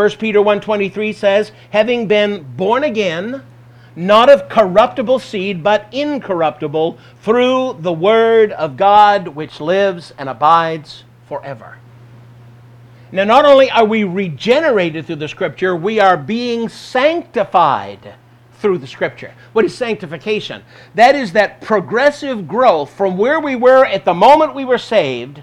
1 0.00 0.18
Peter 0.18 0.40
1:23 0.40 1.12
says, 1.12 1.52
"Having 1.72 2.06
been 2.06 2.46
born 2.56 2.82
again, 2.82 3.42
not 3.94 4.30
of 4.30 4.48
corruptible 4.48 5.18
seed, 5.18 5.62
but 5.62 5.84
incorruptible, 5.92 6.96
through 7.20 7.76
the 7.80 7.92
word 7.92 8.50
of 8.52 8.78
God 8.78 9.28
which 9.28 9.60
lives 9.60 10.14
and 10.16 10.30
abides 10.30 11.04
forever." 11.28 11.76
Now, 13.12 13.24
not 13.24 13.44
only 13.44 13.70
are 13.70 13.84
we 13.84 14.02
regenerated 14.04 15.04
through 15.04 15.16
the 15.16 15.28
scripture, 15.28 15.76
we 15.76 16.00
are 16.00 16.16
being 16.16 16.70
sanctified 16.70 18.14
through 18.54 18.78
the 18.78 18.86
scripture. 18.86 19.32
What 19.52 19.66
is 19.66 19.76
sanctification? 19.76 20.62
That 20.94 21.14
is 21.14 21.32
that 21.32 21.60
progressive 21.60 22.48
growth 22.48 22.88
from 22.88 23.18
where 23.18 23.38
we 23.38 23.54
were 23.54 23.84
at 23.84 24.06
the 24.06 24.14
moment 24.14 24.54
we 24.54 24.64
were 24.64 24.78
saved 24.78 25.42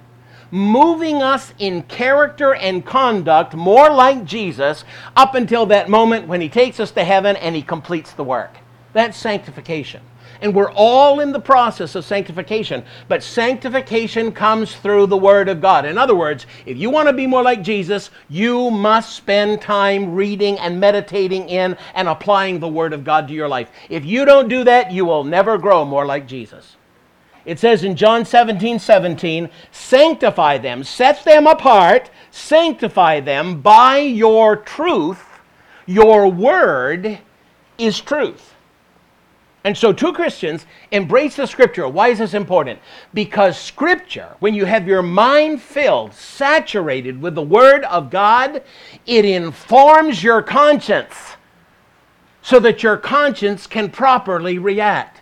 moving 0.51 1.21
us 1.21 1.53
in 1.59 1.83
character 1.83 2.55
and 2.55 2.85
conduct 2.85 3.53
more 3.53 3.89
like 3.89 4.25
Jesus 4.25 4.83
up 5.15 5.35
until 5.35 5.65
that 5.67 5.89
moment 5.89 6.27
when 6.27 6.41
He 6.41 6.49
takes 6.49 6.79
us 6.79 6.91
to 6.91 7.03
heaven 7.03 7.35
and 7.35 7.55
He 7.55 7.61
completes 7.61 8.13
the 8.13 8.23
work. 8.23 8.57
That's 8.93 9.17
sanctification. 9.17 10.01
And 10.41 10.53
we're 10.53 10.71
all 10.71 11.19
in 11.19 11.31
the 11.31 11.39
process 11.39 11.95
of 11.95 12.05
sanctification. 12.05 12.83
But 13.07 13.23
sanctification 13.23 14.31
comes 14.31 14.75
through 14.75 15.07
the 15.07 15.17
Word 15.17 15.49
of 15.49 15.61
God. 15.61 15.85
In 15.85 15.97
other 15.97 16.15
words, 16.15 16.45
if 16.65 16.77
you 16.77 16.89
want 16.89 17.07
to 17.07 17.13
be 17.13 17.27
more 17.27 17.41
like 17.41 17.63
Jesus, 17.63 18.11
you 18.29 18.69
must 18.69 19.15
spend 19.15 19.61
time 19.61 20.13
reading 20.13 20.59
and 20.59 20.79
meditating 20.79 21.49
in 21.49 21.75
and 21.95 22.07
applying 22.07 22.59
the 22.59 22.67
Word 22.67 22.93
of 22.93 23.03
God 23.03 23.27
to 23.27 23.33
your 23.33 23.47
life. 23.47 23.69
If 23.89 24.05
you 24.05 24.25
don't 24.25 24.47
do 24.47 24.63
that, 24.65 24.91
you 24.91 25.05
will 25.05 25.23
never 25.23 25.57
grow 25.57 25.85
more 25.85 26.05
like 26.05 26.27
Jesus. 26.27 26.76
It 27.47 27.59
says 27.59 27.85
in 27.85 27.95
John 27.95 28.25
17 28.25 28.77
17, 28.77 29.49
sanctify 29.71 30.57
them, 30.57 30.83
set 30.83 31.23
them 31.23 31.47
apart, 31.47 32.11
sanctify 32.29 33.21
them 33.21 33.61
by 33.61 33.99
your 33.99 34.57
truth. 34.57 35.23
Your 35.85 36.27
word 36.27 37.19
is 37.77 38.01
truth. 38.01 38.53
And 39.63 39.77
so, 39.77 39.93
two 39.93 40.11
Christians 40.11 40.65
embrace 40.91 41.37
the 41.37 41.45
Scripture. 41.45 41.87
Why 41.87 42.09
is 42.09 42.19
this 42.19 42.33
important? 42.33 42.79
Because 43.13 43.57
Scripture, 43.57 44.35
when 44.39 44.53
you 44.53 44.65
have 44.65 44.85
your 44.85 45.01
mind 45.01 45.61
filled, 45.61 46.13
saturated 46.13 47.21
with 47.21 47.35
the 47.35 47.41
Word 47.41 47.85
of 47.85 48.09
God, 48.09 48.61
it 49.05 49.23
informs 49.23 50.21
your 50.21 50.41
conscience 50.41 51.37
so 52.41 52.59
that 52.59 52.83
your 52.83 52.97
conscience 52.97 53.67
can 53.67 53.89
properly 53.89 54.57
react. 54.57 55.16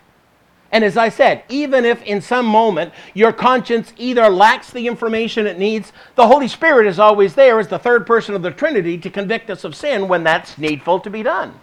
And 0.76 0.84
as 0.84 0.98
I 0.98 1.08
said, 1.08 1.42
even 1.48 1.86
if 1.86 2.02
in 2.02 2.20
some 2.20 2.44
moment 2.44 2.92
your 3.14 3.32
conscience 3.32 3.94
either 3.96 4.28
lacks 4.28 4.70
the 4.70 4.86
information 4.86 5.46
it 5.46 5.58
needs, 5.58 5.90
the 6.16 6.26
Holy 6.26 6.48
Spirit 6.48 6.86
is 6.86 6.98
always 6.98 7.34
there 7.34 7.58
as 7.58 7.68
the 7.68 7.78
third 7.78 8.06
person 8.06 8.34
of 8.34 8.42
the 8.42 8.50
Trinity 8.50 8.98
to 8.98 9.08
convict 9.08 9.48
us 9.48 9.64
of 9.64 9.74
sin 9.74 10.06
when 10.06 10.22
that's 10.22 10.58
needful 10.58 11.00
to 11.00 11.08
be 11.08 11.22
done. 11.22 11.58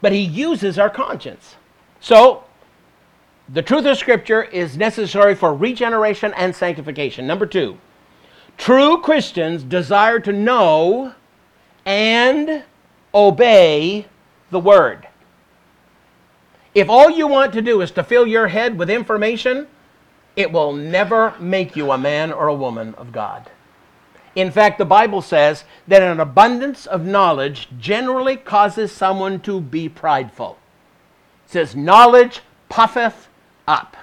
But 0.00 0.12
He 0.12 0.22
uses 0.22 0.78
our 0.78 0.88
conscience. 0.88 1.56
So, 2.00 2.44
the 3.46 3.60
truth 3.60 3.84
of 3.84 3.98
Scripture 3.98 4.42
is 4.42 4.78
necessary 4.78 5.34
for 5.34 5.54
regeneration 5.54 6.32
and 6.32 6.56
sanctification. 6.56 7.26
Number 7.26 7.44
two, 7.44 7.76
true 8.56 9.02
Christians 9.02 9.64
desire 9.64 10.18
to 10.20 10.32
know 10.32 11.12
and 11.84 12.64
obey 13.14 14.06
the 14.50 14.60
Word. 14.60 15.08
If 16.74 16.88
all 16.88 17.10
you 17.10 17.26
want 17.26 17.52
to 17.52 17.62
do 17.62 17.80
is 17.80 17.90
to 17.92 18.04
fill 18.04 18.26
your 18.26 18.48
head 18.48 18.78
with 18.78 18.88
information, 18.88 19.66
it 20.36 20.50
will 20.50 20.72
never 20.72 21.34
make 21.38 21.76
you 21.76 21.92
a 21.92 21.98
man 21.98 22.32
or 22.32 22.48
a 22.48 22.54
woman 22.54 22.94
of 22.94 23.12
God. 23.12 23.50
In 24.34 24.50
fact, 24.50 24.78
the 24.78 24.86
Bible 24.86 25.20
says 25.20 25.64
that 25.86 26.02
an 26.02 26.18
abundance 26.18 26.86
of 26.86 27.04
knowledge 27.04 27.68
generally 27.78 28.36
causes 28.36 28.90
someone 28.90 29.40
to 29.40 29.60
be 29.60 29.88
prideful. 29.90 30.56
It 31.46 31.52
says, 31.52 31.76
Knowledge 31.76 32.40
puffeth 32.70 33.28
up. 33.68 33.96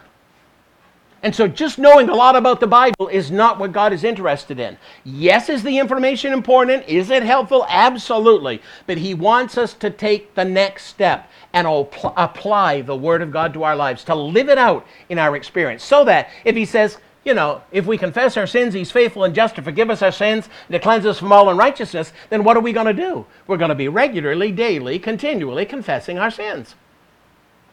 And 1.22 1.36
so 1.36 1.48
just 1.48 1.78
knowing 1.78 2.08
a 2.08 2.16
lot 2.16 2.38
about 2.38 2.62
the 2.62 2.68
Bible 2.68 3.10
is 3.10 3.30
not 3.30 3.60
what 3.60 3.74
God 3.74 3.92
is 3.92 4.06
interested 4.06 4.60
in. 4.60 4.78
Yes, 5.04 5.50
is 5.50 5.64
the 5.64 5.78
information 5.78 6.32
important? 6.32 6.88
Is 6.88 7.10
it 7.10 7.24
helpful? 7.24 7.66
Absolutely. 7.68 8.62
But 8.88 8.98
He 8.98 9.14
wants 9.14 9.58
us 9.58 9.74
to 9.76 9.90
take 9.90 10.34
the 10.36 10.46
next 10.46 10.86
step 10.86 11.30
and 11.52 11.68
apply 11.68 12.82
the 12.82 12.96
Word 12.96 13.22
of 13.22 13.32
God 13.32 13.54
to 13.54 13.64
our 13.64 13.76
lives, 13.76 14.04
to 14.06 14.16
live 14.16 14.48
it 14.48 14.58
out 14.58 14.88
in 15.10 15.20
our 15.20 15.36
experience. 15.36 15.84
So 15.84 16.06
that 16.06 16.30
if 16.46 16.56
He 16.56 16.64
says, 16.64 16.98
you 17.26 17.34
know, 17.34 17.62
if 17.74 17.86
we 17.86 17.98
confess 17.98 18.38
our 18.38 18.48
sins, 18.48 18.74
He's 18.74 18.92
faithful 18.92 19.26
and 19.26 19.36
just 19.36 19.56
to 19.56 19.62
forgive 19.62 19.90
us 19.90 20.02
our 20.02 20.14
sins 20.14 20.48
and 20.70 20.74
to 20.74 20.80
cleanse 20.80 21.06
us 21.06 21.20
from 21.20 21.34
all 21.34 21.50
unrighteousness, 21.50 22.14
then 22.30 22.46
what 22.46 22.56
are 22.56 22.62
we 22.62 22.72
going 22.72 22.88
to 22.88 22.94
do? 22.94 23.26
We're 23.46 23.58
going 23.58 23.70
to 23.70 23.76
be 23.76 23.90
regularly, 23.90 24.54
daily, 24.54 25.00
continually 25.00 25.66
confessing 25.66 26.18
our 26.18 26.32
sins. 26.32 26.76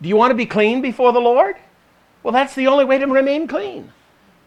Do 0.02 0.08
you 0.08 0.16
want 0.16 0.32
to 0.32 0.36
be 0.36 0.46
clean 0.46 0.82
before 0.82 1.12
the 1.12 1.20
Lord? 1.20 1.56
Well, 2.26 2.32
that's 2.32 2.56
the 2.56 2.66
only 2.66 2.84
way 2.84 2.98
to 2.98 3.06
remain 3.06 3.46
clean. 3.46 3.92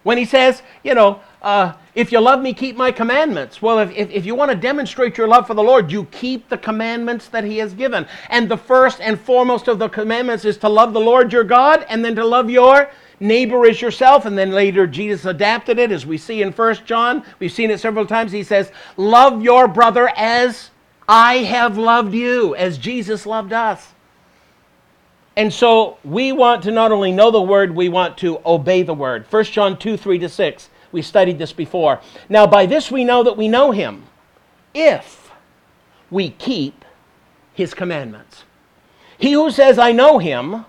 When 0.03 0.17
he 0.17 0.25
says, 0.25 0.63
you 0.83 0.93
know, 0.93 1.21
uh, 1.41 1.75
if 1.95 2.11
you 2.11 2.19
love 2.19 2.41
me, 2.41 2.53
keep 2.53 2.75
my 2.75 2.91
commandments. 2.91 3.61
Well, 3.61 3.79
if, 3.79 3.89
if, 3.91 4.11
if 4.11 4.25
you 4.25 4.35
want 4.35 4.51
to 4.51 4.57
demonstrate 4.57 5.17
your 5.17 5.29
love 5.29 5.47
for 5.47 5.53
the 5.53 5.63
Lord, 5.63 5.89
you 5.89 6.03
keep 6.11 6.49
the 6.49 6.57
commandments 6.57 7.29
that 7.29 7.45
he 7.45 7.57
has 7.59 7.73
given. 7.73 8.05
And 8.27 8.49
the 8.49 8.57
first 8.57 8.99
and 8.99 9.17
foremost 9.17 9.69
of 9.69 9.79
the 9.79 9.87
commandments 9.87 10.43
is 10.43 10.57
to 10.57 10.67
love 10.67 10.91
the 10.91 10.99
Lord 10.99 11.31
your 11.31 11.45
God 11.45 11.85
and 11.87 12.03
then 12.03 12.17
to 12.17 12.25
love 12.25 12.49
your 12.49 12.91
neighbor 13.21 13.65
as 13.65 13.81
yourself. 13.81 14.25
And 14.25 14.37
then 14.37 14.51
later 14.51 14.85
Jesus 14.85 15.23
adapted 15.23 15.79
it, 15.79 15.89
as 15.89 16.05
we 16.05 16.17
see 16.17 16.41
in 16.41 16.51
First 16.51 16.83
John. 16.83 17.23
We've 17.39 17.49
seen 17.49 17.71
it 17.71 17.79
several 17.79 18.05
times. 18.05 18.33
He 18.33 18.43
says, 18.43 18.73
Love 18.97 19.41
your 19.41 19.69
brother 19.69 20.11
as 20.17 20.71
I 21.07 21.35
have 21.37 21.77
loved 21.77 22.13
you, 22.13 22.55
as 22.55 22.77
Jesus 22.77 23.25
loved 23.25 23.53
us. 23.53 23.93
And 25.39 25.53
so 25.53 25.97
we 26.03 26.33
want 26.33 26.63
to 26.63 26.71
not 26.71 26.91
only 26.91 27.13
know 27.13 27.31
the 27.31 27.41
word, 27.41 27.73
we 27.73 27.87
want 27.87 28.17
to 28.17 28.41
obey 28.45 28.83
the 28.83 28.93
word. 28.93 29.25
1 29.29 29.43
John 29.45 29.79
2 29.79 29.95
3 29.95 30.19
to 30.19 30.27
6. 30.27 30.69
We 30.91 31.01
studied 31.01 31.39
this 31.39 31.53
before. 31.53 32.01
Now, 32.27 32.45
by 32.45 32.65
this 32.65 32.91
we 32.91 33.05
know 33.05 33.23
that 33.23 33.37
we 33.37 33.47
know 33.47 33.71
him 33.71 34.03
if 34.73 35.31
we 36.11 36.31
keep 36.31 36.83
his 37.53 37.73
commandments. 37.73 38.43
He 39.17 39.31
who 39.31 39.49
says, 39.49 39.79
I 39.79 39.93
know 39.93 40.17
him, 40.17 40.65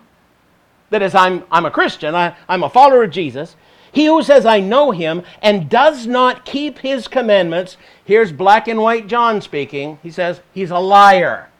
that 0.91 1.03
is, 1.03 1.17
I'm, 1.17 1.43
I'm 1.51 1.67
a 1.67 1.71
Christian, 1.73 2.15
I, 2.15 2.37
I'm 2.49 2.63
a 2.63 2.71
follower 2.71 3.03
of 3.03 3.11
Jesus, 3.11 3.57
he 3.91 4.07
who 4.07 4.23
says, 4.23 4.47
I 4.47 4.61
know 4.61 4.93
him, 4.93 5.25
and 5.43 5.69
does 5.69 6.07
not 6.07 6.45
keep 6.45 6.79
his 6.79 7.09
commandments, 7.09 7.77
here's 8.05 8.31
black 8.31 8.69
and 8.69 8.81
white 8.81 9.09
John 9.09 9.41
speaking. 9.41 9.99
He 10.01 10.13
says, 10.13 10.41
he's 10.55 10.71
a 10.71 10.79
liar 10.79 11.51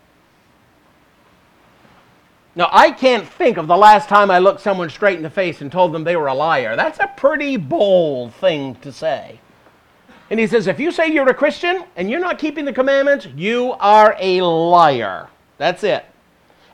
now, 2.57 2.69
I 2.73 2.91
can't 2.91 3.27
think 3.27 3.59
of 3.59 3.69
the 3.69 3.77
last 3.77 4.09
time 4.09 4.31
I 4.31 4.41
looked 4.41 4.61
someone 4.61 4.91
straight 4.91 5.17
in 5.17 5.23
the 5.23 5.31
face 5.31 5.61
and 5.61 5.71
told 5.71 5.93
them 5.93 6.03
they 6.03 6.17
were 6.17 6.27
a 6.27 6.35
liar. 6.35 6.75
That's 6.75 6.99
a 6.99 7.13
pretty 7.17 7.57
bold 7.57 8.35
thing 8.35 8.75
to 8.77 8.93
say. 8.93 9.39
And 10.31 10.41
he 10.41 10.47
says, 10.49 10.67
if 10.67 10.81
you 10.81 10.91
say 10.91 11.09
you're 11.09 11.29
a 11.29 11.35
Christian 11.35 11.85
and 11.97 12.11
you're 12.11 12.21
not 12.21 12.39
keeping 12.39 12.65
the 12.65 12.73
commandments, 12.73 13.29
you 13.37 13.75
are 13.79 14.17
a 14.19 14.43
liar. 14.43 15.29
That's 15.59 15.85
it. 15.85 16.05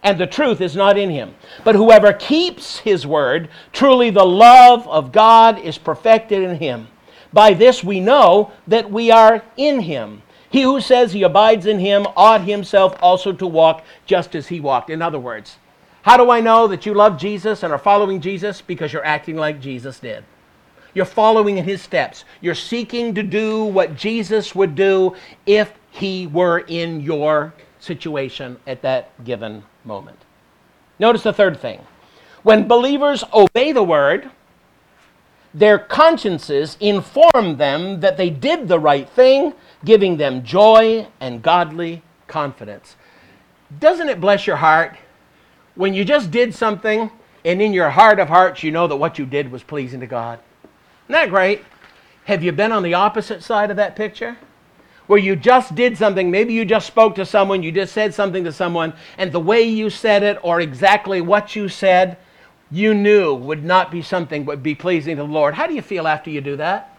And 0.03 0.18
the 0.18 0.27
truth 0.27 0.61
is 0.61 0.77
not 0.77 0.97
in 0.97 1.11
him. 1.11 1.35
But 1.62 1.74
whoever 1.74 2.12
keeps 2.12 2.79
his 2.79 3.07
word, 3.07 3.49
truly 3.72 4.09
the 4.09 4.24
love 4.24 4.87
of 4.89 5.12
God 5.12 5.59
is 5.59 5.77
perfected 5.77 6.43
in 6.43 6.57
him. 6.57 6.89
By 7.33 7.53
this 7.53 7.85
we 7.85 8.01
know 8.01 8.51
that 8.66 8.91
we 8.91 9.11
are 9.11 9.43
in 9.59 9.81
him. 9.81 10.22
He 10.49 10.62
who 10.62 10.81
says 10.81 11.12
he 11.12 11.22
abides 11.22 11.66
in 11.66 11.81
him 11.81 12.07
ought 12.16 12.43
himself 12.43 12.97
also 13.03 13.33
to 13.33 13.47
walk 13.47 13.85
just 14.07 14.35
as 14.35 14.47
he 14.47 14.61
walked. 14.61 14.91
In 14.91 15.03
other 15.03 15.18
words, 15.18 15.59
how 16.07 16.16
do 16.16 16.30
I 16.30 16.38
know 16.38 16.68
that 16.68 16.86
you 16.86 16.94
love 16.94 17.18
Jesus 17.18 17.64
and 17.64 17.72
are 17.72 17.80
following 17.80 18.20
Jesus? 18.20 18.62
Because 18.62 18.92
you're 18.92 19.04
acting 19.04 19.34
like 19.34 19.61
Jesus 19.61 19.98
did. 19.98 20.22
You're 20.94 21.04
following 21.04 21.59
in 21.59 21.64
his 21.64 21.82
steps. 21.82 22.24
You're 22.40 22.54
seeking 22.54 23.12
to 23.16 23.24
do 23.24 23.64
what 23.64 23.96
Jesus 23.96 24.54
would 24.54 24.76
do 24.76 25.16
if 25.46 25.72
he 25.90 26.28
were 26.28 26.61
in 26.61 27.00
your 27.00 27.52
situation 27.80 28.57
at 28.68 28.82
that 28.82 29.24
given 29.24 29.64
moment. 29.84 30.18
Notice 31.00 31.24
the 31.24 31.32
third 31.32 31.59
thing. 31.59 31.80
When 32.44 32.68
believers 32.68 33.24
obey 33.34 33.72
the 33.72 33.82
word, 33.82 34.30
their 35.52 35.76
consciences 35.76 36.76
inform 36.78 37.57
them 37.57 37.98
that 37.98 38.16
they 38.16 38.30
did 38.30 38.68
the 38.68 38.78
right 38.78 39.09
thing, 39.09 39.54
giving 39.84 40.18
them 40.18 40.44
joy 40.44 41.09
and 41.18 41.42
godly 41.42 42.04
confidence. 42.28 42.94
Doesn't 43.80 44.09
it 44.09 44.20
bless 44.20 44.46
your 44.46 44.57
heart 44.57 44.96
when 45.77 45.95
you 45.95 46.05
just 46.05 46.31
did 46.31 46.55
something 46.55 47.11
and 47.45 47.62
in 47.62 47.72
your 47.72 47.91
heart 47.91 48.18
of 48.18 48.29
hearts 48.29 48.62
you 48.62 48.72
know 48.72 48.89
that 48.89 48.97
what 48.97 49.18
you 49.18 49.27
did 49.27 49.53
was 49.53 49.62
pleasing 49.62 50.01
to 50.01 50.07
God? 50.07 50.41
Isn't 51.05 51.12
that 51.12 51.31
great? 51.31 51.62
Have 52.24 52.43
you 52.43 52.51
been 52.51 52.72
on 52.72 52.83
the 52.83 52.95
opposite 52.95 53.45
side 53.45 53.70
of 53.70 53.77
that 53.77 53.95
picture? 53.95 54.37
Where 55.07 55.20
you 55.20 55.37
just 55.37 55.77
did 55.77 55.97
something, 55.97 56.33
maybe 56.33 56.53
you 56.53 56.64
just 56.64 56.89
spoke 56.89 57.14
to 57.14 57.24
someone, 57.24 57.62
you 57.62 57.70
just 57.70 57.93
said 57.93 58.12
something 58.12 58.43
to 58.43 58.53
someone, 58.53 58.93
and 59.16 59.31
the 59.31 59.39
way 59.39 59.62
you 59.62 59.89
said 59.89 60.24
it 60.24 60.41
or 60.43 60.61
exactly 60.61 61.20
what 61.20 61.55
you 61.55 61.68
said, 61.68 62.18
you 62.72 62.93
knew 62.93 63.33
would 63.33 63.64
not 63.64 63.93
be 63.93 64.03
something 64.03 64.45
would 64.45 64.64
be 64.64 64.74
pleasing 64.74 65.14
to 65.16 65.22
the 65.22 65.29
Lord. 65.29 65.55
How 65.55 65.68
do 65.68 65.74
you 65.74 65.83
feel 65.83 66.09
after 66.09 66.31
you 66.31 66.41
do 66.41 66.57
that? 66.57 66.99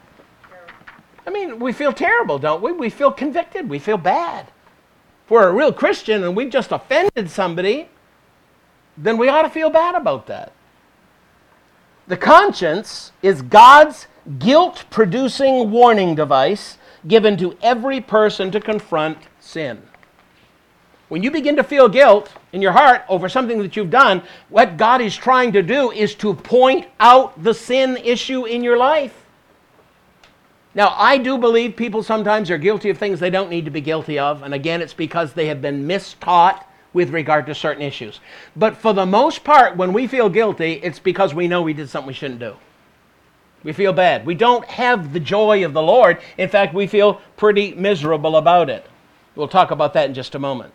I 1.26 1.30
mean, 1.30 1.60
we 1.60 1.74
feel 1.74 1.92
terrible, 1.92 2.40
don't 2.40 2.62
we? 2.62 2.72
We 2.72 2.90
feel 2.90 3.12
convicted, 3.12 3.68
we 3.68 3.80
feel 3.80 3.98
bad. 3.98 4.48
If 5.26 5.32
we're 5.32 5.50
a 5.50 5.54
real 5.54 5.74
Christian 5.74 6.24
and 6.24 6.38
we've 6.38 6.50
just 6.50 6.72
offended 6.72 7.30
somebody, 7.30 7.90
then 8.98 9.18
we 9.18 9.30
ought 9.30 9.44
to 9.44 9.50
feel 9.50 9.70
bad 9.70 9.96
about 9.96 10.28
that. 10.28 10.52
The 12.08 12.18
conscience 12.18 13.12
is 13.22 13.42
God's 13.42 14.08
guilt 14.40 14.86
producing 14.90 15.72
warning 15.72 16.16
device 16.16 16.78
given 17.08 17.38
to 17.38 17.58
every 17.62 18.02
person 18.02 18.52
to 18.52 18.60
confront 18.60 19.18
sin. 19.40 19.82
When 21.10 21.24
you 21.24 21.32
begin 21.32 21.56
to 21.56 21.64
feel 21.64 21.88
guilt 21.88 22.34
in 22.52 22.62
your 22.62 22.74
heart 22.74 23.04
over 23.08 23.30
something 23.30 23.60
that 23.60 23.78
you've 23.78 23.90
done, 23.90 24.24
what 24.50 24.78
God 24.78 25.00
is 25.02 25.16
trying 25.16 25.54
to 25.54 25.62
do 25.62 25.92
is 25.92 26.16
to 26.16 26.34
point 26.34 26.88
out 27.00 27.42
the 27.42 27.54
sin 27.54 27.98
issue 27.98 28.46
in 28.46 28.64
your 28.64 28.78
life. 28.78 29.26
Now, 30.76 30.94
I 30.98 31.18
do 31.18 31.38
believe 31.38 31.76
people 31.76 32.04
sometimes 32.04 32.52
are 32.52 32.58
guilty 32.58 32.90
of 32.90 32.98
things 32.98 33.20
they 33.20 33.30
don't 33.30 33.50
need 33.50 33.66
to 33.66 33.72
be 33.72 33.82
guilty 33.82 34.20
of, 34.20 34.44
and 34.44 34.54
again, 34.54 34.82
it's 34.82 34.94
because 34.94 35.34
they 35.34 35.48
have 35.48 35.62
been 35.62 35.88
mistaught 35.88 36.64
with 36.98 37.12
regard 37.12 37.46
to 37.46 37.54
certain 37.54 37.84
issues. 37.84 38.20
But 38.56 38.76
for 38.76 38.92
the 38.92 39.06
most 39.06 39.44
part, 39.44 39.78
when 39.78 39.94
we 39.94 40.08
feel 40.08 40.30
guilty, 40.30 40.74
it's 40.84 40.98
because 40.98 41.32
we 41.32 41.48
know 41.48 41.62
we 41.62 41.74
did 41.74 41.90
something 41.90 42.08
we 42.08 42.14
shouldn't 42.14 42.40
do. 42.40 42.56
We 43.64 43.72
feel 43.72 43.94
bad. 43.94 44.26
We 44.26 44.34
don't 44.34 44.66
have 44.66 45.14
the 45.14 45.20
joy 45.20 45.64
of 45.64 45.74
the 45.74 45.82
Lord. 45.82 46.20
In 46.40 46.50
fact, 46.50 46.74
we 46.74 46.88
feel 46.88 47.22
pretty 47.38 47.76
miserable 47.76 48.36
about 48.36 48.68
it. 48.72 48.88
We'll 49.36 49.48
talk 49.48 49.70
about 49.70 49.94
that 49.94 50.10
in 50.10 50.16
just 50.16 50.34
a 50.34 50.40
moment. 50.40 50.74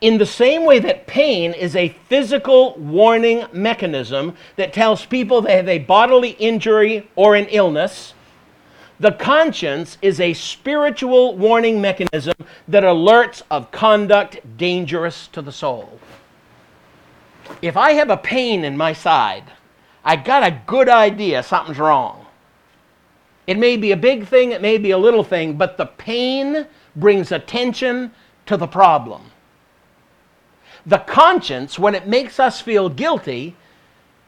In 0.00 0.16
the 0.16 0.26
same 0.26 0.64
way 0.64 0.78
that 0.78 1.08
pain 1.08 1.52
is 1.52 1.74
a 1.74 1.88
physical 2.08 2.76
warning 2.78 3.46
mechanism 3.52 4.36
that 4.54 4.72
tells 4.72 5.04
people 5.04 5.42
they 5.42 5.56
have 5.56 5.68
a 5.68 5.80
bodily 5.80 6.30
injury 6.38 7.10
or 7.16 7.34
an 7.34 7.46
illness, 7.46 8.14
the 9.00 9.12
conscience 9.12 9.96
is 10.02 10.20
a 10.20 10.34
spiritual 10.34 11.34
warning 11.34 11.80
mechanism 11.80 12.34
that 12.68 12.82
alerts 12.82 13.40
of 13.50 13.70
conduct 13.70 14.38
dangerous 14.58 15.26
to 15.28 15.40
the 15.40 15.50
soul. 15.50 15.98
If 17.62 17.78
I 17.78 17.92
have 17.92 18.10
a 18.10 18.18
pain 18.18 18.62
in 18.62 18.76
my 18.76 18.92
side, 18.92 19.44
I 20.04 20.16
got 20.16 20.42
a 20.42 20.60
good 20.66 20.90
idea 20.90 21.42
something's 21.42 21.78
wrong. 21.78 22.26
It 23.46 23.58
may 23.58 23.78
be 23.78 23.92
a 23.92 23.96
big 23.96 24.26
thing, 24.26 24.52
it 24.52 24.60
may 24.60 24.76
be 24.76 24.90
a 24.90 24.98
little 24.98 25.24
thing, 25.24 25.56
but 25.56 25.78
the 25.78 25.86
pain 25.86 26.66
brings 26.94 27.32
attention 27.32 28.12
to 28.44 28.58
the 28.58 28.66
problem. 28.66 29.22
The 30.84 30.98
conscience, 30.98 31.78
when 31.78 31.94
it 31.94 32.06
makes 32.06 32.38
us 32.38 32.60
feel 32.60 32.90
guilty, 32.90 33.56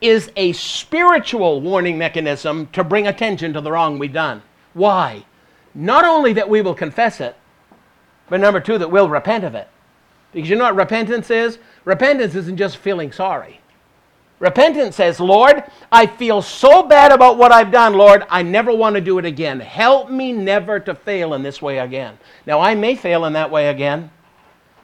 is 0.00 0.30
a 0.34 0.52
spiritual 0.54 1.60
warning 1.60 1.98
mechanism 1.98 2.68
to 2.72 2.82
bring 2.82 3.06
attention 3.06 3.52
to 3.52 3.60
the 3.60 3.70
wrong 3.70 3.98
we've 3.98 4.12
done. 4.14 4.42
Why? 4.74 5.24
Not 5.74 6.04
only 6.04 6.32
that 6.34 6.48
we 6.48 6.62
will 6.62 6.74
confess 6.74 7.20
it, 7.20 7.36
but 8.28 8.40
number 8.40 8.60
two, 8.60 8.78
that 8.78 8.90
we'll 8.90 9.08
repent 9.08 9.44
of 9.44 9.54
it. 9.54 9.68
Because 10.32 10.48
you 10.48 10.56
know 10.56 10.64
what 10.64 10.76
repentance 10.76 11.30
is? 11.30 11.58
Repentance 11.84 12.34
isn't 12.34 12.56
just 12.56 12.78
feeling 12.78 13.12
sorry. 13.12 13.60
Repentance 14.38 14.96
says, 14.96 15.20
Lord, 15.20 15.62
I 15.92 16.06
feel 16.06 16.42
so 16.42 16.82
bad 16.82 17.12
about 17.12 17.38
what 17.38 17.52
I've 17.52 17.70
done, 17.70 17.94
Lord, 17.94 18.24
I 18.28 18.42
never 18.42 18.74
want 18.74 18.96
to 18.96 19.00
do 19.00 19.18
it 19.18 19.24
again. 19.24 19.60
Help 19.60 20.10
me 20.10 20.32
never 20.32 20.80
to 20.80 20.96
fail 20.96 21.34
in 21.34 21.44
this 21.44 21.62
way 21.62 21.78
again. 21.78 22.18
Now, 22.44 22.58
I 22.58 22.74
may 22.74 22.96
fail 22.96 23.24
in 23.26 23.34
that 23.34 23.52
way 23.52 23.68
again, 23.68 24.10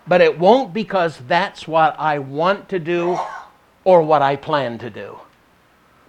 but 0.06 0.20
it 0.20 0.38
won't 0.38 0.72
because 0.72 1.18
that's 1.26 1.66
what 1.66 1.98
I 1.98 2.20
want 2.20 2.68
to 2.68 2.78
do 2.78 3.18
or 3.82 4.02
what 4.02 4.22
I 4.22 4.36
plan 4.36 4.78
to 4.78 4.90
do. 4.90 5.18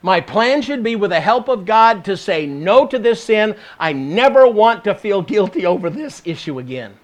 My 0.01 0.21
plan 0.21 0.61
should 0.61 0.83
be, 0.83 0.95
with 0.95 1.11
the 1.11 1.19
help 1.19 1.49
of 1.49 1.65
God, 1.65 2.05
to 2.05 2.15
say 2.15 2.45
no 2.45 2.85
to 2.87 2.97
this 2.97 3.23
sin. 3.23 3.55
I 3.79 3.91
never 3.91 4.47
want 4.47 4.83
to 4.85 4.95
feel 4.95 5.21
guilty 5.21 5.65
over 5.65 5.89
this 5.89 6.21
issue 6.23 6.59
again. 6.59 6.97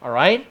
All 0.00 0.10
right? 0.10 0.46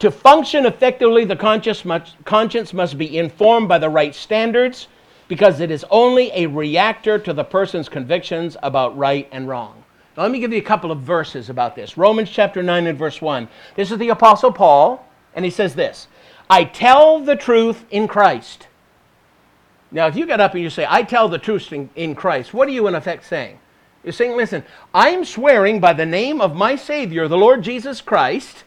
To 0.00 0.10
function 0.10 0.66
effectively, 0.66 1.24
the 1.24 1.36
conscience 1.36 1.84
must, 1.84 2.16
conscience 2.24 2.72
must 2.72 2.98
be 2.98 3.18
informed 3.18 3.68
by 3.68 3.78
the 3.78 3.88
right 3.88 4.14
standards 4.14 4.88
because 5.28 5.60
it 5.60 5.70
is 5.70 5.84
only 5.90 6.30
a 6.32 6.46
reactor 6.46 7.18
to 7.18 7.32
the 7.32 7.44
person's 7.44 7.88
convictions 7.88 8.56
about 8.62 8.96
right 8.98 9.28
and 9.30 9.46
wrong. 9.46 9.84
Now, 10.16 10.24
let 10.24 10.32
me 10.32 10.40
give 10.40 10.52
you 10.52 10.58
a 10.58 10.62
couple 10.62 10.90
of 10.90 11.00
verses 11.00 11.50
about 11.50 11.76
this. 11.76 11.96
Romans 11.96 12.30
chapter 12.30 12.62
9 12.62 12.86
and 12.86 12.98
verse 12.98 13.22
1. 13.22 13.48
This 13.76 13.90
is 13.90 13.98
the 13.98 14.08
Apostle 14.08 14.52
Paul, 14.52 15.06
and 15.34 15.44
he 15.44 15.50
says 15.50 15.74
this 15.74 16.08
I 16.48 16.64
tell 16.64 17.20
the 17.20 17.36
truth 17.36 17.84
in 17.90 18.08
Christ. 18.08 18.66
Now, 19.92 20.06
if 20.06 20.16
you 20.16 20.26
get 20.26 20.40
up 20.40 20.54
and 20.54 20.62
you 20.62 20.70
say, 20.70 20.86
I 20.88 21.02
tell 21.02 21.28
the 21.28 21.38
truth 21.38 21.72
in, 21.72 21.90
in 21.96 22.14
Christ, 22.14 22.54
what 22.54 22.68
are 22.68 22.72
you 22.72 22.86
in 22.86 22.94
effect 22.94 23.24
saying? 23.26 23.58
You're 24.04 24.12
saying, 24.12 24.36
listen, 24.36 24.64
I'm 24.94 25.24
swearing 25.24 25.80
by 25.80 25.92
the 25.92 26.06
name 26.06 26.40
of 26.40 26.54
my 26.54 26.76
Savior, 26.76 27.28
the 27.28 27.36
Lord 27.36 27.62
Jesus 27.62 28.00
Christ, 28.00 28.64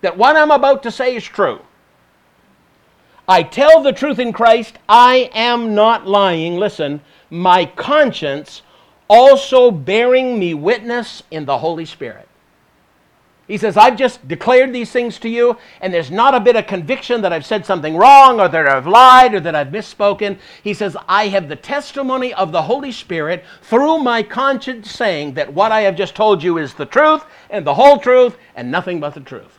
that 0.00 0.16
what 0.16 0.36
I'm 0.36 0.50
about 0.50 0.82
to 0.84 0.90
say 0.90 1.14
is 1.16 1.24
true. 1.24 1.60
I 3.28 3.42
tell 3.44 3.82
the 3.82 3.92
truth 3.92 4.18
in 4.18 4.32
Christ, 4.32 4.78
I 4.88 5.30
am 5.34 5.74
not 5.74 6.06
lying. 6.06 6.56
Listen, 6.56 7.00
my 7.28 7.64
conscience 7.64 8.62
also 9.06 9.70
bearing 9.70 10.38
me 10.38 10.54
witness 10.54 11.22
in 11.30 11.44
the 11.44 11.58
Holy 11.58 11.84
Spirit. 11.84 12.28
He 13.50 13.58
says, 13.58 13.76
I've 13.76 13.96
just 13.96 14.28
declared 14.28 14.72
these 14.72 14.92
things 14.92 15.18
to 15.18 15.28
you, 15.28 15.58
and 15.80 15.92
there's 15.92 16.12
not 16.12 16.36
a 16.36 16.40
bit 16.40 16.54
of 16.54 16.68
conviction 16.68 17.22
that 17.22 17.32
I've 17.32 17.44
said 17.44 17.66
something 17.66 17.96
wrong 17.96 18.38
or 18.38 18.46
that 18.46 18.68
I've 18.68 18.86
lied 18.86 19.34
or 19.34 19.40
that 19.40 19.56
I've 19.56 19.70
misspoken. 19.72 20.38
He 20.62 20.72
says, 20.72 20.96
I 21.08 21.26
have 21.26 21.48
the 21.48 21.56
testimony 21.56 22.32
of 22.32 22.52
the 22.52 22.62
Holy 22.62 22.92
Spirit 22.92 23.44
through 23.60 24.04
my 24.04 24.22
conscience 24.22 24.92
saying 24.92 25.34
that 25.34 25.52
what 25.52 25.72
I 25.72 25.80
have 25.80 25.96
just 25.96 26.14
told 26.14 26.44
you 26.44 26.58
is 26.58 26.74
the 26.74 26.86
truth 26.86 27.24
and 27.50 27.66
the 27.66 27.74
whole 27.74 27.98
truth 27.98 28.38
and 28.54 28.70
nothing 28.70 29.00
but 29.00 29.14
the 29.14 29.20
truth. 29.20 29.58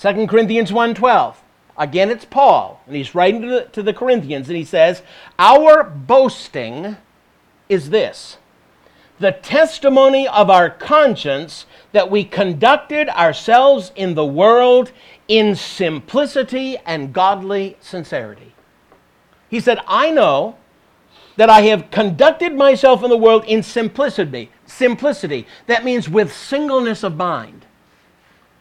2 0.00 0.26
Corinthians 0.26 0.72
1.12. 0.72 1.36
Again, 1.78 2.10
it's 2.10 2.24
Paul, 2.24 2.82
and 2.88 2.96
he's 2.96 3.14
writing 3.14 3.42
to 3.42 3.48
the, 3.48 3.64
to 3.66 3.80
the 3.80 3.94
Corinthians, 3.94 4.48
and 4.48 4.56
he 4.56 4.64
says, 4.64 5.02
Our 5.38 5.84
boasting 5.84 6.96
is 7.68 7.90
this 7.90 8.38
the 9.20 9.32
testimony 9.32 10.26
of 10.26 10.50
our 10.50 10.68
conscience 10.68 11.66
that 11.94 12.10
we 12.10 12.24
conducted 12.24 13.08
ourselves 13.08 13.92
in 13.94 14.14
the 14.14 14.26
world 14.26 14.90
in 15.28 15.54
simplicity 15.54 16.76
and 16.84 17.12
godly 17.12 17.76
sincerity. 17.78 18.52
He 19.48 19.60
said, 19.60 19.78
I 19.86 20.10
know 20.10 20.56
that 21.36 21.48
I 21.48 21.60
have 21.62 21.92
conducted 21.92 22.52
myself 22.52 23.04
in 23.04 23.10
the 23.10 23.16
world 23.16 23.44
in 23.44 23.62
simplicity. 23.62 24.50
Simplicity. 24.66 25.46
That 25.68 25.84
means 25.84 26.08
with 26.08 26.34
singleness 26.34 27.04
of 27.04 27.14
mind. 27.14 27.64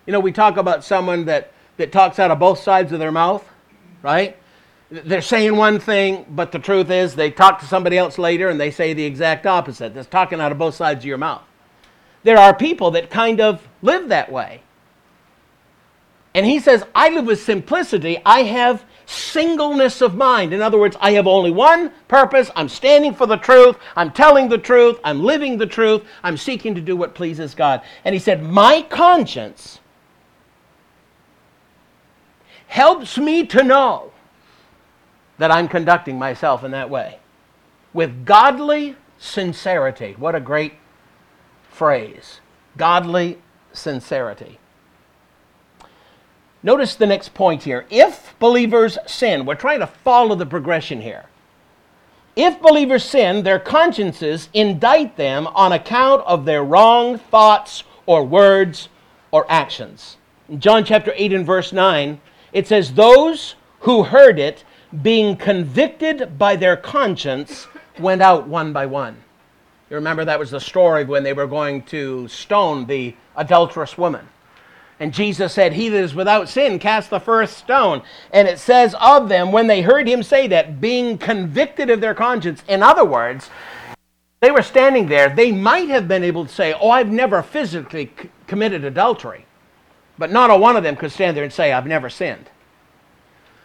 You 0.05 0.13
know, 0.13 0.19
we 0.19 0.31
talk 0.31 0.57
about 0.57 0.83
someone 0.83 1.25
that, 1.25 1.53
that 1.77 1.91
talks 1.91 2.19
out 2.19 2.29
of 2.29 2.37
both 2.37 2.59
sides 2.59 2.91
of 2.91 2.99
their 2.99 3.11
mouth, 3.11 3.43
right? 4.03 4.37
they're 4.91 5.23
saying 5.23 5.55
one 5.55 5.79
thing, 5.79 6.23
but 6.29 6.51
the 6.51 6.59
truth 6.59 6.91
is 6.91 7.15
they 7.15 7.31
talk 7.31 7.59
to 7.59 7.65
somebody 7.65 7.97
else 7.97 8.19
later 8.19 8.49
and 8.49 8.59
they 8.59 8.69
say 8.69 8.93
the 8.93 9.03
exact 9.03 9.47
opposite. 9.47 9.95
That's 9.95 10.07
talking 10.07 10.39
out 10.39 10.51
of 10.51 10.59
both 10.59 10.75
sides 10.75 10.99
of 10.99 11.05
your 11.05 11.17
mouth. 11.17 11.41
There 12.23 12.37
are 12.37 12.53
people 12.53 12.91
that 12.91 13.09
kind 13.09 13.41
of 13.41 13.67
live 13.81 14.09
that 14.09 14.31
way. 14.31 14.61
And 16.35 16.45
he 16.45 16.59
says, 16.59 16.83
I 16.95 17.09
live 17.09 17.25
with 17.25 17.43
simplicity. 17.43 18.17
I 18.25 18.43
have 18.43 18.85
singleness 19.05 20.01
of 20.01 20.15
mind. 20.15 20.53
In 20.53 20.61
other 20.61 20.79
words, 20.79 20.97
I 20.99 21.11
have 21.11 21.27
only 21.27 21.51
one 21.51 21.91
purpose. 22.07 22.49
I'm 22.55 22.69
standing 22.69 23.13
for 23.13 23.27
the 23.27 23.37
truth. 23.37 23.77
I'm 23.95 24.11
telling 24.11 24.49
the 24.49 24.57
truth. 24.57 24.99
I'm 25.03 25.23
living 25.23 25.57
the 25.57 25.67
truth. 25.67 26.03
I'm 26.23 26.37
seeking 26.37 26.73
to 26.75 26.81
do 26.81 26.95
what 26.95 27.13
pleases 27.13 27.53
God. 27.53 27.81
And 28.03 28.13
he 28.13 28.19
said, 28.19 28.41
My 28.41 28.81
conscience 28.81 29.79
helps 32.67 33.17
me 33.19 33.45
to 33.47 33.63
know 33.63 34.11
that 35.37 35.51
I'm 35.51 35.67
conducting 35.67 36.17
myself 36.17 36.63
in 36.63 36.71
that 36.71 36.89
way 36.89 37.19
with 37.93 38.25
godly 38.25 38.95
sincerity. 39.19 40.15
What 40.17 40.33
a 40.33 40.39
great 40.39 40.73
phrase. 41.73 42.39
Godly 42.77 43.39
sincerity. 43.73 44.59
Notice 46.61 46.95
the 46.95 47.05
next 47.05 47.33
point 47.33 47.63
here. 47.63 47.85
If 47.89 48.35
believers 48.39 48.97
sin, 49.05 49.45
we're 49.45 49.55
trying 49.55 49.79
to 49.79 49.87
follow 49.87 50.35
the 50.35 50.45
progression 50.45 51.01
here. 51.01 51.25
If 52.35 52.61
believers 52.61 53.03
sin, 53.03 53.43
their 53.43 53.59
consciences 53.59 54.49
indict 54.53 55.17
them 55.17 55.47
on 55.47 55.71
account 55.71 56.23
of 56.25 56.45
their 56.45 56.63
wrong 56.63 57.17
thoughts 57.17 57.83
or 58.05 58.23
words 58.23 58.89
or 59.31 59.45
actions. 59.49 60.17
In 60.49 60.59
John 60.59 60.83
chapter 60.83 61.13
8 61.15 61.33
and 61.33 61.45
verse 61.45 61.73
9, 61.73 62.19
it 62.53 62.67
says, 62.67 62.93
Those 62.93 63.55
who 63.81 64.03
heard 64.03 64.39
it, 64.39 64.63
being 65.01 65.35
convicted 65.35 66.37
by 66.37 66.55
their 66.55 66.77
conscience, 66.77 67.67
went 67.99 68.21
out 68.21 68.47
one 68.47 68.73
by 68.73 68.85
one. 68.85 69.23
You 69.89 69.95
remember 69.95 70.25
that 70.25 70.39
was 70.39 70.51
the 70.51 70.59
story 70.59 71.03
when 71.03 71.23
they 71.23 71.33
were 71.33 71.47
going 71.47 71.83
to 71.83 72.27
stone 72.27 72.85
the 72.85 73.15
adulterous 73.35 73.97
woman. 73.97 74.27
And 74.99 75.13
Jesus 75.13 75.53
said, 75.53 75.73
He 75.73 75.89
that 75.89 76.03
is 76.03 76.15
without 76.15 76.47
sin 76.47 76.79
cast 76.79 77.09
the 77.09 77.19
first 77.19 77.57
stone. 77.57 78.03
And 78.31 78.47
it 78.47 78.59
says 78.59 78.95
of 79.01 79.27
them, 79.27 79.51
when 79.51 79.67
they 79.67 79.81
heard 79.81 80.07
him 80.07 80.23
say 80.23 80.47
that, 80.47 80.79
being 80.79 81.17
convicted 81.17 81.89
of 81.89 81.99
their 81.99 82.13
conscience. 82.13 82.63
In 82.67 82.81
other 82.81 83.03
words, 83.03 83.49
they 84.39 84.51
were 84.51 84.61
standing 84.61 85.07
there. 85.07 85.29
They 85.29 85.51
might 85.51 85.89
have 85.89 86.07
been 86.07 86.23
able 86.23 86.45
to 86.45 86.53
say, 86.53 86.73
Oh, 86.73 86.89
I've 86.89 87.11
never 87.11 87.41
physically 87.41 88.11
c- 88.19 88.29
committed 88.47 88.83
adultery. 88.83 89.45
But 90.17 90.31
not 90.31 90.51
a 90.51 90.55
one 90.55 90.77
of 90.77 90.83
them 90.83 90.95
could 90.95 91.11
stand 91.11 91.35
there 91.35 91.43
and 91.43 91.51
say, 91.51 91.73
I've 91.73 91.87
never 91.87 92.09
sinned. 92.09 92.49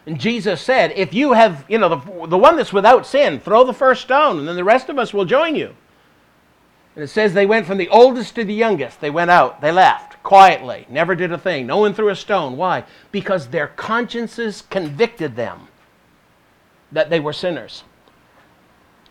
And 0.05 0.19
Jesus 0.19 0.61
said, 0.61 0.91
If 0.95 1.13
you 1.13 1.33
have, 1.33 1.63
you 1.69 1.77
know, 1.77 1.89
the, 1.89 2.27
the 2.27 2.37
one 2.37 2.55
that's 2.55 2.73
without 2.73 3.05
sin, 3.05 3.39
throw 3.39 3.63
the 3.63 3.73
first 3.73 4.01
stone, 4.01 4.39
and 4.39 4.47
then 4.47 4.55
the 4.55 4.63
rest 4.63 4.89
of 4.89 4.97
us 4.97 5.13
will 5.13 5.25
join 5.25 5.55
you. 5.55 5.75
And 6.99 7.05
it 7.05 7.11
says 7.11 7.33
they 7.33 7.45
went 7.45 7.65
from 7.65 7.77
the 7.77 7.87
oldest 7.87 8.35
to 8.35 8.43
the 8.43 8.53
youngest. 8.53 8.99
They 8.99 9.09
went 9.09 9.31
out, 9.31 9.61
they 9.61 9.71
left 9.71 10.21
quietly, 10.21 10.85
never 10.89 11.15
did 11.15 11.31
a 11.31 11.37
thing. 11.37 11.65
No 11.65 11.77
one 11.77 11.93
threw 11.93 12.09
a 12.09 12.15
stone. 12.15 12.57
Why? 12.57 12.83
Because 13.13 13.47
their 13.47 13.67
consciences 13.67 14.63
convicted 14.69 15.37
them 15.37 15.69
that 16.91 17.09
they 17.09 17.21
were 17.21 17.31
sinners. 17.31 17.85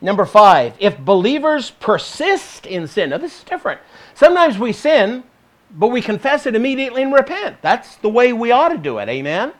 Number 0.02 0.26
five, 0.26 0.74
if 0.78 0.98
believers 0.98 1.70
persist 1.70 2.66
in 2.66 2.86
sin, 2.86 3.08
now 3.08 3.16
this 3.16 3.38
is 3.38 3.44
different. 3.44 3.80
Sometimes 4.12 4.58
we 4.58 4.74
sin, 4.74 5.24
but 5.70 5.88
we 5.88 6.02
confess 6.02 6.44
it 6.44 6.54
immediately 6.54 7.04
and 7.04 7.14
repent. 7.14 7.62
That's 7.62 7.96
the 7.96 8.10
way 8.10 8.34
we 8.34 8.50
ought 8.50 8.68
to 8.68 8.76
do 8.76 8.98
it. 8.98 9.08
Amen? 9.08 9.54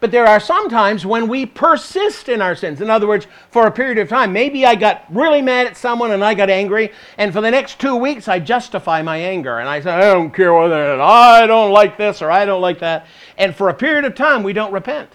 But 0.00 0.10
there 0.10 0.26
are 0.26 0.40
some 0.40 0.70
times 0.70 1.04
when 1.04 1.28
we 1.28 1.44
persist 1.44 2.30
in 2.30 2.40
our 2.40 2.54
sins. 2.54 2.80
In 2.80 2.88
other 2.88 3.06
words, 3.06 3.26
for 3.50 3.66
a 3.66 3.70
period 3.70 3.98
of 3.98 4.08
time, 4.08 4.32
maybe 4.32 4.64
I 4.64 4.74
got 4.74 5.04
really 5.10 5.42
mad 5.42 5.66
at 5.66 5.76
someone 5.76 6.10
and 6.10 6.24
I 6.24 6.32
got 6.32 6.48
angry, 6.48 6.90
and 7.18 7.34
for 7.34 7.42
the 7.42 7.50
next 7.50 7.78
two 7.78 7.96
weeks 7.96 8.26
I 8.26 8.38
justify 8.38 9.02
my 9.02 9.18
anger. 9.18 9.58
And 9.58 9.68
I 9.68 9.80
say, 9.80 9.90
I 9.90 10.00
don't 10.12 10.34
care 10.34 10.54
whether 10.54 10.98
I 11.00 11.46
don't 11.46 11.70
like 11.70 11.98
this 11.98 12.22
or 12.22 12.30
I 12.30 12.46
don't 12.46 12.62
like 12.62 12.78
that. 12.78 13.06
And 13.36 13.54
for 13.54 13.68
a 13.68 13.74
period 13.74 14.06
of 14.06 14.14
time, 14.14 14.42
we 14.42 14.54
don't 14.54 14.72
repent 14.72 15.10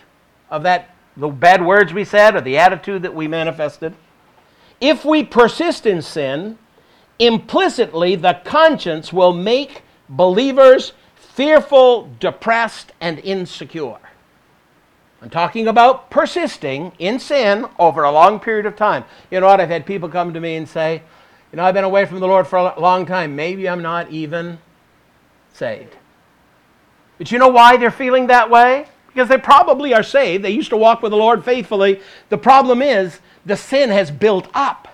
of 0.52 0.62
that, 0.64 0.96
the 1.18 1.30
bad 1.30 1.66
words 1.66 1.92
we 1.92 2.06
said 2.06 2.36
or 2.36 2.42
the 2.42 2.60
attitude 2.60 3.02
that 3.02 3.16
we 3.16 3.28
manifested. 3.28 3.96
If 4.80 5.04
we 5.04 5.24
persist 5.24 5.88
in 5.88 6.04
sin, 6.04 6.60
implicitly 7.18 8.16
the 8.16 8.40
conscience 8.44 9.12
will 9.12 9.34
make 9.34 9.82
believers 10.10 10.94
fearful, 11.16 12.12
depressed, 12.20 12.92
and 13.02 13.18
insecure. 13.20 13.98
I'm 15.26 15.32
talking 15.32 15.68
about 15.68 16.12
persisting 16.12 16.92
in 17.00 17.18
sin 17.18 17.66
over 17.80 18.04
a 18.04 18.12
long 18.12 18.40
period 18.40 18.68
of 18.68 18.76
time. 18.76 19.06
You 19.32 19.40
know 19.40 19.48
what? 19.48 19.60
I've 19.60 19.70
had 19.70 19.84
people 19.84 20.08
come 20.08 20.36
to 20.36 20.40
me 20.40 20.56
and 20.56 20.70
say, 20.70 21.02
You 21.52 21.58
know, 21.58 21.64
I've 21.64 21.74
been 21.74 21.84
away 21.84 22.06
from 22.06 22.20
the 22.20 22.28
Lord 22.28 22.46
for 22.46 22.60
a 22.60 22.80
long 22.80 23.08
time. 23.08 23.36
Maybe 23.36 23.68
I'm 23.68 23.82
not 23.82 24.12
even 24.12 24.60
saved. 25.52 25.96
But 27.18 27.32
you 27.32 27.40
know 27.40 27.48
why 27.48 27.76
they're 27.76 27.90
feeling 27.90 28.28
that 28.28 28.52
way? 28.52 28.86
Because 29.08 29.28
they 29.28 29.40
probably 29.40 29.96
are 29.96 30.04
saved. 30.04 30.46
They 30.46 30.52
used 30.52 30.70
to 30.70 30.78
walk 30.78 31.02
with 31.02 31.10
the 31.10 31.18
Lord 31.18 31.44
faithfully. 31.44 32.02
The 32.30 32.38
problem 32.38 32.84
is 32.84 33.20
the 33.48 33.58
sin 33.58 33.90
has 33.90 34.12
built 34.12 34.48
up 34.54 34.90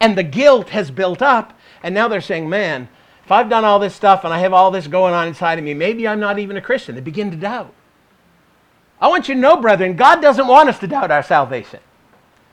and 0.00 0.18
the 0.18 0.24
guilt 0.24 0.70
has 0.70 0.90
built 0.90 1.22
up. 1.22 1.56
And 1.84 1.94
now 1.94 2.08
they're 2.08 2.20
saying, 2.20 2.48
Man, 2.48 2.88
if 3.24 3.30
I've 3.30 3.48
done 3.48 3.64
all 3.64 3.78
this 3.78 3.94
stuff 3.94 4.24
and 4.24 4.34
I 4.34 4.40
have 4.40 4.52
all 4.52 4.72
this 4.72 4.88
going 4.88 5.14
on 5.14 5.28
inside 5.28 5.60
of 5.60 5.64
me, 5.64 5.72
maybe 5.72 6.08
I'm 6.08 6.18
not 6.18 6.40
even 6.40 6.56
a 6.56 6.60
Christian. 6.60 6.96
They 6.96 7.00
begin 7.00 7.30
to 7.30 7.36
doubt. 7.36 7.72
I 9.00 9.08
want 9.08 9.28
you 9.28 9.34
to 9.34 9.40
know, 9.40 9.56
brethren, 9.56 9.96
God 9.96 10.20
doesn't 10.20 10.46
want 10.46 10.68
us 10.68 10.78
to 10.80 10.86
doubt 10.86 11.10
our 11.10 11.22
salvation. 11.22 11.80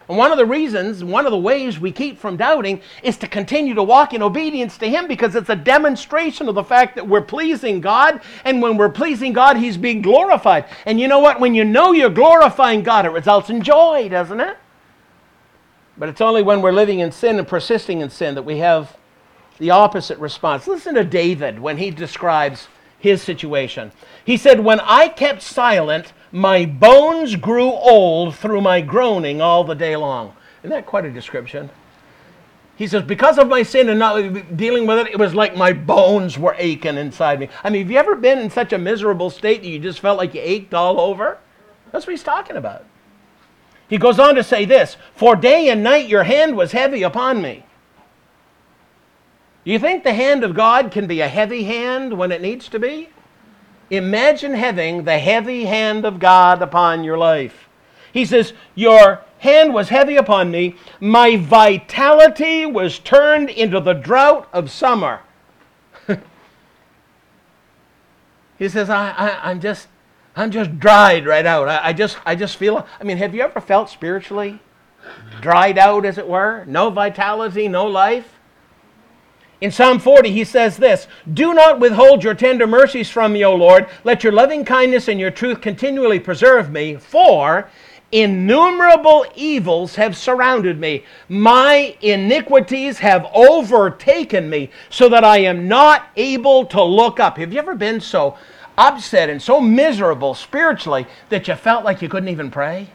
And 0.07 0.17
one 0.17 0.31
of 0.31 0.37
the 0.37 0.45
reasons, 0.45 1.03
one 1.03 1.25
of 1.25 1.31
the 1.31 1.37
ways 1.37 1.79
we 1.79 1.91
keep 1.91 2.19
from 2.19 2.37
doubting 2.37 2.81
is 3.01 3.17
to 3.17 3.27
continue 3.27 3.73
to 3.73 3.81
walk 3.81 4.13
in 4.13 4.21
obedience 4.21 4.77
to 4.77 4.87
Him 4.87 5.07
because 5.07 5.35
it's 5.35 5.49
a 5.49 5.55
demonstration 5.55 6.47
of 6.47 6.53
the 6.53 6.63
fact 6.63 6.95
that 6.95 7.07
we're 7.07 7.21
pleasing 7.21 7.81
God. 7.81 8.21
And 8.43 8.61
when 8.61 8.77
we're 8.77 8.89
pleasing 8.89 9.33
God, 9.33 9.57
He's 9.57 9.77
being 9.77 10.03
glorified. 10.03 10.65
And 10.85 10.99
you 10.99 11.07
know 11.07 11.19
what? 11.19 11.39
When 11.39 11.55
you 11.55 11.65
know 11.65 11.91
you're 11.91 12.11
glorifying 12.11 12.83
God, 12.83 13.07
it 13.07 13.09
results 13.09 13.49
in 13.49 13.63
joy, 13.63 14.07
doesn't 14.09 14.39
it? 14.39 14.57
But 15.97 16.09
it's 16.09 16.21
only 16.21 16.43
when 16.43 16.61
we're 16.61 16.71
living 16.71 16.99
in 16.99 17.11
sin 17.11 17.39
and 17.39 17.47
persisting 17.47 18.01
in 18.01 18.09
sin 18.11 18.35
that 18.35 18.43
we 18.43 18.59
have 18.59 18.95
the 19.57 19.71
opposite 19.71 20.19
response. 20.19 20.67
Listen 20.67 20.93
to 20.95 21.03
David 21.03 21.57
when 21.57 21.77
he 21.77 21.89
describes 21.89 22.67
his 22.99 23.21
situation. 23.21 23.91
He 24.23 24.37
said, 24.37 24.59
When 24.59 24.79
I 24.81 25.07
kept 25.07 25.41
silent, 25.41 26.13
my 26.35 26.65
bones 26.65 27.37
grew 27.37 27.71
old 27.71 28.35
through 28.35 28.59
my 28.59 28.81
groaning 28.81 29.39
all 29.39 29.63
the 29.63 29.73
day 29.73 29.95
long. 29.95 30.35
Isn't 30.59 30.69
that 30.71 30.85
quite 30.85 31.05
a 31.05 31.09
description? 31.09 31.69
He 32.75 32.87
says, 32.87 33.03
because 33.03 33.37
of 33.37 33.47
my 33.47 33.63
sin 33.63 33.87
and 33.87 33.97
not 33.97 34.57
dealing 34.57 34.85
with 34.85 34.99
it, 34.99 35.13
it 35.13 35.17
was 35.17 35.33
like 35.33 35.55
my 35.55 35.71
bones 35.71 36.37
were 36.37 36.53
aching 36.57 36.97
inside 36.97 37.39
me. 37.39 37.47
I 37.63 37.69
mean, 37.69 37.83
have 37.83 37.91
you 37.91 37.97
ever 37.97 38.15
been 38.15 38.39
in 38.39 38.49
such 38.49 38.73
a 38.73 38.77
miserable 38.77 39.29
state 39.29 39.61
that 39.61 39.69
you 39.69 39.79
just 39.79 40.01
felt 40.01 40.17
like 40.17 40.33
you 40.33 40.41
ached 40.43 40.73
all 40.73 40.99
over? 40.99 41.37
That's 41.93 42.05
what 42.05 42.11
he's 42.11 42.21
talking 42.21 42.57
about. 42.57 42.83
He 43.87 43.97
goes 43.97 44.19
on 44.19 44.35
to 44.35 44.43
say 44.43 44.65
this 44.65 44.97
For 45.15 45.37
day 45.37 45.69
and 45.69 45.83
night 45.83 46.09
your 46.09 46.23
hand 46.23 46.57
was 46.57 46.73
heavy 46.73 47.03
upon 47.03 47.41
me. 47.41 47.63
Do 49.63 49.71
you 49.71 49.79
think 49.79 50.03
the 50.03 50.13
hand 50.13 50.43
of 50.43 50.53
God 50.53 50.91
can 50.91 51.07
be 51.07 51.21
a 51.21 51.29
heavy 51.29 51.63
hand 51.63 52.17
when 52.17 52.33
it 52.33 52.41
needs 52.41 52.67
to 52.67 52.77
be? 52.77 53.07
Imagine 53.89 54.53
having 54.53 55.03
the 55.03 55.19
heavy 55.19 55.65
hand 55.65 56.05
of 56.05 56.19
God 56.19 56.61
upon 56.61 57.03
your 57.03 57.17
life. 57.17 57.69
He 58.11 58.25
says, 58.25 58.53
Your 58.73 59.23
hand 59.39 59.73
was 59.73 59.89
heavy 59.89 60.15
upon 60.15 60.49
me. 60.49 60.75
My 60.99 61.37
vitality 61.37 62.65
was 62.65 62.99
turned 62.99 63.49
into 63.49 63.79
the 63.79 63.93
drought 63.93 64.49
of 64.51 64.71
summer. 64.71 65.21
he 68.57 68.69
says, 68.69 68.89
I, 68.89 69.51
am 69.51 69.59
just, 69.59 69.87
I'm 70.35 70.49
just 70.49 70.79
dried 70.79 71.27
right 71.27 71.45
out. 71.45 71.67
I, 71.67 71.89
I, 71.89 71.93
just, 71.93 72.17
I 72.25 72.35
just 72.35 72.57
feel. 72.57 72.87
I 72.99 73.03
mean, 73.03 73.17
have 73.17 73.35
you 73.35 73.41
ever 73.41 73.61
felt 73.61 73.89
spiritually 73.89 74.59
dried 75.41 75.77
out, 75.77 76.05
as 76.05 76.17
it 76.17 76.27
were? 76.27 76.65
No 76.65 76.89
vitality, 76.89 77.67
no 77.67 77.85
life. 77.85 78.34
In 79.61 79.71
Psalm 79.71 79.99
40, 79.99 80.31
he 80.31 80.43
says 80.43 80.77
this 80.77 81.07
Do 81.33 81.53
not 81.53 81.79
withhold 81.79 82.23
your 82.23 82.33
tender 82.33 82.67
mercies 82.67 83.09
from 83.09 83.33
me, 83.33 83.45
O 83.45 83.55
Lord. 83.55 83.87
Let 84.03 84.23
your 84.23 84.33
loving 84.33 84.65
kindness 84.65 85.07
and 85.07 85.19
your 85.19 85.31
truth 85.31 85.61
continually 85.61 86.19
preserve 86.19 86.71
me, 86.71 86.95
for 86.95 87.69
innumerable 88.11 89.25
evils 89.35 89.95
have 89.95 90.17
surrounded 90.17 90.79
me. 90.79 91.05
My 91.29 91.95
iniquities 92.01 92.99
have 92.99 93.27
overtaken 93.33 94.49
me, 94.49 94.71
so 94.89 95.07
that 95.09 95.23
I 95.23 95.37
am 95.39 95.67
not 95.67 96.07
able 96.17 96.65
to 96.67 96.83
look 96.83 97.19
up. 97.19 97.37
Have 97.37 97.53
you 97.53 97.59
ever 97.59 97.75
been 97.75 98.01
so 98.01 98.37
upset 98.77 99.29
and 99.29 99.41
so 99.41 99.61
miserable 99.61 100.33
spiritually 100.33 101.07
that 101.29 101.47
you 101.47 101.55
felt 101.55 101.85
like 101.85 102.01
you 102.01 102.09
couldn't 102.09 102.29
even 102.29 102.51
pray? 102.51 102.89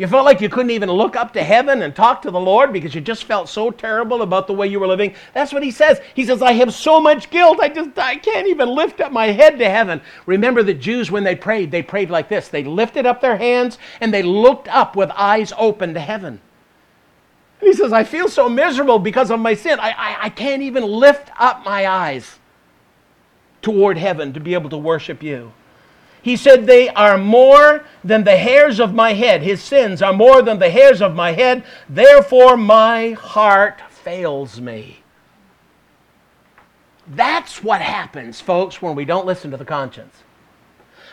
You 0.00 0.08
felt 0.08 0.24
like 0.24 0.40
you 0.40 0.48
couldn't 0.48 0.70
even 0.70 0.90
look 0.90 1.14
up 1.14 1.34
to 1.34 1.44
heaven 1.44 1.82
and 1.82 1.94
talk 1.94 2.22
to 2.22 2.30
the 2.30 2.40
Lord 2.40 2.72
because 2.72 2.94
you 2.94 3.02
just 3.02 3.24
felt 3.24 3.50
so 3.50 3.70
terrible 3.70 4.22
about 4.22 4.46
the 4.46 4.54
way 4.54 4.66
you 4.66 4.80
were 4.80 4.86
living. 4.86 5.14
That's 5.34 5.52
what 5.52 5.62
he 5.62 5.70
says. 5.70 6.00
He 6.14 6.24
says, 6.24 6.40
I 6.40 6.52
have 6.52 6.72
so 6.72 7.02
much 7.02 7.28
guilt. 7.28 7.60
I 7.60 7.68
just 7.68 7.98
I 7.98 8.16
can't 8.16 8.46
even 8.46 8.70
lift 8.70 9.02
up 9.02 9.12
my 9.12 9.26
head 9.26 9.58
to 9.58 9.68
heaven. 9.68 10.00
Remember 10.24 10.62
the 10.62 10.72
Jews 10.72 11.10
when 11.10 11.22
they 11.22 11.36
prayed, 11.36 11.70
they 11.70 11.82
prayed 11.82 12.08
like 12.08 12.30
this. 12.30 12.48
They 12.48 12.64
lifted 12.64 13.04
up 13.04 13.20
their 13.20 13.36
hands 13.36 13.76
and 14.00 14.14
they 14.14 14.22
looked 14.22 14.68
up 14.68 14.96
with 14.96 15.10
eyes 15.10 15.52
open 15.58 15.92
to 15.92 16.00
heaven. 16.00 16.40
And 17.60 17.68
he 17.68 17.74
says, 17.74 17.92
I 17.92 18.04
feel 18.04 18.28
so 18.28 18.48
miserable 18.48 19.00
because 19.00 19.30
of 19.30 19.38
my 19.38 19.52
sin. 19.52 19.78
I, 19.78 19.90
I, 19.90 20.16
I 20.22 20.28
can't 20.30 20.62
even 20.62 20.82
lift 20.82 21.30
up 21.38 21.62
my 21.62 21.86
eyes 21.86 22.38
toward 23.60 23.98
heaven 23.98 24.32
to 24.32 24.40
be 24.40 24.54
able 24.54 24.70
to 24.70 24.78
worship 24.78 25.22
you. 25.22 25.52
He 26.22 26.36
said, 26.36 26.66
They 26.66 26.88
are 26.90 27.18
more 27.18 27.84
than 28.04 28.24
the 28.24 28.36
hairs 28.36 28.80
of 28.80 28.94
my 28.94 29.12
head. 29.14 29.42
His 29.42 29.62
sins 29.62 30.02
are 30.02 30.12
more 30.12 30.42
than 30.42 30.58
the 30.58 30.70
hairs 30.70 31.00
of 31.00 31.14
my 31.14 31.32
head. 31.32 31.64
Therefore, 31.88 32.56
my 32.56 33.12
heart 33.12 33.80
fails 33.90 34.60
me. 34.60 35.02
That's 37.06 37.62
what 37.62 37.80
happens, 37.80 38.40
folks, 38.40 38.80
when 38.80 38.94
we 38.94 39.04
don't 39.04 39.26
listen 39.26 39.50
to 39.50 39.56
the 39.56 39.64
conscience. 39.64 40.14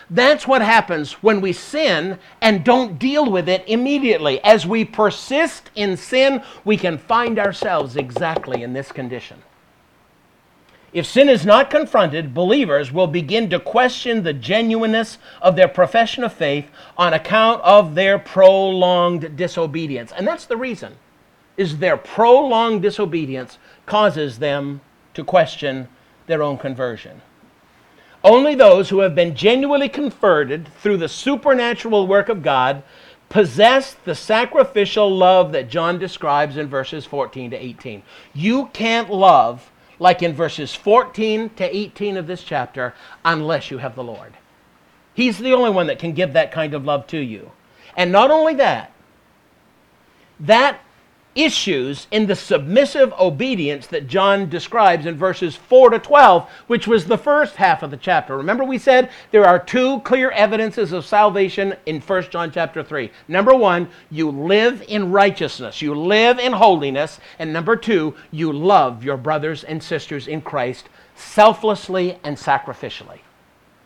That's 0.10 0.48
what 0.48 0.62
happens 0.62 1.14
when 1.24 1.42
we 1.42 1.52
sin 1.52 2.20
and 2.40 2.64
don't 2.64 2.98
deal 2.98 3.30
with 3.30 3.50
it 3.50 3.64
immediately. 3.68 4.42
As 4.44 4.66
we 4.66 4.86
persist 4.86 5.70
in 5.76 5.98
sin, 5.98 6.44
we 6.64 6.78
can 6.78 6.98
find 6.98 7.38
ourselves 7.38 7.98
exactly 7.98 8.64
in 8.64 8.74
this 8.74 8.92
condition. 8.92 9.42
If 10.94 11.06
sin 11.06 11.28
is 11.28 11.46
not 11.46 11.70
confronted, 11.70 12.34
believers 12.34 12.92
will 12.92 13.08
begin 13.08 13.50
to 13.50 13.60
question 13.60 14.24
the 14.24 14.34
genuineness 14.34 15.18
of 15.42 15.56
their 15.56 15.68
profession 15.68 16.24
of 16.24 16.34
faith 16.34 16.70
on 16.98 17.14
account 17.14 17.62
of 17.62 17.94
their 17.94 18.18
prolonged 18.18 19.36
disobedience. 19.36 20.14
And 20.16 20.26
that's 20.26 20.46
the 20.46 20.58
reason. 20.58 20.96
Is 21.58 21.80
their 21.80 21.98
prolonged 21.98 22.84
disobedience 22.84 23.58
causes 23.86 24.40
them 24.40 24.82
to 25.14 25.24
question 25.24 25.90
their 26.28 26.44
own 26.44 26.58
conversion. 26.58 27.22
Only 28.24 28.56
those 28.56 28.90
who 28.90 29.00
have 29.00 29.16
been 29.16 29.36
genuinely 29.36 29.90
converted 29.90 30.68
through 30.80 30.98
the 30.98 31.10
supernatural 31.10 32.08
work 32.08 32.30
of 32.30 32.44
God 32.44 32.84
possess 33.30 33.94
the 34.06 34.16
sacrificial 34.16 35.14
love 35.14 35.52
that 35.52 35.70
John 35.70 36.00
describes 36.00 36.58
in 36.58 36.68
verses 36.68 37.06
14 37.06 37.52
to 37.52 37.58
18. 37.58 38.04
You 38.34 38.68
can't 38.68 39.10
love 39.10 39.70
like 40.00 40.22
in 40.22 40.34
verses 40.34 40.74
14 40.74 41.50
to 41.56 41.76
18 41.76 42.18
of 42.18 42.28
this 42.28 42.44
chapter 42.44 42.94
unless 43.26 43.72
you 43.72 43.78
have 43.80 43.96
the 43.96 44.04
Lord. 44.04 44.34
He's 45.14 45.38
the 45.38 45.54
only 45.54 45.72
one 45.72 45.88
that 45.88 46.00
can 46.00 46.14
give 46.14 46.34
that 46.34 46.52
kind 46.52 46.74
of 46.74 46.86
love 46.86 47.08
to 47.08 47.18
you. 47.18 47.52
And 47.96 48.12
not 48.12 48.30
only 48.30 48.54
that, 48.56 48.92
that 50.40 50.80
issues 51.38 52.08
in 52.10 52.26
the 52.26 52.36
submissive 52.36 53.14
obedience 53.20 53.88
that 53.88 54.08
John 54.08 54.50
describes 54.50 55.06
in 55.06 55.16
verses 55.16 55.56
4 55.56 55.92
to 55.92 56.00
12, 56.00 56.50
which 56.66 56.88
was 56.88 57.06
the 57.06 57.18
first 57.18 57.56
half 57.56 57.84
of 57.84 57.92
the 57.92 57.98
chapter. 57.98 58.36
Remember, 58.36 58.64
we 58.64 58.80
said 58.80 59.12
there 59.32 59.46
are 59.46 59.60
two 59.60 60.00
clear 60.02 60.32
evidences 60.32 60.92
of 60.92 61.06
salvation 61.06 61.76
in 61.86 62.02
1 62.02 62.24
John 62.32 62.52
chapter 62.52 62.84
3. 62.84 63.12
Number 63.28 63.54
one, 63.54 63.88
you 64.10 64.32
live 64.32 64.84
in 64.88 65.12
righteousness, 65.12 65.82
you 65.82 65.94
live 65.94 66.40
in 66.40 66.54
holiness. 66.54 67.20
And 67.38 67.54
number 67.54 67.76
two, 67.76 68.16
you 68.32 68.52
love 68.52 69.04
your 69.04 69.18
brothers 69.18 69.64
and 69.64 69.82
sisters 69.82 70.28
in 70.28 70.42
Christ 70.42 70.90
selflessly 71.16 72.18
and 72.24 72.36
sacrificially. 72.36 73.20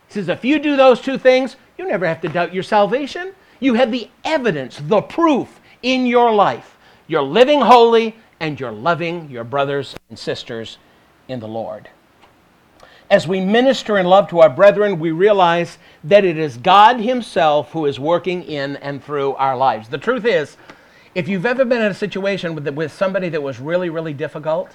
He 0.08 0.14
says, 0.14 0.28
if 0.28 0.44
you 0.44 0.58
do 0.58 0.76
those 0.76 1.00
two 1.00 1.18
things, 1.18 1.56
you 1.76 1.86
never 1.86 2.06
have 2.06 2.20
to 2.22 2.28
doubt 2.28 2.54
your 2.54 2.62
salvation. 2.62 3.34
You 3.60 3.74
have 3.74 3.92
the 3.92 4.08
evidence, 4.24 4.78
the 4.82 5.02
proof 5.02 5.60
in 5.82 6.06
your 6.06 6.32
life 6.32 6.71
you're 7.12 7.22
living 7.22 7.60
holy 7.60 8.16
and 8.40 8.58
you're 8.58 8.72
loving 8.72 9.30
your 9.30 9.44
brothers 9.44 9.94
and 10.08 10.18
sisters 10.18 10.78
in 11.28 11.40
the 11.40 11.46
Lord. 11.46 11.90
As 13.10 13.28
we 13.28 13.38
minister 13.38 13.98
in 13.98 14.06
love 14.06 14.28
to 14.30 14.40
our 14.40 14.48
brethren, 14.48 14.98
we 14.98 15.10
realize 15.10 15.76
that 16.02 16.24
it 16.24 16.38
is 16.38 16.56
God 16.56 17.00
Himself 17.00 17.70
who 17.72 17.84
is 17.84 18.00
working 18.00 18.42
in 18.42 18.76
and 18.76 19.04
through 19.04 19.34
our 19.34 19.54
lives. 19.54 19.90
The 19.90 19.98
truth 19.98 20.24
is, 20.24 20.56
if 21.14 21.28
you've 21.28 21.44
ever 21.44 21.66
been 21.66 21.82
in 21.82 21.90
a 21.90 21.94
situation 21.94 22.54
with, 22.54 22.66
with 22.70 22.90
somebody 22.90 23.28
that 23.28 23.42
was 23.42 23.60
really, 23.60 23.90
really 23.90 24.14
difficult, 24.14 24.74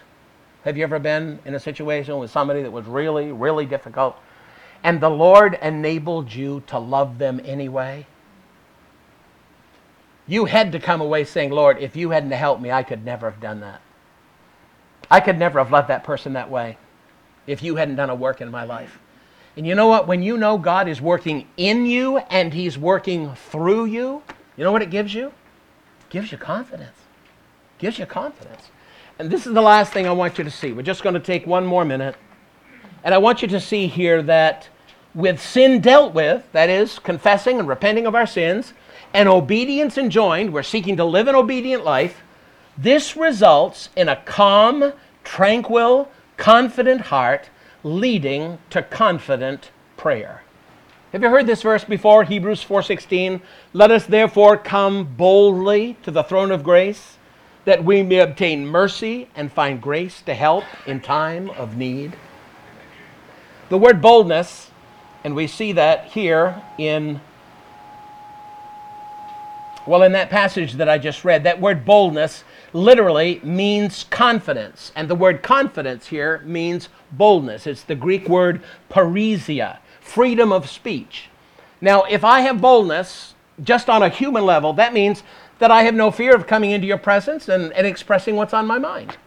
have 0.64 0.78
you 0.78 0.84
ever 0.84 1.00
been 1.00 1.40
in 1.44 1.56
a 1.56 1.60
situation 1.60 2.20
with 2.20 2.30
somebody 2.30 2.62
that 2.62 2.72
was 2.72 2.86
really, 2.86 3.32
really 3.32 3.66
difficult, 3.66 4.16
and 4.84 5.02
the 5.02 5.10
Lord 5.10 5.58
enabled 5.60 6.32
you 6.32 6.62
to 6.68 6.78
love 6.78 7.18
them 7.18 7.42
anyway? 7.44 8.06
You 10.28 10.46
had 10.46 10.74
to 10.74 10.80
come 10.80 11.00
away 11.02 11.24
saying, 11.24 11.52
Lord, 11.52 11.78
if 11.80 11.96
you 11.96 12.10
hadn't 12.10 12.32
helped 12.32 12.62
me, 12.62 12.72
I 12.72 12.84
could 12.84 13.06
never 13.06 13.30
have 13.30 13.40
done 13.40 13.62
that. 13.62 13.82
I 15.10 15.22
could 15.22 15.38
never 15.38 15.60
have 15.60 15.72
loved 15.72 15.88
that 15.88 16.04
person 16.04 16.34
that 16.34 16.50
way 16.50 16.78
if 17.48 17.64
you 17.64 17.78
hadn't 17.78 17.96
done 17.96 18.10
a 18.10 18.16
work 18.16 18.42
in 18.42 18.52
my 18.52 18.66
life. 18.66 19.00
And 19.56 19.66
you 19.66 19.74
know 19.74 19.88
what? 19.88 20.08
When 20.08 20.22
you 20.22 20.38
know 20.38 20.58
God 20.58 20.88
is 20.88 21.02
working 21.02 21.48
in 21.56 21.86
you 21.86 22.18
and 22.18 22.54
He's 22.54 22.78
working 22.78 23.34
through 23.36 23.86
you, 23.86 24.22
you 24.58 24.64
know 24.64 24.72
what 24.72 24.82
it 24.82 24.90
gives 24.90 25.14
you? 25.14 25.28
It 25.28 26.10
gives 26.10 26.32
you 26.32 26.38
confidence. 26.38 26.98
It 27.78 27.82
gives 27.82 27.98
you 27.98 28.06
confidence. 28.06 28.70
And 29.18 29.32
this 29.32 29.48
is 29.48 29.54
the 29.54 29.62
last 29.62 29.94
thing 29.94 30.08
I 30.08 30.12
want 30.12 30.38
you 30.38 30.44
to 30.44 30.52
see. 30.52 30.74
We're 30.74 30.84
just 30.84 31.02
going 31.02 31.16
to 31.16 31.20
take 31.20 31.48
one 31.48 31.66
more 31.66 31.86
minute. 31.86 32.16
And 33.04 33.16
I 33.16 33.18
want 33.18 33.42
you 33.42 33.48
to 33.48 33.60
see 33.60 33.88
here 33.88 34.22
that 34.24 34.68
with 35.16 35.42
sin 35.42 35.82
dealt 35.82 36.14
with, 36.14 36.52
that 36.52 36.70
is, 36.70 37.00
confessing 37.00 37.58
and 37.58 37.68
repenting 37.68 38.06
of 38.06 38.14
our 38.14 38.28
sins, 38.28 38.74
and 39.18 39.28
obedience 39.28 39.98
enjoined, 39.98 40.54
we're 40.54 40.62
seeking 40.62 40.96
to 40.96 41.04
live 41.04 41.28
an 41.28 41.34
obedient 41.34 41.84
life, 41.84 42.22
this 42.78 43.18
results 43.18 43.90
in 43.96 44.08
a 44.08 44.16
calm, 44.16 44.94
tranquil, 45.24 46.08
confident 46.38 47.02
heart 47.02 47.50
leading 47.84 48.60
to 48.70 48.84
confident 48.84 49.72
prayer. 49.98 50.44
Have 51.14 51.24
you 51.24 51.30
heard 51.30 51.48
this 51.48 51.64
verse 51.64 51.84
before? 51.84 52.26
Hebrews 52.26 52.62
4:16, 52.62 53.42
"Let 53.74 53.90
us 53.90 54.06
therefore 54.06 54.56
come 54.56 55.06
boldly 55.18 55.98
to 56.04 56.12
the 56.12 56.22
throne 56.22 56.52
of 56.52 56.64
grace, 56.64 57.18
that 57.66 57.84
we 57.84 58.04
may 58.04 58.20
obtain 58.20 58.68
mercy 58.68 59.30
and 59.36 59.52
find 59.52 59.82
grace 59.82 60.22
to 60.28 60.36
help 60.36 60.64
in 60.86 61.00
time 61.00 61.50
of 61.58 61.76
need." 61.76 62.16
The 63.70 63.80
word 63.80 64.00
boldness, 64.00 64.70
and 65.24 65.36
we 65.36 65.48
see 65.48 65.72
that 65.72 66.10
here 66.12 66.62
in 66.78 67.20
well, 69.88 70.04
in 70.04 70.12
that 70.12 70.30
passage 70.30 70.74
that 70.74 70.90
I 70.90 70.98
just 70.98 71.24
read, 71.24 71.44
that 71.44 71.62
word 71.62 71.86
boldness 71.86 72.44
literally 72.74 73.40
means 73.44 74.06
confidence. 74.10 74.92
And 74.96 75.10
the 75.10 75.16
word 75.16 75.42
confidence 75.42 76.08
here 76.08 76.42
means 76.46 76.90
boldness. 77.12 77.66
It's 77.66 77.84
the 77.84 77.96
Greek 77.96 78.28
word 78.28 78.62
parrhesia, 78.90 79.80
freedom 80.02 80.52
of 80.52 80.70
speech. 80.70 81.30
Now, 81.80 82.04
if 82.04 82.24
I 82.24 82.42
have 82.42 82.60
boldness, 82.60 83.36
just 83.64 83.90
on 83.90 84.04
a 84.04 84.10
human 84.10 84.46
level, 84.46 84.74
that 84.74 84.94
means 84.94 85.24
that 85.60 85.72
I 85.72 85.84
have 85.84 85.96
no 85.96 86.12
fear 86.12 86.36
of 86.36 86.48
coming 86.48 86.72
into 86.72 86.88
your 86.88 86.98
presence 86.98 87.50
and, 87.50 87.74
and 87.74 87.88
expressing 87.88 88.36
what's 88.36 88.54
on 88.54 88.68
my 88.68 88.78
mind. 88.78 89.18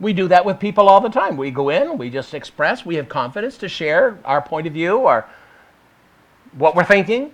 We 0.00 0.12
do 0.12 0.28
that 0.28 0.44
with 0.44 0.58
people 0.58 0.88
all 0.88 1.00
the 1.00 1.08
time. 1.08 1.36
We 1.36 1.50
go 1.50 1.68
in, 1.68 1.98
we 1.98 2.10
just 2.10 2.34
express, 2.34 2.84
we 2.84 2.96
have 2.96 3.08
confidence 3.08 3.56
to 3.58 3.68
share 3.68 4.18
our 4.24 4.42
point 4.42 4.66
of 4.66 4.72
view 4.72 4.98
or 4.98 5.28
what 6.52 6.74
we're 6.74 6.84
thinking. 6.84 7.32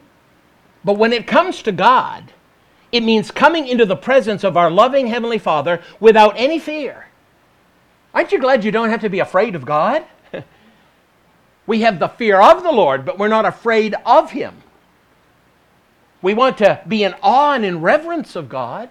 But 0.85 0.99
when 0.99 1.13
it 1.13 1.27
comes 1.27 1.63
to 1.63 1.73
God, 1.73 2.33
it 2.91 3.03
means 3.03 3.31
coming 3.31 3.67
into 3.67 3.85
the 3.85 3.97
presence 3.97 4.45
of 4.45 4.57
our 4.57 4.71
loving 4.71 5.07
Heavenly 5.07 5.39
Father 5.39 5.83
without 6.01 6.35
any 6.37 6.59
fear. 6.59 7.07
Aren't 8.15 8.33
you 8.33 8.39
glad 8.39 8.65
you 8.65 8.73
don't 8.73 8.91
have 8.91 9.03
to 9.03 9.11
be 9.11 9.21
afraid 9.21 9.55
of 9.55 9.67
God? 9.67 10.05
we 11.67 11.83
have 11.83 11.99
the 11.99 12.09
fear 12.09 12.41
of 12.41 12.63
the 12.63 12.73
Lord, 12.73 13.05
but 13.05 13.19
we're 13.19 13.29
not 13.29 13.45
afraid 13.45 13.95
of 14.07 14.31
Him. 14.31 14.63
We 16.23 16.35
want 16.35 16.59
to 16.59 16.81
be 16.89 17.05
in 17.05 17.15
awe 17.23 17.55
and 17.55 17.65
in 17.65 17.81
reverence 17.81 18.35
of 18.35 18.49
God, 18.49 18.89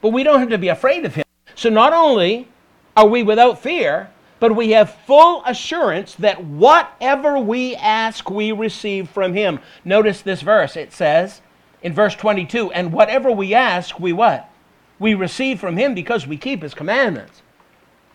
but 0.00 0.10
we 0.10 0.22
don't 0.22 0.40
have 0.40 0.50
to 0.50 0.58
be 0.58 0.68
afraid 0.68 1.04
of 1.04 1.14
Him. 1.14 1.24
So 1.54 1.68
not 1.70 1.92
only 1.92 2.48
are 2.96 3.06
we 3.06 3.22
without 3.22 3.60
fear, 3.60 4.10
but 4.38 4.54
we 4.54 4.70
have 4.70 4.94
full 5.06 5.42
assurance 5.46 6.14
that 6.16 6.44
whatever 6.44 7.38
we 7.38 7.74
ask, 7.76 8.28
we 8.28 8.52
receive 8.52 9.08
from 9.08 9.34
Him. 9.34 9.60
Notice 9.84 10.20
this 10.20 10.42
verse. 10.42 10.76
It 10.76 10.92
says, 10.92 11.40
in 11.82 11.92
verse 11.92 12.14
22 12.14 12.72
and 12.72 12.92
whatever 12.92 13.30
we 13.30 13.54
ask 13.54 13.98
we 13.98 14.12
what? 14.12 14.48
We 14.98 15.14
receive 15.14 15.60
from 15.60 15.76
him 15.76 15.94
because 15.94 16.26
we 16.26 16.36
keep 16.36 16.62
his 16.62 16.74
commandments. 16.74 17.42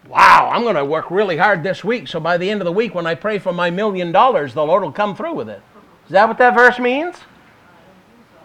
Wow 0.07 0.49
i'm 0.53 0.63
going 0.63 0.75
to 0.75 0.85
work 0.85 1.11
really 1.11 1.37
hard 1.37 1.63
this 1.63 1.83
week 1.83 2.07
so 2.07 2.19
by 2.19 2.37
the 2.37 2.49
end 2.49 2.61
of 2.61 2.65
the 2.65 2.71
week 2.71 2.95
when 2.95 3.05
i 3.05 3.13
pray 3.13 3.39
for 3.39 3.51
my 3.51 3.69
million 3.69 4.13
dollars 4.13 4.53
the 4.53 4.65
lord 4.65 4.83
will 4.83 4.91
come 4.91 5.15
through 5.15 5.33
with 5.33 5.49
it. 5.49 5.61
Is 6.05 6.11
that 6.11 6.27
what 6.27 6.37
that 6.37 6.55
verse 6.55 6.79
means? 6.79 7.17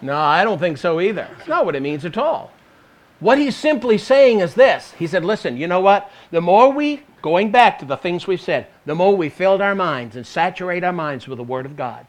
No 0.01 0.16
i 0.16 0.43
don't 0.45 0.59
think 0.59 0.79
so 0.79 1.01
either. 1.01 1.29
It's 1.39 1.49
not 1.49 1.64
what 1.64 1.77
it 1.77 1.83
means 1.83 2.05
at 2.05 2.18
all. 2.18 2.51
What 3.20 3.39
he's 3.39 3.57
simply 3.57 3.99
saying 3.99 4.41
is 4.41 4.55
this. 4.55 4.93
He 4.99 5.07
said 5.07 5.25
listen 5.25 5.57
you 5.57 5.68
know 5.68 5.81
what? 5.81 6.11
The 6.33 6.41
more 6.41 6.73
we 6.73 7.03
going 7.23 7.53
back 7.53 7.79
to 7.79 7.85
the 7.85 7.97
things 7.97 8.27
we've 8.27 8.41
said 8.41 8.66
the 8.85 8.95
more 8.95 9.16
we 9.16 9.29
filled 9.29 9.62
our 9.62 9.77
minds 9.77 10.16
and 10.16 10.27
saturate 10.27 10.83
our 10.85 10.93
minds 10.93 11.29
with 11.29 11.39
the 11.39 11.45
word 11.45 11.64
of 11.64 11.77
god 11.77 12.05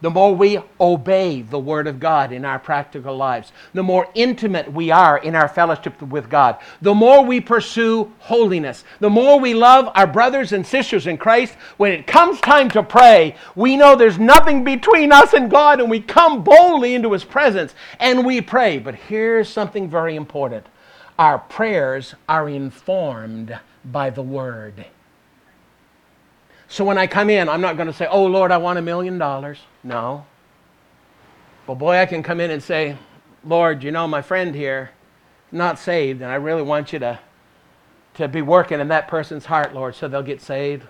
the 0.00 0.10
more 0.10 0.34
we 0.34 0.58
obey 0.80 1.42
the 1.42 1.58
Word 1.58 1.86
of 1.86 1.98
God 1.98 2.32
in 2.32 2.44
our 2.44 2.58
practical 2.58 3.16
lives, 3.16 3.52
the 3.72 3.82
more 3.82 4.08
intimate 4.14 4.70
we 4.70 4.90
are 4.90 5.18
in 5.18 5.34
our 5.34 5.48
fellowship 5.48 6.00
with 6.02 6.28
God, 6.28 6.58
the 6.82 6.94
more 6.94 7.24
we 7.24 7.40
pursue 7.40 8.12
holiness, 8.18 8.84
the 9.00 9.10
more 9.10 9.40
we 9.40 9.54
love 9.54 9.90
our 9.94 10.06
brothers 10.06 10.52
and 10.52 10.66
sisters 10.66 11.06
in 11.06 11.16
Christ. 11.16 11.54
When 11.78 11.92
it 11.92 12.06
comes 12.06 12.40
time 12.40 12.70
to 12.70 12.82
pray, 12.82 13.36
we 13.54 13.76
know 13.76 13.96
there's 13.96 14.18
nothing 14.18 14.64
between 14.64 15.12
us 15.12 15.32
and 15.32 15.50
God, 15.50 15.80
and 15.80 15.90
we 15.90 16.00
come 16.00 16.44
boldly 16.44 16.94
into 16.94 17.12
His 17.12 17.24
presence 17.24 17.74
and 17.98 18.26
we 18.26 18.40
pray. 18.40 18.78
But 18.78 18.94
here's 18.94 19.48
something 19.48 19.88
very 19.88 20.16
important 20.16 20.66
our 21.18 21.38
prayers 21.38 22.14
are 22.28 22.48
informed 22.48 23.58
by 23.84 24.10
the 24.10 24.22
Word. 24.22 24.84
So 26.68 26.84
when 26.84 26.98
I 26.98 27.06
come 27.06 27.30
in, 27.30 27.48
I'm 27.48 27.60
not 27.60 27.76
going 27.76 27.86
to 27.86 27.92
say, 27.92 28.06
Oh 28.06 28.24
Lord, 28.26 28.50
I 28.50 28.56
want 28.56 28.78
a 28.78 28.82
million 28.82 29.18
dollars. 29.18 29.58
No. 29.84 30.26
But 31.66 31.74
boy, 31.74 31.96
I 31.96 32.06
can 32.06 32.22
come 32.22 32.40
in 32.40 32.50
and 32.50 32.62
say, 32.62 32.96
Lord, 33.44 33.82
you 33.82 33.90
know, 33.90 34.06
my 34.06 34.22
friend 34.22 34.54
here, 34.54 34.90
not 35.52 35.78
saved, 35.78 36.22
and 36.22 36.30
I 36.30 36.36
really 36.36 36.62
want 36.62 36.92
you 36.92 36.98
to, 37.00 37.18
to 38.14 38.28
be 38.28 38.42
working 38.42 38.80
in 38.80 38.88
that 38.88 39.08
person's 39.08 39.44
heart, 39.44 39.74
Lord, 39.74 39.94
so 39.94 40.08
they'll 40.08 40.22
get 40.22 40.40
saved. 40.40 40.84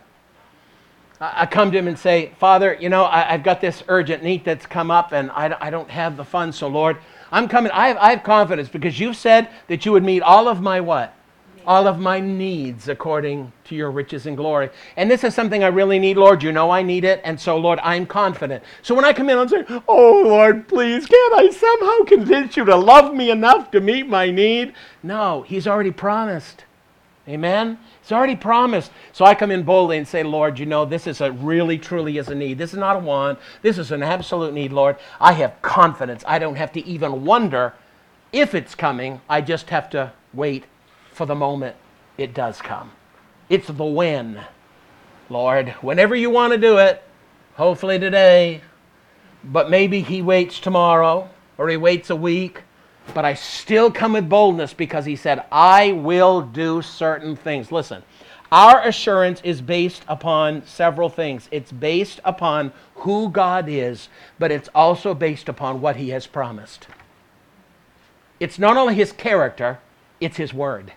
I, 1.18 1.46
come 1.46 1.72
to 1.72 1.78
him 1.78 1.88
and 1.88 1.98
say, 1.98 2.32
Father, 2.38 2.76
you 2.78 2.90
know, 2.90 3.04
I, 3.04 3.22
have 3.22 3.42
got 3.42 3.62
this 3.62 3.82
urgent 3.88 4.22
need 4.22 4.44
that's 4.44 4.66
come 4.66 4.90
up, 4.90 5.12
and 5.12 5.30
I, 5.30 5.56
I 5.60 5.70
don't 5.70 5.88
have 5.90 6.16
the 6.16 6.24
funds, 6.24 6.58
so 6.58 6.68
Lord, 6.68 6.98
I'm 7.32 7.48
coming. 7.48 7.72
I 7.72 7.88
have, 7.88 7.96
I 7.96 8.10
have 8.10 8.22
confidence 8.22 8.68
because 8.68 9.00
you 9.00 9.14
said 9.14 9.48
that 9.68 9.86
you 9.86 9.92
would 9.92 10.04
meet 10.04 10.22
all 10.22 10.46
of 10.46 10.60
my 10.60 10.80
what? 10.80 11.15
All 11.66 11.86
of 11.86 11.98
my 11.98 12.20
needs 12.20 12.88
according 12.88 13.52
to 13.64 13.74
your 13.74 13.90
riches 13.90 14.26
and 14.26 14.36
glory. 14.36 14.70
And 14.96 15.10
this 15.10 15.24
is 15.24 15.34
something 15.34 15.64
I 15.64 15.68
really 15.68 15.98
need, 15.98 16.16
Lord. 16.16 16.42
You 16.42 16.52
know 16.52 16.70
I 16.70 16.82
need 16.82 17.04
it. 17.04 17.20
And 17.24 17.40
so, 17.40 17.56
Lord, 17.56 17.78
I'm 17.82 18.06
confident. 18.06 18.62
So 18.82 18.94
when 18.94 19.04
I 19.04 19.12
come 19.12 19.28
in, 19.28 19.38
I'm 19.38 19.48
saying, 19.48 19.66
Oh, 19.88 20.22
Lord, 20.26 20.68
please, 20.68 21.06
can't 21.06 21.34
I 21.34 21.50
somehow 21.50 22.04
convince 22.04 22.56
you 22.56 22.64
to 22.64 22.76
love 22.76 23.14
me 23.14 23.30
enough 23.30 23.70
to 23.72 23.80
meet 23.80 24.08
my 24.08 24.30
need? 24.30 24.74
No, 25.02 25.42
He's 25.42 25.66
already 25.66 25.90
promised. 25.90 26.64
Amen? 27.28 27.78
He's 28.00 28.12
already 28.12 28.36
promised. 28.36 28.92
So 29.12 29.24
I 29.24 29.34
come 29.34 29.50
in 29.50 29.64
boldly 29.64 29.98
and 29.98 30.06
say, 30.06 30.22
Lord, 30.22 30.60
you 30.60 30.66
know, 30.66 30.84
this 30.84 31.08
is 31.08 31.20
a 31.20 31.32
really, 31.32 31.76
truly 31.76 32.18
is 32.18 32.28
a 32.28 32.36
need. 32.36 32.58
This 32.58 32.72
is 32.72 32.78
not 32.78 32.96
a 32.96 33.00
want. 33.00 33.40
This 33.62 33.78
is 33.78 33.90
an 33.90 34.04
absolute 34.04 34.54
need, 34.54 34.72
Lord. 34.72 34.96
I 35.20 35.32
have 35.32 35.60
confidence. 35.60 36.22
I 36.26 36.38
don't 36.38 36.54
have 36.54 36.70
to 36.72 36.86
even 36.86 37.24
wonder 37.24 37.74
if 38.32 38.54
it's 38.54 38.76
coming. 38.76 39.20
I 39.28 39.40
just 39.40 39.70
have 39.70 39.90
to 39.90 40.12
wait 40.32 40.66
for 41.16 41.24
the 41.24 41.34
moment 41.34 41.74
it 42.18 42.34
does 42.34 42.60
come. 42.60 42.92
It's 43.48 43.68
the 43.68 43.84
when. 43.84 44.44
Lord, 45.30 45.70
whenever 45.80 46.14
you 46.14 46.28
want 46.28 46.52
to 46.52 46.58
do 46.58 46.76
it, 46.76 47.02
hopefully 47.54 47.98
today, 47.98 48.60
but 49.42 49.70
maybe 49.70 50.02
He 50.02 50.20
waits 50.20 50.60
tomorrow 50.60 51.30
or 51.56 51.70
He 51.70 51.78
waits 51.78 52.10
a 52.10 52.16
week. 52.16 52.62
But 53.14 53.24
I 53.24 53.32
still 53.32 53.90
come 53.90 54.12
with 54.12 54.28
boldness 54.28 54.74
because 54.74 55.06
He 55.06 55.16
said, 55.16 55.44
I 55.50 55.92
will 55.92 56.42
do 56.42 56.82
certain 56.82 57.34
things. 57.34 57.72
Listen, 57.72 58.02
our 58.52 58.86
assurance 58.86 59.40
is 59.42 59.62
based 59.62 60.02
upon 60.08 60.66
several 60.66 61.08
things. 61.08 61.48
It's 61.50 61.72
based 61.72 62.20
upon 62.26 62.72
who 62.96 63.30
God 63.30 63.70
is, 63.70 64.10
but 64.38 64.52
it's 64.52 64.68
also 64.74 65.14
based 65.14 65.48
upon 65.48 65.80
what 65.80 65.96
He 65.96 66.10
has 66.10 66.26
promised. 66.26 66.88
It's 68.38 68.58
not 68.58 68.76
only 68.76 68.94
His 68.94 69.12
character, 69.12 69.78
it's 70.20 70.36
His 70.36 70.52
word 70.52 70.92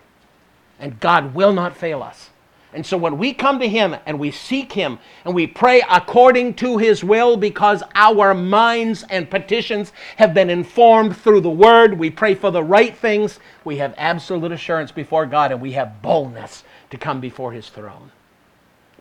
and 0.80 0.98
God 0.98 1.34
will 1.34 1.52
not 1.52 1.76
fail 1.76 2.02
us. 2.02 2.30
And 2.72 2.86
so 2.86 2.96
when 2.96 3.18
we 3.18 3.34
come 3.34 3.58
to 3.58 3.68
Him 3.68 3.96
and 4.06 4.18
we 4.18 4.30
seek 4.30 4.72
Him 4.72 5.00
and 5.24 5.34
we 5.34 5.46
pray 5.46 5.82
according 5.90 6.54
to 6.54 6.78
His 6.78 7.02
will 7.02 7.36
because 7.36 7.82
our 7.94 8.32
minds 8.32 9.04
and 9.10 9.28
petitions 9.28 9.92
have 10.16 10.34
been 10.34 10.48
informed 10.48 11.16
through 11.16 11.40
the 11.40 11.50
Word, 11.50 11.98
we 11.98 12.10
pray 12.10 12.34
for 12.34 12.50
the 12.50 12.62
right 12.62 12.96
things, 12.96 13.40
we 13.64 13.78
have 13.78 13.94
absolute 13.96 14.52
assurance 14.52 14.92
before 14.92 15.26
God 15.26 15.50
and 15.50 15.60
we 15.60 15.72
have 15.72 16.00
boldness 16.00 16.62
to 16.90 16.96
come 16.96 17.20
before 17.20 17.50
His 17.50 17.68
throne. 17.68 18.12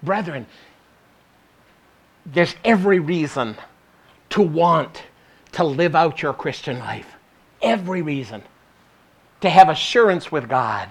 Brethren, 0.02 0.48
there's 2.26 2.56
every 2.66 3.00
reason 3.00 3.56
to 4.32 4.42
want 4.42 5.04
to 5.52 5.64
live 5.64 5.96
out 5.96 6.22
your 6.22 6.34
Christian 6.34 6.80
life. 6.80 7.16
Every 7.62 8.02
reason 8.02 8.42
to 9.42 9.50
have 9.50 9.70
assurance 9.70 10.32
with 10.32 10.50
God 10.50 10.90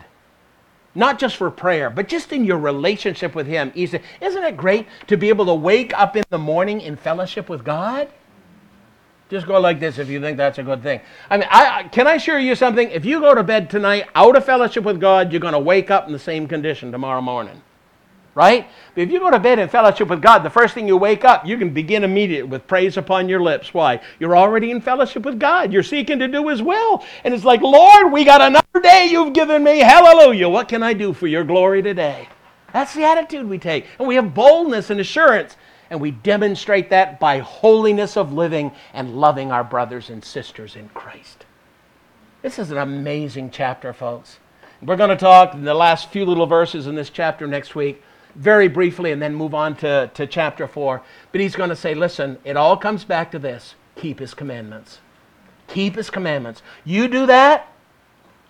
not 0.94 1.18
just 1.18 1.36
for 1.36 1.50
prayer, 1.50 1.90
but 1.90 2.08
just 2.08 2.32
in 2.32 2.44
your 2.44 2.58
relationship 2.58 3.34
with 3.34 3.46
Him. 3.46 3.72
Isn't 3.74 4.02
it 4.22 4.56
great 4.56 4.86
to 5.06 5.16
be 5.16 5.28
able 5.28 5.46
to 5.46 5.54
wake 5.54 5.96
up 5.98 6.16
in 6.16 6.24
the 6.30 6.38
morning 6.38 6.80
in 6.80 6.96
fellowship 6.96 7.48
with 7.48 7.64
God? 7.64 8.08
Just 9.30 9.46
go 9.46 9.60
like 9.60 9.78
this 9.78 9.98
if 9.98 10.08
you 10.08 10.20
think 10.20 10.38
that's 10.38 10.58
a 10.58 10.62
good 10.62 10.82
thing. 10.82 11.00
I 11.28 11.36
mean, 11.36 11.48
I, 11.50 11.84
can 11.84 12.06
I 12.06 12.14
assure 12.14 12.38
you 12.38 12.54
something? 12.54 12.90
If 12.90 13.04
you 13.04 13.20
go 13.20 13.34
to 13.34 13.42
bed 13.42 13.68
tonight 13.68 14.06
out 14.14 14.36
of 14.36 14.44
fellowship 14.44 14.84
with 14.84 15.00
God, 15.00 15.32
you're 15.32 15.40
going 15.40 15.52
to 15.52 15.58
wake 15.58 15.90
up 15.90 16.06
in 16.06 16.12
the 16.12 16.18
same 16.18 16.48
condition 16.48 16.90
tomorrow 16.90 17.20
morning 17.20 17.60
right? 18.34 18.68
But 18.94 19.02
if 19.02 19.10
you 19.10 19.18
go 19.18 19.30
to 19.30 19.38
bed 19.38 19.58
in 19.58 19.68
fellowship 19.68 20.08
with 20.08 20.22
God, 20.22 20.40
the 20.40 20.50
first 20.50 20.74
thing 20.74 20.86
you 20.86 20.96
wake 20.96 21.24
up, 21.24 21.46
you 21.46 21.58
can 21.58 21.70
begin 21.70 22.04
immediately 22.04 22.48
with 22.48 22.66
praise 22.66 22.96
upon 22.96 23.28
your 23.28 23.42
lips. 23.42 23.74
Why? 23.74 24.00
You're 24.20 24.36
already 24.36 24.70
in 24.70 24.80
fellowship 24.80 25.24
with 25.24 25.40
God. 25.40 25.72
You're 25.72 25.82
seeking 25.82 26.18
to 26.20 26.28
do 26.28 26.46
His 26.48 26.62
will. 26.62 27.04
And 27.24 27.34
it's 27.34 27.44
like, 27.44 27.60
Lord, 27.62 28.12
we 28.12 28.24
got 28.24 28.40
another 28.40 28.80
day 28.80 29.08
you've 29.10 29.32
given 29.32 29.64
me. 29.64 29.80
Hallelujah. 29.80 30.48
What 30.48 30.68
can 30.68 30.82
I 30.82 30.92
do 30.92 31.12
for 31.12 31.26
your 31.26 31.44
glory 31.44 31.82
today? 31.82 32.28
That's 32.72 32.94
the 32.94 33.04
attitude 33.04 33.48
we 33.48 33.58
take. 33.58 33.86
And 33.98 34.06
we 34.06 34.14
have 34.14 34.34
boldness 34.34 34.90
and 34.90 35.00
assurance. 35.00 35.56
And 35.90 36.00
we 36.00 36.10
demonstrate 36.10 36.90
that 36.90 37.18
by 37.18 37.38
holiness 37.38 38.16
of 38.16 38.32
living 38.32 38.72
and 38.92 39.16
loving 39.16 39.50
our 39.50 39.64
brothers 39.64 40.10
and 40.10 40.22
sisters 40.22 40.76
in 40.76 40.90
Christ. 40.90 41.46
This 42.42 42.58
is 42.58 42.70
an 42.70 42.78
amazing 42.78 43.50
chapter, 43.50 43.92
folks. 43.92 44.38
We're 44.80 44.96
going 44.96 45.10
to 45.10 45.16
talk 45.16 45.54
in 45.54 45.64
the 45.64 45.74
last 45.74 46.10
few 46.10 46.24
little 46.24 46.46
verses 46.46 46.86
in 46.86 46.94
this 46.94 47.10
chapter 47.10 47.48
next 47.48 47.74
week 47.74 48.02
very 48.38 48.68
briefly 48.68 49.10
and 49.12 49.20
then 49.20 49.34
move 49.34 49.54
on 49.54 49.74
to, 49.76 50.10
to 50.14 50.26
chapter 50.26 50.66
4. 50.66 51.02
But 51.32 51.40
he's 51.40 51.56
going 51.56 51.70
to 51.70 51.76
say, 51.76 51.94
listen, 51.94 52.38
it 52.44 52.56
all 52.56 52.76
comes 52.76 53.04
back 53.04 53.30
to 53.32 53.38
this 53.38 53.74
keep 53.96 54.20
his 54.20 54.32
commandments. 54.32 55.00
Keep 55.66 55.96
his 55.96 56.08
commandments. 56.08 56.62
You 56.84 57.08
do 57.08 57.26
that, 57.26 57.70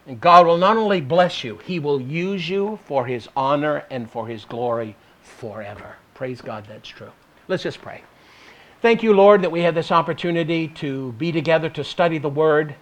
and 0.06 0.20
God 0.20 0.46
will 0.46 0.58
not 0.58 0.76
only 0.76 1.00
bless 1.00 1.42
you, 1.42 1.56
he 1.64 1.78
will 1.78 2.00
use 2.00 2.48
you 2.48 2.78
for 2.84 3.06
his 3.06 3.28
honor 3.34 3.84
and 3.90 4.10
for 4.10 4.28
his 4.28 4.44
glory 4.44 4.94
forever. 5.22 5.96
Praise 6.12 6.42
God, 6.42 6.66
that's 6.68 6.88
true. 6.88 7.10
Let's 7.48 7.62
just 7.62 7.80
pray. 7.80 8.02
Thank 8.82 9.02
you, 9.02 9.14
Lord, 9.14 9.42
that 9.42 9.50
we 9.50 9.62
have 9.62 9.74
this 9.74 9.90
opportunity 9.90 10.68
to 10.68 11.12
be 11.12 11.32
together 11.32 11.70
to 11.70 11.82
study 11.82 12.18
the 12.18 12.28
Word. 12.28 12.74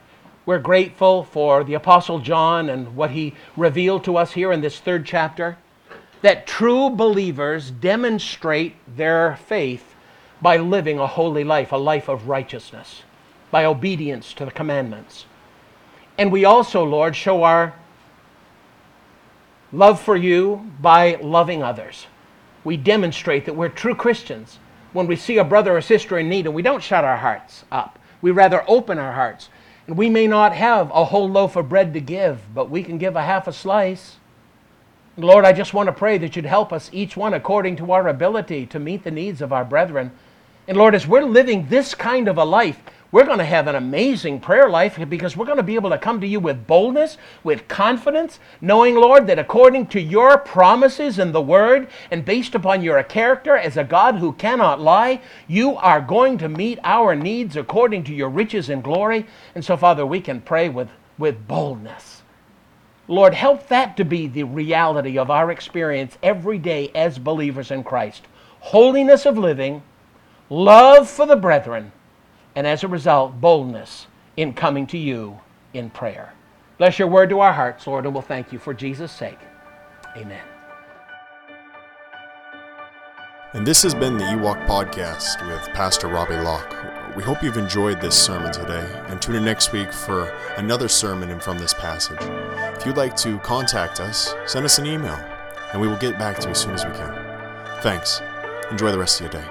We're 0.45 0.59
grateful 0.59 1.23
for 1.23 1.65
the 1.65 1.75
Apostle 1.75 2.19
John 2.19 2.69
and 2.69 2.97
what 2.97 3.13
he 3.13 3.35
revealed 3.57 4.05
to 4.05 4.17
us 4.17 4.33
here 4.33 4.53
in 4.53 4.61
this 4.61 4.81
third 4.81 5.07
chapter 5.07 5.57
that 6.23 6.47
true 6.47 6.91
believers 6.91 7.71
demonstrate 7.71 8.75
their 8.97 9.37
faith 9.37 9.95
by 10.41 10.57
living 10.57 10.99
a 10.99 11.07
holy 11.07 11.45
life, 11.45 11.73
a 11.73 11.77
life 11.77 12.09
of 12.09 12.29
righteousness, 12.29 13.03
by 13.51 13.65
obedience 13.65 14.33
to 14.35 14.45
the 14.45 14.51
commandments. 14.51 15.27
And 16.19 16.33
we 16.33 16.45
also, 16.45 16.85
Lord, 16.85 17.15
show 17.15 17.43
our 17.43 17.75
love 19.73 20.01
for 20.01 20.17
you 20.17 20.71
by 20.81 21.19
loving 21.23 21.63
others. 21.63 22.07
We 22.65 22.77
demonstrate 22.77 23.45
that 23.47 23.57
we're 23.57 23.69
true 23.69 23.95
Christians 23.95 24.59
when 24.93 25.07
we 25.07 25.17
see 25.17 25.39
a 25.39 25.45
brother 25.45 25.77
or 25.77 25.81
sister 25.81 26.19
in 26.19 26.29
need 26.29 26.47
and 26.47 26.55
we 26.55 26.63
don't 26.63 26.83
shut 26.83 27.05
our 27.05 27.19
hearts 27.19 27.65
up. 27.71 27.99
We 28.23 28.31
rather 28.31 28.65
open 28.67 28.99
our 28.99 29.13
hearts. 29.13 29.51
And 29.87 29.97
we 29.97 30.11
may 30.11 30.27
not 30.27 30.53
have 30.53 30.91
a 30.91 31.05
whole 31.05 31.29
loaf 31.29 31.55
of 31.55 31.69
bread 31.69 31.95
to 31.95 32.01
give, 32.01 32.43
but 32.55 32.71
we 32.71 32.83
can 32.83 32.99
give 32.99 33.15
a 33.15 33.23
half 33.23 33.47
a 33.47 33.53
slice. 33.53 34.17
Lord, 35.19 35.47
I 35.47 35.53
just 35.55 35.73
want 35.73 35.87
to 35.87 35.93
pray 35.93 36.19
that 36.19 36.37
you'd 36.37 36.45
help 36.45 36.75
us, 36.75 36.91
each 36.93 37.17
one 37.17 37.33
according 37.33 37.77
to 37.77 37.93
our 37.93 38.07
ability, 38.09 38.67
to 38.67 38.79
meet 38.79 39.03
the 39.03 39.11
needs 39.11 39.41
of 39.41 39.51
our 39.51 39.65
brethren. 39.65 40.13
And 40.69 40.77
Lord, 40.77 40.95
as 40.95 41.07
we're 41.07 41.25
living 41.25 41.69
this 41.69 41.95
kind 41.95 42.29
of 42.29 42.37
a 42.37 42.45
life, 42.45 42.83
we're 43.13 43.25
going 43.25 43.39
to 43.39 43.45
have 43.45 43.67
an 43.67 43.77
amazing 43.77 44.41
prayer 44.41 44.69
life 44.69 44.99
because 45.09 45.35
we're 45.35 45.47
going 45.47 45.57
to 45.57 45.63
be 45.63 45.77
able 45.77 45.89
to 45.89 45.97
come 45.97 46.21
to 46.21 46.27
you 46.27 46.39
with 46.39 46.67
boldness, 46.67 47.17
with 47.43 47.67
confidence, 47.67 48.41
knowing, 48.61 48.95
Lord, 48.97 49.27
that 49.29 49.39
according 49.39 49.87
to 49.89 50.01
your 50.01 50.37
promises 50.37 51.19
in 51.19 51.33
the 51.33 51.41
Word 51.41 51.89
and 52.11 52.23
based 52.23 52.55
upon 52.55 52.83
your 52.83 53.03
character 53.03 53.57
as 53.57 53.79
a 53.79 53.85
God 53.85 54.17
who 54.17 54.33
cannot 54.33 54.83
lie, 54.83 55.23
you 55.49 55.77
are 55.77 56.03
going 56.03 56.37
to 56.39 56.49
meet 56.51 56.79
our 56.85 57.15
needs 57.15 57.57
according 57.57 58.05
to 58.05 58.15
your 58.15 58.29
riches 58.29 58.69
and 58.69 58.83
glory. 58.83 59.25
And 59.55 59.65
so, 59.65 59.79
Father, 59.79 60.05
we 60.05 60.21
can 60.21 60.43
pray 60.43 60.69
with, 60.69 60.89
with 61.17 61.49
boldness. 61.49 62.16
Lord, 63.09 63.35
help 63.35 63.69
that 63.69 63.97
to 63.97 64.05
be 64.05 64.27
the 64.27 64.43
reality 64.43 65.19
of 65.19 65.31
our 65.31 65.51
experience 65.51 66.19
every 66.23 66.59
day 66.59 66.91
as 66.95 67.19
believers 67.19 67.71
in 67.71 67.85
Christ. 67.85 68.25
Holiness 68.61 69.27
of 69.27 69.39
living, 69.39 69.83
love 70.51 71.09
for 71.09 71.27
the 71.27 71.37
brethren, 71.37 71.93
and 72.57 72.67
as 72.67 72.83
a 72.83 72.89
result, 72.89 73.41
boldness 73.41 74.07
in 74.37 74.55
coming 74.55 74.87
to 74.89 74.99
you 74.99 75.39
in 75.73 75.91
prayer. 75.91 76.33
Bless 76.79 76.99
your 76.99 77.09
word 77.09 77.31
to 77.31 77.41
our 77.41 77.53
hearts, 77.53 77.87
Lord, 77.87 78.05
and 78.05 78.15
we'll 78.15 78.23
thank 78.23 78.53
you 78.53 78.59
for 78.59 78.75
Jesus' 78.75 79.13
sake. 79.13 79.39
Amen. 80.17 80.43
And 83.53 83.67
this 83.67 83.83
has 83.85 83.95
been 83.95 84.19
the 84.19 84.25
Ewok 84.25 84.67
Podcast 84.67 85.47
with 85.49 85.75
Pastor 85.75 86.09
Robbie 86.09 86.37
Locke. 86.37 86.96
We 87.17 87.23
hope 87.23 87.43
you've 87.43 87.57
enjoyed 87.57 88.03
this 88.03 88.15
sermon 88.15 88.53
today 88.53 88.87
and 89.09 89.23
tune 89.23 89.37
in 89.37 89.45
next 89.45 89.73
week 89.73 89.91
for 89.91 90.29
another 90.59 90.87
sermon 90.87 91.41
from 91.41 91.59
this 91.59 91.73
passage. 91.73 92.19
If 92.77 92.85
you'd 92.85 92.99
like 92.99 93.17
to 93.17 93.39
contact 93.39 94.01
us, 94.01 94.35
send 94.45 94.67
us 94.67 94.79
an 94.79 94.85
email 94.85 95.19
and 95.73 95.81
we 95.81 95.89
will 95.89 95.97
get 95.97 96.19
back 96.19 96.37
to 96.41 96.43
you 96.43 96.51
as 96.51 96.61
soon 96.61 96.75
as 96.75 96.85
we 96.85 96.93
can. 96.93 97.15
Thanks. 97.81 98.21
Enjoy 98.71 98.93
the 98.93 98.99
rest 98.99 99.23
of 99.23 99.33
your 99.33 99.43
day. 99.43 99.49